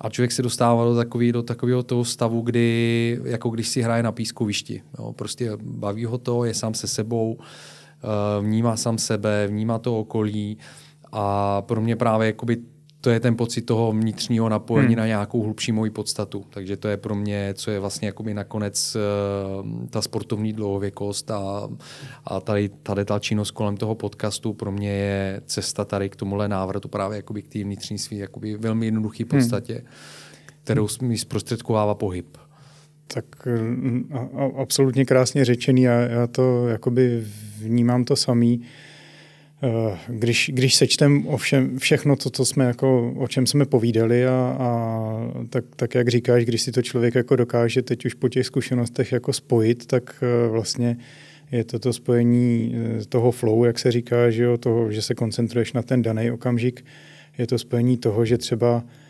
A 0.00 0.10
člověk 0.10 0.32
se 0.32 0.42
dostává 0.42 0.84
do, 0.84 0.94
takový, 0.94 1.32
do 1.32 1.42
takového 1.42 1.82
toho 1.82 2.04
stavu, 2.04 2.40
kdy, 2.40 3.20
jako 3.24 3.50
když 3.50 3.68
si 3.68 3.82
hraje 3.82 4.02
na 4.02 4.12
pískovišti. 4.12 4.82
Jo, 4.98 5.12
prostě 5.12 5.50
baví 5.62 6.04
ho 6.04 6.18
to, 6.18 6.44
je 6.44 6.54
sám 6.54 6.74
se 6.74 6.86
sebou, 6.86 7.38
eh, 7.38 8.42
vnímá 8.42 8.76
sám 8.76 8.98
sebe, 8.98 9.46
vnímá 9.46 9.78
to 9.78 10.00
okolí 10.00 10.58
a 11.12 11.62
pro 11.62 11.80
mě 11.80 11.96
právě 11.96 12.26
jakoby 12.26 12.56
to 13.00 13.10
je 13.10 13.20
ten 13.20 13.36
pocit 13.36 13.62
toho 13.62 13.92
vnitřního 13.92 14.48
napojení 14.48 14.94
hmm. 14.94 14.98
na 14.98 15.06
nějakou 15.06 15.42
hlubší 15.42 15.72
moji 15.72 15.90
podstatu. 15.90 16.44
Takže 16.50 16.76
to 16.76 16.88
je 16.88 16.96
pro 16.96 17.14
mě, 17.14 17.54
co 17.54 17.70
je 17.70 17.80
vlastně 17.80 18.08
jakoby 18.08 18.34
nakonec 18.34 18.96
uh, 18.96 19.86
ta 19.90 20.02
sportovní 20.02 20.52
dlouhověkost 20.52 21.30
a, 21.30 21.68
a 22.24 22.40
tady, 22.40 22.68
tady 22.68 23.04
ta 23.04 23.18
činnost 23.18 23.50
kolem 23.50 23.76
toho 23.76 23.94
podcastu 23.94 24.52
pro 24.52 24.72
mě 24.72 24.90
je 24.90 25.42
cesta 25.46 25.84
tady 25.84 26.08
k 26.08 26.16
tomuhle 26.16 26.48
návratu 26.48 26.88
právě 26.88 27.16
jakoby 27.16 27.42
k 27.42 27.48
té 27.48 27.64
vnitřní 27.64 27.98
svý 27.98 28.18
jakoby 28.18 28.56
velmi 28.56 28.86
jednoduché 28.86 29.24
hmm. 29.24 29.28
podstatě, 29.28 29.74
hmm. 29.74 29.84
kterou 30.64 30.88
mi 31.02 31.18
zprostředkovává 31.18 31.94
pohyb. 31.94 32.36
Tak 33.14 33.46
mm, 33.46 34.10
a, 34.14 34.18
a, 34.18 34.62
absolutně 34.62 35.04
krásně 35.04 35.44
řečený 35.44 35.88
a 35.88 35.92
já 35.92 36.26
to 36.26 36.68
jakoby 36.68 37.24
vnímám 37.58 38.04
to 38.04 38.16
samý. 38.16 38.60
Eh, 38.62 38.97
když, 40.08 40.50
když 40.54 40.74
sečtem 40.74 41.26
o 41.26 41.36
všem, 41.36 41.78
všechno 41.78 42.16
to, 42.16 42.30
co 42.30 42.44
jsme 42.44 42.64
jako, 42.64 43.12
o 43.16 43.28
čem 43.28 43.46
jsme 43.46 43.64
povídali 43.64 44.26
a, 44.26 44.56
a 44.58 44.68
tak, 45.50 45.64
tak, 45.76 45.94
jak 45.94 46.08
říkáš, 46.08 46.44
když 46.44 46.62
si 46.62 46.72
to 46.72 46.82
člověk 46.82 47.14
jako 47.14 47.36
dokáže 47.36 47.82
teď 47.82 48.06
už 48.06 48.14
po 48.14 48.28
těch 48.28 48.46
zkušenostech 48.46 49.12
jako 49.12 49.32
spojit, 49.32 49.86
tak 49.86 50.22
eh, 50.22 50.48
vlastně 50.48 50.96
je 51.52 51.64
to 51.64 51.78
to 51.78 51.92
spojení 51.92 52.76
eh, 52.76 53.04
toho 53.04 53.30
flow, 53.30 53.64
jak 53.64 53.78
se 53.78 53.92
říká, 53.92 54.30
že, 54.30 54.42
jo, 54.42 54.58
toho, 54.58 54.92
že 54.92 55.02
se 55.02 55.14
koncentruješ 55.14 55.72
na 55.72 55.82
ten 55.82 56.02
daný 56.02 56.30
okamžik, 56.30 56.84
je 57.38 57.46
to 57.46 57.58
spojení 57.58 57.96
toho, 57.96 58.24
že 58.24 58.38
třeba 58.38 58.84
Eh, 58.84 59.07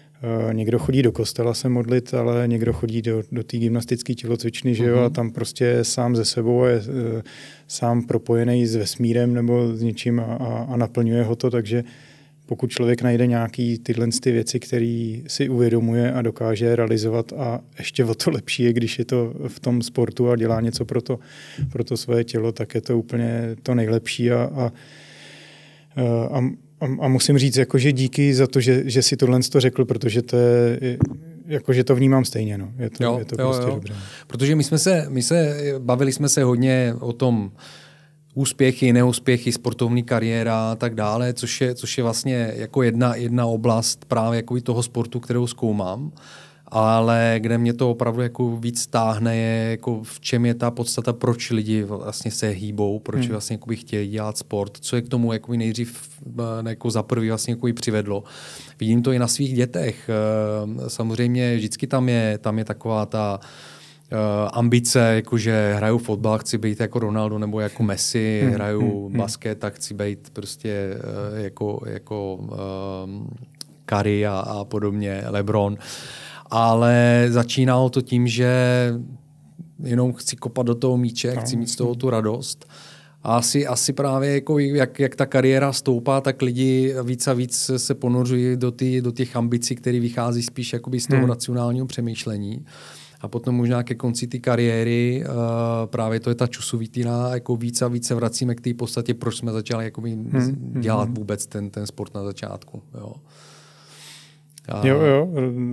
někdo 0.53 0.79
chodí 0.79 1.03
do 1.03 1.13
kostela 1.13 1.55
se 1.55 1.69
modlit, 1.69 2.15
ale 2.15 2.49
někdo 2.49 2.73
chodí 2.73 3.03
do, 3.03 3.23
do 3.33 3.43
té 3.43 3.57
gymnastické 3.57 4.15
tělocvičny, 4.15 4.75
že 4.75 4.85
jo, 4.85 4.97
uh-huh. 4.97 5.05
a 5.05 5.11
tam 5.11 5.31
prostě 5.31 5.65
je 5.65 5.85
sám 5.85 6.17
ze 6.17 6.25
sebou 6.25 6.65
je 6.65 6.79
uh, 6.79 6.85
sám 7.69 8.07
propojený 8.07 8.67
s 8.67 8.77
vesmírem 8.77 9.35
nebo 9.35 9.77
s 9.77 9.83
něčím 9.83 10.21
a, 10.21 10.25
a, 10.25 10.67
a 10.69 10.77
naplňuje 10.77 11.23
ho 11.23 11.37
to, 11.37 11.51
takže 11.51 11.85
pokud 12.47 12.71
člověk 12.71 13.03
najde 13.03 13.27
nějaký 13.27 13.79
tyhle 13.79 14.09
ty 14.23 14.33
věci, 14.33 14.61
které 14.61 15.17
si 15.27 15.49
uvědomuje 15.49 16.13
a 16.13 16.23
dokáže 16.23 16.77
realizovat 16.77 17.33
a 17.33 17.61
ještě 17.79 18.05
o 18.05 18.15
to 18.15 18.31
lepší 18.31 18.63
je, 18.63 18.73
když 18.73 18.99
je 18.99 19.05
to 19.05 19.35
v 19.49 19.61
tom 19.61 19.83
sportu 19.83 20.31
a 20.31 20.37
dělá 20.37 20.61
něco 20.61 20.85
pro 20.85 21.03
to, 21.03 21.19
pro 21.73 21.85
to 21.85 21.97
svoje 21.97 22.25
tělo, 22.25 22.53
tak 22.53 22.75
je 22.75 22.81
to 22.81 22.99
úplně 22.99 23.57
to 23.63 23.75
nejlepší 23.75 24.31
a, 24.33 24.51
a, 24.55 24.73
a 26.33 26.51
a, 26.81 27.05
a 27.05 27.09
musím 27.09 27.39
říct, 27.39 27.57
jako, 27.57 27.79
že 27.79 27.93
díky 27.93 28.35
za 28.35 28.47
to, 28.47 28.61
že, 28.61 28.83
že 28.91 29.03
si 29.03 29.17
tohle 29.17 29.41
to 29.41 29.61
řekl, 29.61 29.85
protože 29.85 30.23
to 30.23 30.37
je, 30.37 30.99
jako, 31.47 31.73
že 31.73 31.85
to 31.85 31.95
vnímám 31.95 32.25
stejně. 32.25 32.59
No. 32.59 32.73
Je 32.79 32.91
to, 32.91 33.05
jo, 33.05 33.19
je 33.19 33.25
to 33.25 33.43
jo, 33.43 33.49
prostě 33.49 33.69
jo. 33.69 33.75
dobré. 33.75 33.95
Protože 34.27 34.57
my 34.57 34.65
jsme 34.65 34.79
se, 34.79 35.07
my 35.09 35.23
se, 35.23 35.57
bavili 35.79 36.13
jsme 36.13 36.29
se 36.29 36.43
hodně 36.43 36.95
o 37.01 37.13
tom, 37.13 37.51
úspěchy, 38.35 38.93
neúspěchy, 38.93 39.53
sportovní 39.53 40.03
kariéra 40.03 40.71
a 40.71 40.75
tak 40.75 40.95
dále, 40.95 41.33
což 41.33 41.61
je, 41.61 41.75
což 41.75 41.99
je 41.99 42.05
vlastně 42.05 42.53
jako 42.57 42.83
jedna, 42.83 43.15
jedna 43.15 43.47
oblast 43.47 44.05
právě 44.05 44.37
jako 44.37 44.61
toho 44.61 44.83
sportu, 44.83 45.21
kterou 45.21 45.47
zkoumám 45.47 46.13
ale 46.71 47.35
kde 47.39 47.59
mě 47.59 47.73
to 47.73 47.91
opravdu 47.91 48.23
jako 48.23 48.57
víc 48.57 48.87
táhne, 48.87 49.37
je 49.37 49.71
jako 49.71 50.03
v 50.03 50.21
čem 50.21 50.47
je 50.47 50.55
ta 50.55 50.71
podstata, 50.71 51.13
proč 51.13 51.51
lidi 51.51 51.83
vlastně 51.83 52.31
se 52.31 52.49
hýbou, 52.49 52.99
proč 52.99 53.21
hmm. 53.21 53.31
vlastně 53.31 53.59
by 53.67 53.77
chtěli 53.77 54.09
dělat 54.09 54.39
sport, 54.39 54.79
co 54.81 54.97
je 54.97 55.03
k 55.03 55.09
tomu 55.09 55.33
jako 55.33 55.53
nejdřív 55.53 56.09
eh, 56.39 56.69
jako 56.69 56.91
za 56.91 57.03
prvý 57.03 57.29
vlastně 57.29 57.53
jako 57.53 57.69
přivedlo. 57.75 58.25
Vidím 58.81 59.03
to 59.03 59.13
i 59.13 59.19
na 59.19 59.29
svých 59.29 59.55
dětech. 59.55 60.11
Eh, 60.11 60.91
samozřejmě 60.91 61.57
vždycky 61.57 61.87
tam 61.87 62.09
je, 62.09 62.39
tam 62.39 62.59
je 62.59 62.65
taková 62.65 63.07
ta 63.07 63.41
ambice, 64.53 64.99
jakože 65.15 65.75
hraju 65.77 65.99
fotbal, 65.99 66.39
chci 66.39 66.59
být 66.59 66.81
jako 66.81 66.99
Ronaldo 66.99 67.39
nebo 67.39 67.61
jako 67.61 67.83
Messi, 67.83 68.41
hmm, 68.45 68.53
hraju 68.53 68.81
hmm, 68.81 69.09
hmm. 69.09 69.19
basket, 69.19 69.59
tak 69.59 69.75
chci 69.75 69.95
být 69.95 70.31
prostě 70.33 70.95
uh, 70.95 71.39
jako, 71.39 71.81
jako 71.87 72.35
um, 72.35 73.31
Curry 73.87 74.27
a, 74.27 74.39
a 74.39 74.65
podobně, 74.65 75.25
LeBron. 75.27 75.77
Ale 76.51 77.27
začínalo 77.29 77.91
to 77.91 78.03
tím, 78.03 78.27
že 78.27 78.51
jenom 79.83 80.13
chci 80.13 80.37
kopat 80.37 80.67
do 80.67 80.75
toho 80.75 80.97
míče, 80.97 81.35
no, 81.35 81.41
chci 81.41 81.57
mít 81.57 81.71
z 81.71 81.77
toho 81.77 81.95
tu 81.95 82.11
radost. 82.11 82.67
A 83.23 83.37
asi, 83.37 83.67
asi 83.67 83.93
právě 83.93 84.35
jako 84.35 84.59
jak, 84.59 85.01
jak 85.01 85.17
ta 85.17 85.27
kariéra 85.27 85.73
stoupá, 85.73 86.21
tak 86.21 86.43
lidi 86.43 86.95
víc 87.05 87.29
a 87.29 87.33
víc 87.33 87.71
se 87.77 87.95
ponořují 87.95 88.57
do, 88.57 88.71
ty, 88.71 89.03
do 89.03 89.13
těch 89.13 89.37
ambicí, 89.37 89.75
které 89.75 90.01
vychází 90.01 90.43
spíš 90.43 90.73
jakoby 90.73 91.01
z 91.01 91.07
toho 91.07 91.21
hmm. 91.21 91.29
racionálního 91.29 91.87
přemýšlení. 91.87 92.65
A 93.21 93.29
potom 93.29 93.55
možná 93.55 93.83
ke 93.83 93.95
konci 93.95 94.27
ty 94.27 94.41
kariéry 94.41 95.25
uh, 95.27 95.35
právě 95.87 96.21
to 96.21 96.31
je 96.31 96.35
ta 96.35 96.47
čusovitina, 96.47 97.35
jako 97.35 97.57
víc 97.57 97.83
a 97.83 97.89
víc 97.89 98.07
se 98.07 98.15
vracíme 98.15 98.55
k 98.55 98.61
té 98.61 98.75
podstatě, 98.75 99.15
proč 99.15 99.37
jsme 99.37 99.53
začali 99.53 99.85
jakoby 99.85 100.11
hmm. 100.11 100.81
dělat 100.81 101.05
hmm. 101.05 101.15
vůbec 101.15 101.47
ten, 101.47 101.71
ten 101.71 101.87
sport 101.87 102.15
na 102.15 102.25
začátku. 102.25 102.83
Jo. 102.95 103.13
A... 104.69 104.87
Jo, 104.87 105.01
jo, 105.01 105.29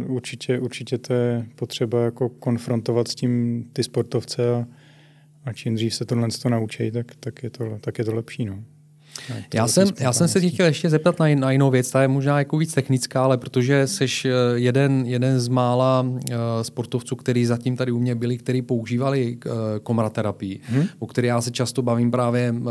určitě, 0.07 0.59
určitě 0.59 0.97
to 0.97 1.13
je 1.13 1.45
potřeba 1.55 2.01
jako 2.01 2.29
konfrontovat 2.29 3.07
s 3.07 3.15
tím 3.15 3.63
ty 3.73 3.83
sportovce 3.83 4.55
a, 4.55 4.65
a 5.45 5.53
čím 5.53 5.75
dřív 5.75 5.95
se 5.95 6.05
tohle 6.05 6.27
to 6.41 6.49
naučí, 6.49 6.91
tak, 6.91 7.15
tak, 7.19 7.43
je 7.43 7.49
to, 7.49 7.77
tak 7.81 7.97
je 7.97 8.05
to 8.05 8.15
lepší. 8.15 8.45
No. 8.45 8.63
Já 9.53 9.67
jsem, 9.67 9.87
já 9.99 10.13
jsem 10.13 10.27
se 10.27 10.41
tě 10.41 10.49
chtěl 10.49 10.65
ještě 10.65 10.89
zeptat 10.89 11.19
na, 11.19 11.25
na 11.35 11.51
jinou 11.51 11.69
věc, 11.71 11.91
ta 11.91 12.01
je 12.01 12.07
možná 12.07 12.39
jako 12.39 12.57
víc 12.57 12.73
technická, 12.73 13.23
ale 13.23 13.37
protože 13.37 13.87
jsi 13.87 14.05
eh, 14.25 14.29
jeden, 14.55 15.03
jeden 15.05 15.39
z 15.39 15.47
mála 15.47 16.01
uh, 16.01 16.35
sportovců, 16.61 17.15
který 17.15 17.45
zatím 17.45 17.77
tady 17.77 17.91
u 17.91 17.99
mě 17.99 18.15
byli, 18.15 18.37
který 18.37 18.61
používali 18.61 19.37
uh, 19.45 19.51
komraterapii, 19.83 20.59
hmm. 20.63 20.83
o 20.99 21.07
které 21.07 21.27
já 21.27 21.41
se 21.41 21.51
často 21.51 21.81
bavím 21.81 22.11
právě 22.11 22.51
uh, 22.51 22.67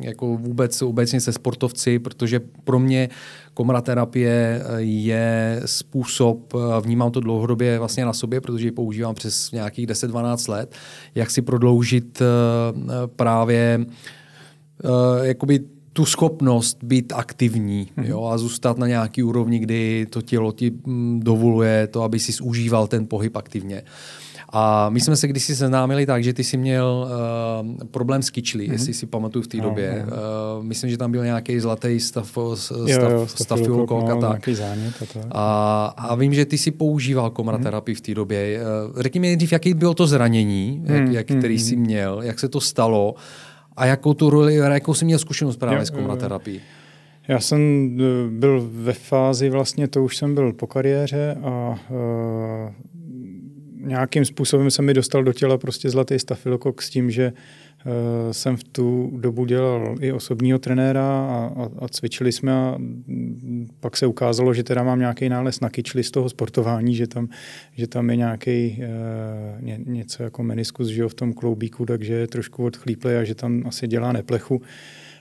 jako 0.00 0.36
vůbec 0.36 0.82
obecně 0.82 1.20
se 1.20 1.32
sportovci, 1.32 1.98
protože 1.98 2.40
pro 2.64 2.78
mě 2.78 3.08
komraterapie 3.54 4.62
je 4.76 5.62
způsob, 5.66 6.54
vnímám 6.80 7.10
to 7.10 7.20
dlouhodobě 7.20 7.78
vlastně 7.78 8.04
na 8.04 8.12
sobě, 8.12 8.40
protože 8.40 8.66
ji 8.66 8.72
používám 8.72 9.14
přes 9.14 9.52
nějakých 9.52 9.86
10-12 9.86 10.50
let, 10.50 10.74
jak 11.14 11.30
si 11.30 11.42
prodloužit 11.42 12.22
právě 13.16 13.86
jakoby 15.22 15.60
tu 15.92 16.04
schopnost 16.04 16.78
být 16.82 17.12
aktivní 17.16 17.88
mm-hmm. 17.96 18.04
jo, 18.06 18.24
a 18.24 18.38
zůstat 18.38 18.78
na 18.78 18.86
nějaký 18.86 19.22
úrovni, 19.22 19.58
kdy 19.58 20.06
to 20.10 20.22
tělo 20.22 20.52
ti 20.52 20.70
mm, 20.70 21.20
dovoluje 21.20 21.86
to, 21.86 22.02
aby 22.02 22.18
si 22.18 22.42
užíval 22.42 22.86
ten 22.86 23.06
pohyb 23.06 23.36
aktivně. 23.36 23.82
A 24.54 24.88
my 24.90 25.00
jsme 25.00 25.16
se 25.16 25.28
kdysi 25.28 25.56
seznámili 25.56 26.06
tak, 26.06 26.24
že 26.24 26.32
ty 26.32 26.44
jsi 26.44 26.56
měl 26.56 27.08
uh, 27.08 27.86
problém 27.90 28.22
s 28.22 28.30
kyčlí, 28.30 28.68
mm-hmm. 28.68 28.72
jestli 28.72 28.94
si 28.94 29.06
pamatuju 29.06 29.42
v 29.42 29.46
té 29.46 29.56
no, 29.56 29.64
době. 29.64 30.06
No. 30.06 30.16
Uh, 30.58 30.64
myslím, 30.64 30.90
že 30.90 30.96
tam 30.96 31.12
byl 31.12 31.24
nějaký 31.24 31.60
zlatý 31.60 32.00
stav, 32.00 32.38
stav, 32.86 33.30
stafilokok 33.30 34.10
a 34.10 34.16
tak. 34.16 34.48
A, 35.30 35.84
a 35.96 36.14
vím, 36.14 36.34
že 36.34 36.44
ty 36.44 36.58
si 36.58 36.70
používal 36.70 37.30
komraterapii 37.30 37.94
mm-hmm. 37.94 37.98
v 37.98 38.00
té 38.00 38.14
době. 38.14 38.60
Uh, 38.94 39.00
řekni 39.02 39.20
mi 39.20 39.26
nejdřív, 39.26 39.52
jaký 39.52 39.74
bylo 39.74 39.94
to 39.94 40.06
zranění, 40.06 40.82
jak, 40.84 41.08
jak, 41.08 41.26
který 41.26 41.56
mm-hmm. 41.56 41.68
jsi 41.68 41.76
měl, 41.76 42.22
jak 42.22 42.38
se 42.38 42.48
to 42.48 42.60
stalo 42.60 43.14
a 43.76 43.86
jakou 43.86 44.14
tu 44.14 44.30
roli, 44.30 44.54
jakou 44.54 44.94
jsi 44.94 45.04
měl 45.04 45.18
zkušenost 45.18 45.56
právě 45.56 45.78
jo, 45.78 45.86
s 45.86 45.90
komraterapií? 45.90 46.60
Já 47.28 47.40
jsem 47.40 47.60
e, 48.00 48.30
byl 48.30 48.70
ve 48.72 48.92
fázi, 48.92 49.50
vlastně 49.50 49.88
to 49.88 50.04
už 50.04 50.16
jsem 50.16 50.34
byl 50.34 50.52
po 50.52 50.66
kariéře 50.66 51.36
a 51.42 51.78
uh, 51.90 52.72
nějakým 53.86 54.24
způsobem 54.24 54.70
se 54.70 54.82
mi 54.82 54.94
dostal 54.94 55.24
do 55.24 55.32
těla 55.32 55.58
prostě 55.58 55.90
zlatý 55.90 56.18
stafilokok 56.18 56.82
s 56.82 56.90
tím, 56.90 57.10
že 57.10 57.32
jsem 58.32 58.56
v 58.56 58.64
tu 58.64 59.12
dobu 59.16 59.44
dělal 59.44 59.94
i 60.00 60.12
osobního 60.12 60.58
trenéra 60.58 61.02
a, 61.02 61.52
a, 61.56 61.68
a 61.84 61.88
cvičili 61.88 62.32
jsme 62.32 62.52
a 62.52 62.78
pak 63.80 63.96
se 63.96 64.06
ukázalo, 64.06 64.54
že 64.54 64.62
teda 64.62 64.82
mám 64.82 64.98
nějaký 64.98 65.28
nález 65.28 65.60
na 65.60 65.70
kyčli 65.70 66.04
z 66.04 66.10
toho 66.10 66.28
sportování, 66.28 66.94
že 66.94 67.06
tam, 67.06 67.28
že 67.76 67.86
tam 67.86 68.10
je 68.10 68.16
nějaký 68.16 68.78
uh, 68.78 69.64
ně, 69.64 69.80
něco 69.86 70.22
jako 70.22 70.42
meniskus 70.42 70.88
že 70.88 71.02
jo, 71.02 71.08
v 71.08 71.14
tom 71.14 71.32
kloubíku, 71.32 71.86
takže 71.86 72.14
je 72.14 72.26
trošku 72.26 72.64
odchlíplý 72.64 73.12
a 73.14 73.24
že 73.24 73.34
tam 73.34 73.62
asi 73.66 73.88
dělá 73.88 74.12
neplechu. 74.12 74.62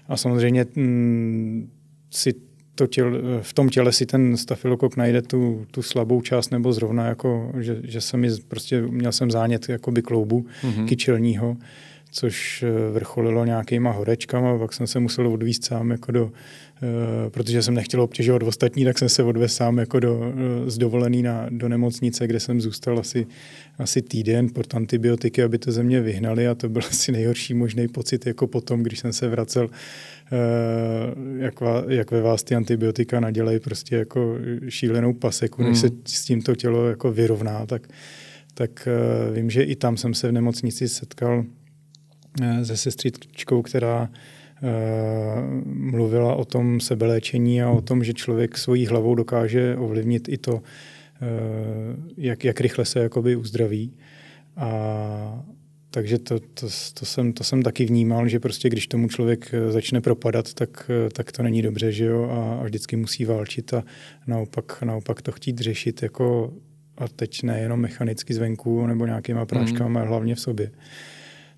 A 0.07 0.18
samozřejmě 0.18 0.66
mm, 0.76 1.70
si 2.12 2.34
to 2.76 2.88
těl, 2.88 3.22
v 3.41 3.53
tom 3.53 3.70
těle 3.70 3.91
si 3.91 4.05
ten 4.05 4.38
stafilokok 4.38 4.97
najde 4.97 5.22
tu, 5.22 5.66
tu 5.72 5.82
slabou 5.82 6.22
část 6.22 6.49
nebo 6.49 6.74
zrovna 6.74 7.05
jako, 7.05 7.51
že, 7.59 7.80
že 7.84 8.01
jsem 8.01 8.20
mi 8.20 8.30
prostě, 8.47 8.82
měl 8.82 9.12
jsem 9.12 9.32
zánět 9.32 9.70
jakoby 9.70 10.01
kloubu 10.01 10.45
mm-hmm. 10.64 10.86
kyčelního, 10.86 11.57
což 12.12 12.64
eh, 12.64 12.91
vrcholilo 12.91 13.45
nějakýma 13.45 13.91
horečkama, 13.91 14.57
pak 14.57 14.74
jsem 14.74 14.88
se 14.88 14.99
musel 14.99 15.28
odvíst 15.28 15.66
sám 15.66 15.91
jako 15.91 16.12
do, 16.12 16.26
uh, 16.26 16.32
protože 17.30 17.64
jsem 17.64 17.74
nechtěl 17.74 18.01
obtěžovat 18.01 18.43
ostatní, 18.43 18.86
tak 18.86 18.97
jsem 18.97 19.09
se 19.09 19.24
odvezl 19.24 19.53
sám 19.53 19.78
jako 19.78 19.99
do, 19.99 20.20
uh, 20.20 20.34
z 20.68 20.78
dovolený 20.78 21.24
na, 21.24 21.47
do 21.49 21.70
nemocnice, 21.70 22.28
kde 22.28 22.39
jsem 22.39 22.62
zůstal 22.62 22.99
asi, 22.99 23.28
asi 23.78 24.01
týden 24.01 24.49
pod 24.49 24.76
antibiotiky, 24.76 25.43
aby 25.43 25.57
to 25.57 25.72
ze 25.72 25.84
mě 25.84 26.01
vyhnali 26.01 26.47
a 26.47 26.55
to 26.55 26.70
byl 26.70 26.82
asi 26.89 27.12
nejhorší 27.12 27.53
možný 27.53 27.88
pocit 27.88 28.26
jako 28.26 28.47
potom, 28.47 28.84
když 28.84 28.99
jsem 28.99 29.14
se 29.14 29.28
vracel 29.28 29.70
Eh, 30.34 31.43
jak, 31.43 31.53
jak 31.88 32.12
ve 32.12 32.22
vás 32.22 32.43
ty 32.43 32.55
antibiotika 32.55 33.20
nadělají 33.20 33.59
prostě 33.59 33.95
jako 33.95 34.38
šílenou 34.70 35.14
paseku, 35.14 35.64
než 35.64 35.80
se 35.80 35.88
hmm. 35.88 36.01
s 36.05 36.26
tím 36.26 36.41
to 36.41 36.55
tělo 36.55 36.89
jako 36.89 37.12
vyrovná, 37.12 37.66
tak, 37.66 37.88
tak 38.53 38.88
eh, 38.88 39.34
vím, 39.34 39.49
že 39.49 39.64
i 39.64 39.76
tam 39.76 39.97
jsem 39.97 40.14
se 40.14 40.28
v 40.28 40.32
nemocnici 40.32 40.88
setkal 40.89 41.43
eh, 41.45 41.61
se 42.63 42.77
sestřičkou, 42.77 43.61
která 43.61 44.09
mluvila 45.65 46.36
o 46.36 46.45
tom 46.45 46.79
sebeléčení 46.79 47.61
a 47.61 47.69
o 47.69 47.82
tom, 47.82 48.03
že 48.03 48.13
člověk 48.13 48.57
svojí 48.57 48.88
hlavou 48.88 49.15
dokáže 49.15 49.75
ovlivnit 49.75 50.29
i 50.29 50.38
to, 50.38 50.61
jak, 52.17 52.43
jak 52.43 52.61
rychle 52.61 52.86
se 52.86 52.99
jakoby 52.99 53.36
uzdraví. 53.36 53.93
A, 54.57 55.43
takže 55.91 56.19
to, 56.19 56.39
to, 56.39 56.67
to, 56.93 57.05
jsem, 57.05 57.34
to 57.34 57.43
jsem 57.43 57.63
taky 57.63 57.86
vnímal, 57.86 58.27
že 58.27 58.39
prostě 58.39 58.69
když 58.69 58.88
tomu 58.88 59.07
člověk 59.07 59.53
eh, 59.53 59.71
začne 59.71 60.01
propadat, 60.01 60.53
tak, 60.53 60.91
eh, 61.05 61.09
tak 61.09 61.32
to 61.32 61.43
není 61.43 61.61
dobře, 61.61 61.91
že 61.91 62.05
jo, 62.05 62.29
a, 62.32 62.61
a 62.61 62.63
vždycky 62.63 62.95
musí 62.95 63.25
válčit 63.25 63.73
a 63.73 63.84
naopak, 64.27 64.82
naopak 64.82 65.21
to 65.21 65.32
chtít 65.32 65.59
řešit 65.59 66.03
jako 66.03 66.53
a 66.97 67.07
teď 67.07 67.43
nejenom 67.43 67.79
mechanicky 67.79 68.34
zvenku 68.34 68.88
nebo 68.88 69.05
nějakýma 69.05 69.45
práškama, 69.45 69.89
mm. 69.89 69.97
ale 69.97 70.07
hlavně 70.07 70.36
v 70.36 70.39
sobě. 70.39 70.71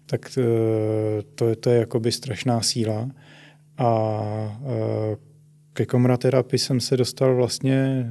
Tak 0.05 0.30
to, 0.36 0.42
eh, 0.42 1.24
to, 1.36 1.55
to 1.55 1.70
je 1.70 1.80
jakoby 1.80 2.12
strašná 2.12 2.62
síla 2.62 3.09
a 3.78 4.59
ke 5.74 5.86
komraterapii 5.86 6.59
jsem 6.59 6.80
se 6.80 6.97
dostal 6.97 7.36
vlastně 7.36 8.09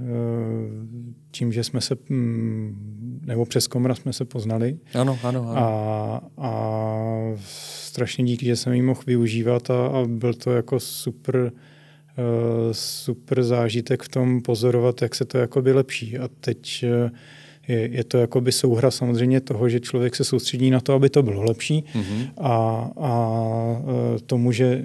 tím, 1.31 1.53
že 1.53 1.65
jsme 1.65 1.81
se, 1.81 1.97
mm, 2.09 3.21
nebo 3.27 3.47
přes 3.47 3.67
komra 3.67 3.95
jsme 3.95 4.13
se 4.13 4.25
poznali. 4.25 4.79
Ano, 4.95 5.19
ano, 5.23 5.49
ano. 5.49 5.61
A, 5.61 6.21
a 6.39 6.53
strašně 7.45 8.25
díky, 8.25 8.47
že 8.47 8.57
jsem 8.57 8.73
ji 8.73 8.83
mohl 8.83 9.01
využívat 9.07 9.71
a, 9.71 9.87
a 9.87 10.05
byl 10.07 10.35
to 10.35 10.51
jako 10.53 10.81
super, 10.81 11.53
super 12.73 13.43
zážitek 13.43 14.03
v 14.03 14.09
tom 14.09 14.41
pozorovat, 14.41 15.03
jak 15.03 15.15
se 15.15 15.25
to 15.25 15.39
jakoby 15.39 15.73
lepší. 15.73 16.19
A 16.19 16.29
teď 16.41 16.85
uh, 17.05 17.11
je, 17.69 17.89
je 17.93 18.05
to 18.05 18.19
jakoby 18.19 18.53
souhra 18.53 18.91
samozřejmě 18.91 19.41
toho, 19.41 19.69
že 19.69 19.81
člověk 19.81 20.17
se 20.17 20.25
soustředí 20.25 20.71
na 20.71 20.81
to, 20.81 20.95
aby 20.95 21.11
to 21.11 21.23
bylo 21.23 21.43
lepší 21.43 21.85
mm-hmm. 21.95 22.31
a, 22.39 22.91
a 22.97 23.13
uh, 23.81 24.19
tomu, 24.27 24.53
že, 24.53 24.83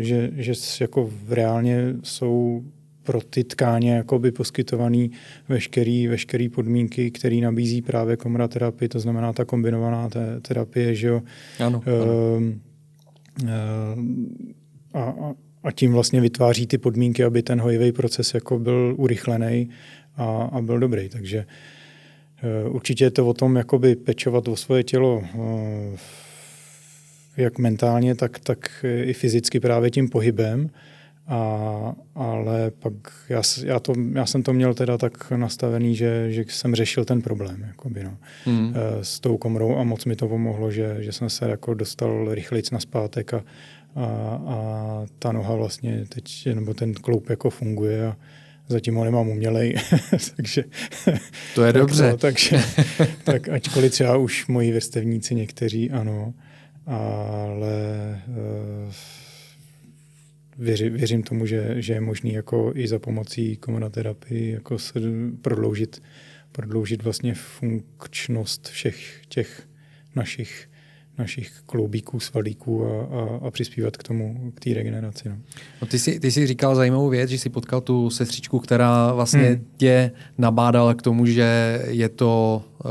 že, 0.00 0.30
že 0.36 0.52
jako 0.80 1.10
reálně 1.28 1.94
jsou 2.02 2.62
pro 3.04 3.20
ty 3.20 3.44
tkáně 3.44 3.92
jakoby 3.94 4.32
poskytovaný 4.32 5.10
veškerý, 5.48 6.06
veškerý 6.06 6.48
podmínky, 6.48 7.10
které 7.10 7.36
nabízí 7.36 7.82
právě 7.82 8.16
komraterapie, 8.16 8.88
to 8.88 9.00
znamená 9.00 9.32
ta 9.32 9.44
kombinovaná 9.44 10.08
te, 10.08 10.40
terapie, 10.40 10.94
že 10.94 11.08
jo. 11.08 11.22
Ano, 11.60 11.82
ehm, 11.86 12.60
ehm, 13.46 14.26
a, 14.94 15.02
a, 15.02 15.34
a 15.64 15.72
tím 15.72 15.92
vlastně 15.92 16.20
vytváří 16.20 16.66
ty 16.66 16.78
podmínky, 16.78 17.24
aby 17.24 17.42
ten 17.42 17.60
hojivý 17.60 17.92
proces 17.92 18.34
jako 18.34 18.58
byl 18.58 18.94
urychlený 18.98 19.68
a, 20.16 20.48
a 20.52 20.60
byl 20.60 20.78
dobrý. 20.78 21.08
Takže 21.08 21.46
určitě 22.68 23.04
je 23.04 23.10
to 23.10 23.26
o 23.26 23.34
tom 23.34 23.56
jakoby 23.56 23.96
pečovat 23.96 24.48
o 24.48 24.56
svoje 24.56 24.82
tělo 24.82 25.22
eh, 25.24 25.98
jak 27.36 27.58
mentálně, 27.58 28.14
tak, 28.14 28.38
tak 28.38 28.84
i 29.02 29.12
fyzicky 29.12 29.60
právě 29.60 29.90
tím 29.90 30.08
pohybem. 30.08 30.70
A, 31.26 31.94
ale 32.14 32.70
pak 32.70 32.92
já, 33.28 33.42
já, 33.64 33.80
to, 33.80 33.92
já 34.12 34.26
jsem 34.26 34.42
to 34.42 34.52
měl 34.52 34.74
teda 34.74 34.98
tak 34.98 35.30
nastavený, 35.30 35.96
že, 35.96 36.32
že 36.32 36.44
jsem 36.48 36.74
řešil 36.74 37.04
ten 37.04 37.22
problém 37.22 37.64
jakoby, 37.68 38.04
no, 38.04 38.16
mm. 38.46 38.74
s 39.02 39.20
tou 39.20 39.36
komorou 39.36 39.76
a 39.76 39.84
moc 39.84 40.04
mi 40.04 40.16
to 40.16 40.28
pomohlo, 40.28 40.70
že, 40.70 40.96
že 40.98 41.12
jsem 41.12 41.30
se 41.30 41.48
jako 41.48 41.74
dostal 41.74 42.34
rychleji 42.34 42.62
na 42.72 42.80
zpátek 42.80 43.34
a, 43.34 43.44
a, 43.96 44.04
a 44.46 45.06
ta 45.18 45.32
noha 45.32 45.54
vlastně 45.54 46.06
teď, 46.08 46.48
nebo 46.54 46.74
ten 46.74 46.94
kloup 46.94 47.30
jako 47.30 47.50
funguje 47.50 48.06
a, 48.06 48.16
zatím 48.68 48.94
ho 48.94 49.04
nemám 49.04 49.28
umělej, 49.28 49.74
takže... 50.36 50.64
To 51.54 51.64
je 51.64 51.72
tak, 51.72 51.82
dobře. 51.82 52.10
No, 52.10 52.16
takže, 52.16 52.62
tak 53.24 53.48
ačkoliv 53.48 53.92
třeba 53.92 54.16
už 54.16 54.46
moji 54.46 54.72
vrstevníci 54.72 55.34
někteří 55.34 55.90
ano, 55.90 56.34
ale 56.86 58.22
uh, 58.28 58.92
věři, 60.58 60.90
věřím 60.90 61.22
tomu, 61.22 61.46
že, 61.46 61.82
že 61.82 61.92
je 61.92 62.00
možný 62.00 62.32
jako 62.32 62.72
i 62.74 62.88
za 62.88 62.98
pomocí 62.98 63.56
komonoterapii 63.56 64.52
jako 64.52 64.78
se 64.78 65.00
prodloužit, 65.42 66.02
prodloužit 66.52 67.02
vlastně 67.02 67.34
funkčnost 67.34 68.68
všech 68.68 69.22
těch 69.28 69.68
našich 70.14 70.68
našich 71.18 71.52
kloubíků, 71.66 72.20
svalíků 72.20 72.86
a, 72.86 72.88
a, 72.88 73.46
a 73.46 73.50
přispívat 73.50 73.96
k 73.96 74.02
tomu, 74.02 74.52
k 74.54 74.60
té 74.60 74.74
regeneraci. 74.74 75.28
No. 75.28 75.36
No 75.82 75.86
ty, 75.86 75.98
jsi, 75.98 76.20
ty 76.20 76.30
jsi 76.30 76.46
říkal 76.46 76.76
zajímavou 76.76 77.08
věc, 77.08 77.30
že 77.30 77.38
jsi 77.38 77.48
potkal 77.48 77.80
tu 77.80 78.10
sestřičku, 78.10 78.58
která 78.58 79.12
vlastně 79.12 79.42
hmm. 79.42 79.66
tě 79.76 80.10
nabádala 80.38 80.94
k 80.94 81.02
tomu, 81.02 81.26
že 81.26 81.80
je 81.88 82.08
to 82.08 82.62
uh, 82.84 82.90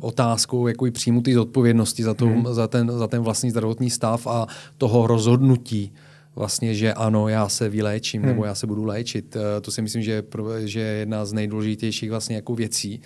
otázkou 0.00 0.66
jako 0.66 0.86
příjmu 0.90 1.22
ty 1.22 1.34
zodpovědnosti 1.34 2.02
za, 2.02 2.14
to, 2.14 2.26
hmm. 2.26 2.46
za, 2.50 2.68
ten, 2.68 2.90
za 2.90 3.06
ten 3.06 3.22
vlastní 3.22 3.50
zdravotní 3.50 3.90
stav 3.90 4.26
a 4.26 4.46
toho 4.78 5.06
rozhodnutí 5.06 5.92
vlastně, 6.36 6.74
že 6.74 6.94
ano, 6.94 7.28
já 7.28 7.48
se 7.48 7.68
vyléčím 7.68 8.22
hmm. 8.22 8.30
nebo 8.30 8.44
já 8.44 8.54
se 8.54 8.66
budu 8.66 8.84
léčit. 8.84 9.36
Uh, 9.36 9.42
to 9.60 9.70
si 9.70 9.82
myslím, 9.82 10.02
že, 10.02 10.22
že 10.64 10.80
je 10.80 10.98
jedna 10.98 11.24
z 11.24 11.32
nejdůležitějších 11.32 12.10
vlastně 12.10 12.36
jako 12.36 12.54
věcí. 12.54 12.98
Uh, 12.98 13.04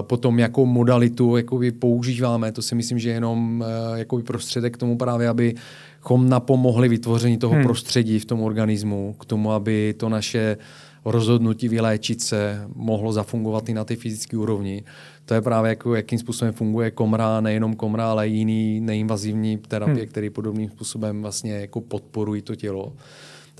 Potom, 0.00 0.38
jakou 0.38 0.66
modalitu 0.66 1.36
jakoby 1.36 1.72
používáme, 1.72 2.52
to 2.52 2.62
si 2.62 2.74
myslím, 2.74 2.98
že 2.98 3.08
je 3.08 3.14
jenom 3.14 3.64
eh, 3.66 3.98
jakoby 3.98 4.22
prostředek 4.22 4.74
k 4.74 4.76
tomu 4.76 4.96
právě, 4.96 5.28
abychom 5.28 6.28
napomohli 6.28 6.88
vytvoření 6.88 7.38
toho 7.38 7.54
hmm. 7.54 7.62
prostředí 7.62 8.18
v 8.18 8.24
tom 8.24 8.42
organismu, 8.42 9.14
k 9.20 9.24
tomu, 9.24 9.52
aby 9.52 9.94
to 9.96 10.08
naše 10.08 10.56
rozhodnutí 11.04 11.68
vyléčit 11.68 12.22
se 12.22 12.68
mohlo 12.74 13.12
zafungovat 13.12 13.68
i 13.68 13.74
na 13.74 13.84
té 13.84 13.96
fyzické 13.96 14.36
úrovni. 14.36 14.84
To 15.24 15.34
je 15.34 15.40
právě 15.40 15.68
jako, 15.68 15.94
jakým 15.94 16.18
způsobem 16.18 16.54
funguje 16.54 16.90
komra, 16.90 17.40
nejenom 17.40 17.76
komra, 17.76 18.10
ale 18.10 18.28
i 18.28 18.32
jiný 18.32 18.80
neinvazivní 18.80 19.58
terapie, 19.58 19.96
hmm. 19.96 20.06
které 20.06 20.30
podobným 20.30 20.70
způsobem 20.70 21.22
vlastně 21.22 21.52
jako 21.52 21.80
podporují 21.80 22.42
to 22.42 22.54
tělo. 22.54 22.92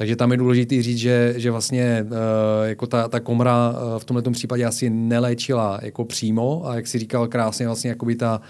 Takže 0.01 0.17
tam 0.17 0.31
je 0.33 0.37
důležité 0.37 0.83
říct, 0.83 0.99
že, 0.99 1.35
že 1.37 1.51
vlastně 1.51 2.07
uh, 2.07 2.17
jako 2.65 2.87
ta, 2.87 3.09
ta 3.09 3.21
komra 3.21 3.71
uh, 3.71 3.99
v 3.99 4.05
tomto 4.05 4.31
případě 4.31 4.65
asi 4.65 4.91
neléčila 4.91 5.79
jako 5.83 6.05
přímo 6.05 6.63
a 6.67 6.75
jak 6.75 6.87
si 6.87 6.99
říkal 6.99 7.29
krásně, 7.29 7.67
vlastně 7.67 7.97
by 8.05 8.15
ta 8.15 8.41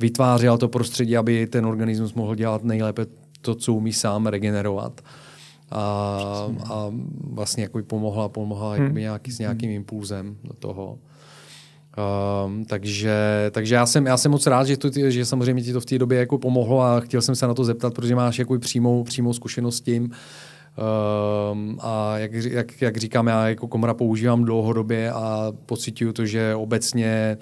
vytvářela 0.00 0.56
to 0.56 0.68
prostředí, 0.68 1.16
aby 1.16 1.46
ten 1.46 1.66
organismus 1.66 2.14
mohl 2.14 2.34
dělat 2.34 2.64
nejlépe 2.64 3.06
to, 3.40 3.54
co 3.54 3.74
umí 3.74 3.92
sám 3.92 4.26
regenerovat. 4.26 5.00
A, 5.70 5.80
a 6.70 6.92
vlastně 7.30 7.62
jako 7.62 7.82
pomohla, 7.82 8.28
pomohla 8.28 8.74
hmm. 8.74 8.94
nějaký, 8.94 9.32
s 9.32 9.38
nějakým 9.38 9.70
impulzem 9.70 10.36
do 10.44 10.52
toho. 10.52 10.98
Um, 12.46 12.64
takže, 12.64 13.16
takže 13.50 13.74
já, 13.74 13.86
jsem, 13.86 14.06
já 14.06 14.16
jsem 14.16 14.30
moc 14.30 14.46
rád, 14.46 14.66
že, 14.66 14.76
to, 14.76 14.90
že 15.08 15.24
samozřejmě 15.24 15.62
ti 15.62 15.72
to 15.72 15.80
v 15.80 15.86
té 15.86 15.98
době 15.98 16.18
jako 16.18 16.38
pomohlo 16.38 16.80
a 16.82 17.00
chtěl 17.00 17.22
jsem 17.22 17.34
se 17.34 17.46
na 17.46 17.54
to 17.54 17.64
zeptat, 17.64 17.94
protože 17.94 18.14
máš 18.14 18.38
jako 18.38 18.58
přímou, 18.58 19.04
přímou 19.04 19.32
zkušenost 19.32 19.76
s 19.76 19.80
tím. 19.80 20.10
Um, 21.52 21.78
a 21.80 22.18
jak, 22.18 22.32
jak, 22.32 22.82
jak 22.82 22.96
říkám, 22.96 23.26
já 23.26 23.48
jako 23.48 23.68
komora 23.68 23.94
používám 23.94 24.44
dlouhodobě 24.44 25.10
a 25.10 25.52
pocituju 25.66 26.12
to, 26.12 26.26
že 26.26 26.54
obecně 26.54 27.36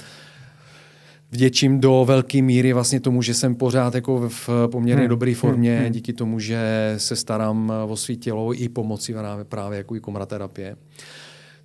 vděčím 1.30 1.80
do 1.80 2.04
velké 2.04 2.42
míry 2.42 2.72
vlastně 2.72 3.00
tomu, 3.00 3.22
že 3.22 3.34
jsem 3.34 3.54
pořád 3.54 3.94
jako 3.94 4.28
v 4.28 4.50
poměrně 4.72 5.02
hmm. 5.02 5.08
dobré 5.08 5.34
formě, 5.34 5.78
hmm. 5.78 5.92
díky 5.92 6.12
tomu, 6.12 6.38
že 6.38 6.94
se 6.96 7.16
starám 7.16 7.72
o 7.88 7.96
svý 7.96 8.16
tělo 8.16 8.62
i 8.62 8.68
pomocí 8.68 9.14
právě 9.48 9.78
jako 9.78 9.96
i 9.96 10.00
komraterapie. 10.00 10.68
terapie. 10.68 11.13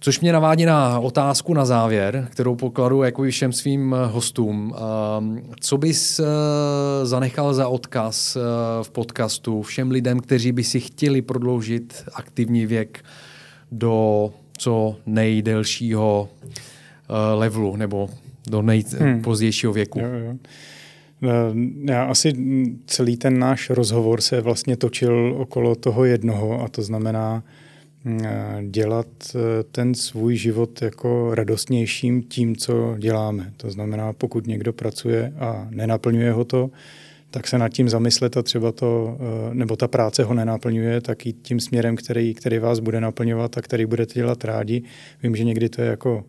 Což 0.02 0.20
mě 0.20 0.34
navádí 0.34 0.66
na 0.66 1.00
otázku 1.00 1.54
na 1.54 1.66
závěr, 1.66 2.28
kterou 2.32 2.56
pokladu 2.56 3.04
jako 3.04 3.26
i 3.26 3.32
všem 3.32 3.54
svým 3.54 3.96
eh, 3.96 4.06
hostům. 4.06 4.76
Ehm, 4.76 5.42
co 5.60 5.78
bys 5.78 6.20
eh, 6.20 6.26
zanechal 7.04 7.54
za 7.54 7.68
odkaz 7.68 8.36
eh, 8.36 8.40
v 8.84 8.90
podcastu 8.90 9.62
všem 9.62 9.92
lidem, 9.92 10.20
kteří 10.20 10.52
by 10.52 10.64
si 10.64 10.80
chtěli 10.80 11.22
prodloužit 11.22 12.04
aktivní 12.14 12.66
věk 12.66 13.04
do 13.72 14.30
co 14.58 14.96
nejdelšího 15.06 16.30
levelu 17.36 17.76
nebo 17.76 18.10
do 18.50 18.62
nejpozdějšího 18.62 19.74
věku? 19.74 20.00
Hmm. 20.00 20.14
Jo, 20.14 20.20
jo. 20.26 21.54
Já 21.86 22.04
asi 22.04 22.34
celý 22.86 23.18
ten 23.18 23.40
náš 23.40 23.70
rozhovor 23.70 24.22
se 24.22 24.42
vlastně 24.42 24.78
točil 24.78 25.36
okolo 25.38 25.76
toho 25.76 26.06
jednoho 26.06 26.62
a 26.62 26.68
to 26.68 26.82
znamená 26.82 27.44
dělat 28.62 29.08
eh, 29.36 29.40
ten 29.72 29.96
svůj 29.96 30.36
život 30.36 30.82
jako 30.82 31.36
radostnějším 31.36 32.24
tím, 32.24 32.56
co 32.56 32.96
děláme. 32.98 33.54
To 33.58 33.72
znamená, 33.72 34.14
pokud 34.14 34.48
někdo 34.48 34.74
pracuje 34.74 35.34
a 35.40 35.68
nenaplňuje 35.70 36.32
ho 36.32 36.46
to, 36.46 36.70
tak 37.32 37.48
se 37.48 37.58
nad 37.58 37.70
tím 37.70 37.90
zamyslet 37.90 38.38
a 38.38 38.44
třeba 38.44 38.72
to, 38.72 39.18
eh, 39.20 39.56
nebo 39.56 39.76
ta 39.76 39.88
práce 39.88 40.24
ho 40.24 40.34
nenaplňuje, 40.34 41.02
tak 41.02 41.26
i 41.26 41.34
tím 41.34 41.60
směrem, 41.60 41.96
který, 41.96 42.34
který 42.34 42.60
vás 42.60 42.80
bude 42.80 43.02
naplňovat 43.02 43.58
a 43.58 43.62
který 43.62 43.86
budete 43.86 44.14
dělat 44.14 44.46
rádi. 44.46 44.84
Vím, 45.24 45.36
že 45.36 45.44
někdy 45.44 45.70
to 45.70 45.82
je 45.82 45.88
jako 45.88 46.24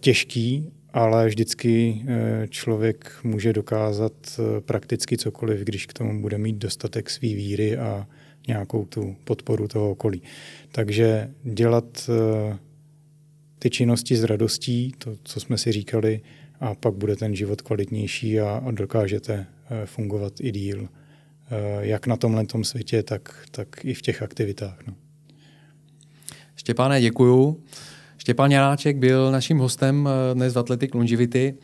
těžký, 0.00 0.70
ale 0.92 1.26
vždycky 1.26 2.02
člověk 2.48 3.12
může 3.24 3.52
dokázat 3.52 4.12
prakticky 4.60 5.18
cokoliv, 5.18 5.60
když 5.60 5.86
k 5.86 5.92
tomu 5.92 6.20
bude 6.20 6.38
mít 6.38 6.56
dostatek 6.56 7.10
své 7.10 7.28
víry 7.28 7.76
a 7.76 8.06
nějakou 8.48 8.84
tu 8.84 9.16
podporu 9.24 9.68
toho 9.68 9.90
okolí. 9.90 10.22
Takže 10.72 11.30
dělat 11.42 12.10
eh, 12.10 12.58
ty 13.58 13.70
činnosti 13.70 14.16
s 14.16 14.24
radostí, 14.24 14.92
to, 14.98 15.16
co 15.22 15.40
jsme 15.40 15.58
si 15.58 15.72
říkali, 15.72 16.20
a 16.60 16.74
pak 16.74 16.94
bude 16.94 17.16
ten 17.16 17.36
život 17.36 17.62
kvalitnější 17.62 18.40
a, 18.40 18.64
dokážete 18.70 19.46
eh, 19.70 19.86
fungovat 19.86 20.32
i 20.40 20.50
díl. 20.50 20.88
Eh, 21.50 21.86
jak 21.86 22.06
na 22.06 22.16
tomhle 22.16 22.46
tom 22.46 22.64
světě, 22.64 23.02
tak, 23.02 23.46
tak 23.50 23.84
i 23.84 23.94
v 23.94 24.02
těch 24.02 24.22
aktivitách. 24.22 24.78
No. 24.86 24.94
Štěpáne, 26.56 27.00
děkuju. 27.00 27.62
Štěpán 28.18 28.50
Janáček 28.50 28.96
byl 28.96 29.32
naším 29.32 29.58
hostem 29.58 30.08
dnes 30.34 30.54
v 30.54 30.58
Athletic 30.58 30.94
Longevity. 30.94 31.54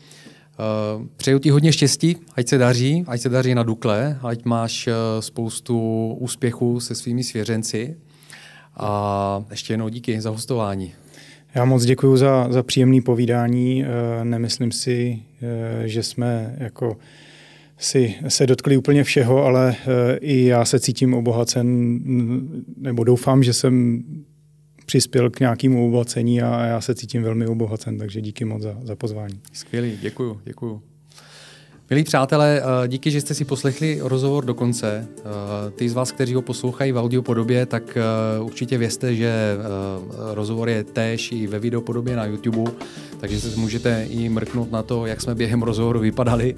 Uh, 0.58 1.06
přeju 1.16 1.38
ti 1.38 1.50
hodně 1.50 1.72
štěstí, 1.72 2.16
ať 2.34 2.48
se 2.48 2.58
daří, 2.58 3.04
ať 3.06 3.20
se 3.20 3.28
daří 3.28 3.54
na 3.54 3.62
Dukle, 3.62 4.18
ať 4.22 4.44
máš 4.44 4.86
uh, 4.86 4.92
spoustu 5.20 6.12
úspěchů 6.18 6.80
se 6.80 6.94
svými 6.94 7.24
svěřenci. 7.24 7.96
A 8.76 9.44
ještě 9.50 9.72
jednou 9.72 9.88
díky 9.88 10.20
za 10.20 10.30
hostování. 10.30 10.92
Já 11.54 11.64
moc 11.64 11.84
děkuji 11.84 12.16
za, 12.16 12.46
za 12.50 12.62
příjemné 12.62 13.00
povídání. 13.02 13.84
Uh, 13.84 14.24
nemyslím 14.24 14.72
si, 14.72 15.22
že 15.84 16.02
jsme 16.02 16.56
jako 16.58 16.96
si 17.78 18.14
se 18.28 18.46
dotkli 18.46 18.76
úplně 18.76 19.04
všeho, 19.04 19.44
ale 19.44 19.76
i 20.20 20.44
já 20.44 20.64
se 20.64 20.80
cítím 20.80 21.14
obohacen, 21.14 21.98
nebo 22.76 23.04
doufám, 23.04 23.42
že 23.42 23.52
jsem 23.52 24.02
přispěl 24.88 25.30
k 25.30 25.40
nějakému 25.40 25.86
obohacení 25.86 26.42
a 26.42 26.64
já 26.64 26.80
se 26.80 26.94
cítím 26.94 27.22
velmi 27.22 27.46
obohacen, 27.46 27.98
takže 27.98 28.20
díky 28.20 28.44
moc 28.44 28.62
za, 28.62 28.78
za 28.82 28.96
pozvání. 28.96 29.40
Skvělý, 29.52 29.98
děkuju, 30.02 30.40
děkuju. 30.44 30.82
Milí 31.90 32.04
přátelé, 32.04 32.62
eh, 32.62 32.88
díky, 32.88 33.10
že 33.10 33.20
jste 33.20 33.34
si 33.34 33.44
poslechli 33.44 33.98
rozhovor 34.02 34.44
do 34.44 34.54
konce. 34.54 35.08
Eh, 35.18 35.22
ty 35.70 35.88
z 35.88 35.92
vás, 35.92 36.12
kteří 36.12 36.34
ho 36.34 36.42
poslouchají 36.42 36.92
v 36.92 36.98
audio 36.98 37.22
podobě, 37.22 37.66
tak 37.66 37.96
eh, 37.96 38.40
určitě 38.40 38.78
vězte, 38.78 39.14
že 39.14 39.56
rozhovor 40.34 40.68
je 40.68 40.84
též 40.84 41.32
i 41.32 41.46
ve 41.46 41.58
videopodobě 41.58 42.16
na 42.16 42.24
YouTube, 42.24 42.72
takže 43.20 43.40
se 43.40 43.60
můžete 43.60 44.06
i 44.10 44.28
mrknout 44.28 44.72
na 44.72 44.82
to, 44.82 45.06
jak 45.06 45.20
jsme 45.20 45.34
během 45.34 45.62
rozhovoru 45.62 46.00
vypadali. 46.00 46.54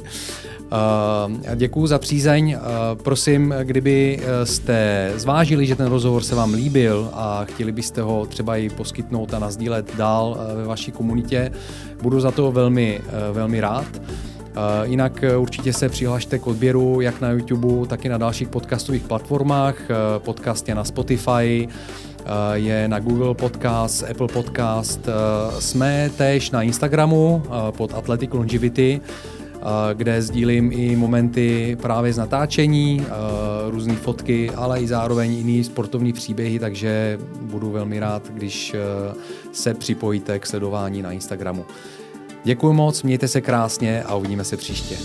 Děkuji 1.56 1.86
za 1.86 1.98
přízeň. 1.98 2.56
Prosím, 3.02 3.54
kdyby 3.62 4.20
jste 4.44 5.12
zvážili, 5.16 5.66
že 5.66 5.76
ten 5.76 5.86
rozhovor 5.86 6.22
se 6.22 6.34
vám 6.34 6.54
líbil 6.54 7.10
a 7.12 7.44
chtěli 7.44 7.72
byste 7.72 8.02
ho 8.02 8.26
třeba 8.26 8.56
i 8.56 8.70
poskytnout 8.70 9.34
a 9.34 9.38
nazdílet 9.38 9.96
dál 9.96 10.38
ve 10.56 10.64
vaší 10.64 10.92
komunitě, 10.92 11.52
budu 12.02 12.20
za 12.20 12.30
to 12.30 12.52
velmi, 12.52 13.00
velmi 13.32 13.60
rád. 13.60 13.86
Jinak 14.84 15.24
e, 15.24 15.36
určitě 15.36 15.72
se 15.72 15.88
přihlašte 15.88 16.38
k 16.38 16.46
odběru 16.46 17.00
jak 17.00 17.20
na 17.20 17.30
YouTube, 17.30 17.88
tak 17.88 18.04
i 18.04 18.08
na 18.08 18.18
dalších 18.18 18.48
podcastových 18.48 19.02
platformách. 19.02 19.90
E, 19.90 19.94
podcast 20.18 20.68
je 20.68 20.74
na 20.74 20.84
Spotify, 20.84 21.68
je 22.54 22.88
na 22.88 22.98
Google 22.98 23.34
Podcast, 23.34 24.04
Apple 24.10 24.28
Podcast. 24.28 25.08
Jsme 25.58 26.10
též 26.16 26.50
na 26.50 26.62
Instagramu 26.62 27.42
pod 27.70 27.94
Athletic 27.94 28.30
Longevity, 28.32 29.00
kde 29.94 30.22
sdílím 30.22 30.70
i 30.72 30.96
momenty 30.96 31.76
právě 31.82 32.12
z 32.12 32.18
natáčení, 32.18 33.06
různé 33.68 33.94
fotky, 33.94 34.50
ale 34.50 34.80
i 34.80 34.86
zároveň 34.86 35.32
jiný 35.32 35.64
sportovní 35.64 36.12
příběhy, 36.12 36.58
takže 36.58 37.18
budu 37.40 37.70
velmi 37.70 38.00
rád, 38.00 38.30
když 38.30 38.74
se 39.52 39.74
připojíte 39.74 40.38
k 40.38 40.46
sledování 40.46 41.02
na 41.02 41.12
Instagramu. 41.12 41.64
Děkuji 42.44 42.72
moc, 42.72 43.02
mějte 43.02 43.28
se 43.28 43.40
krásně 43.40 44.02
a 44.02 44.14
uvidíme 44.14 44.44
se 44.44 44.56
příště. 44.56 44.96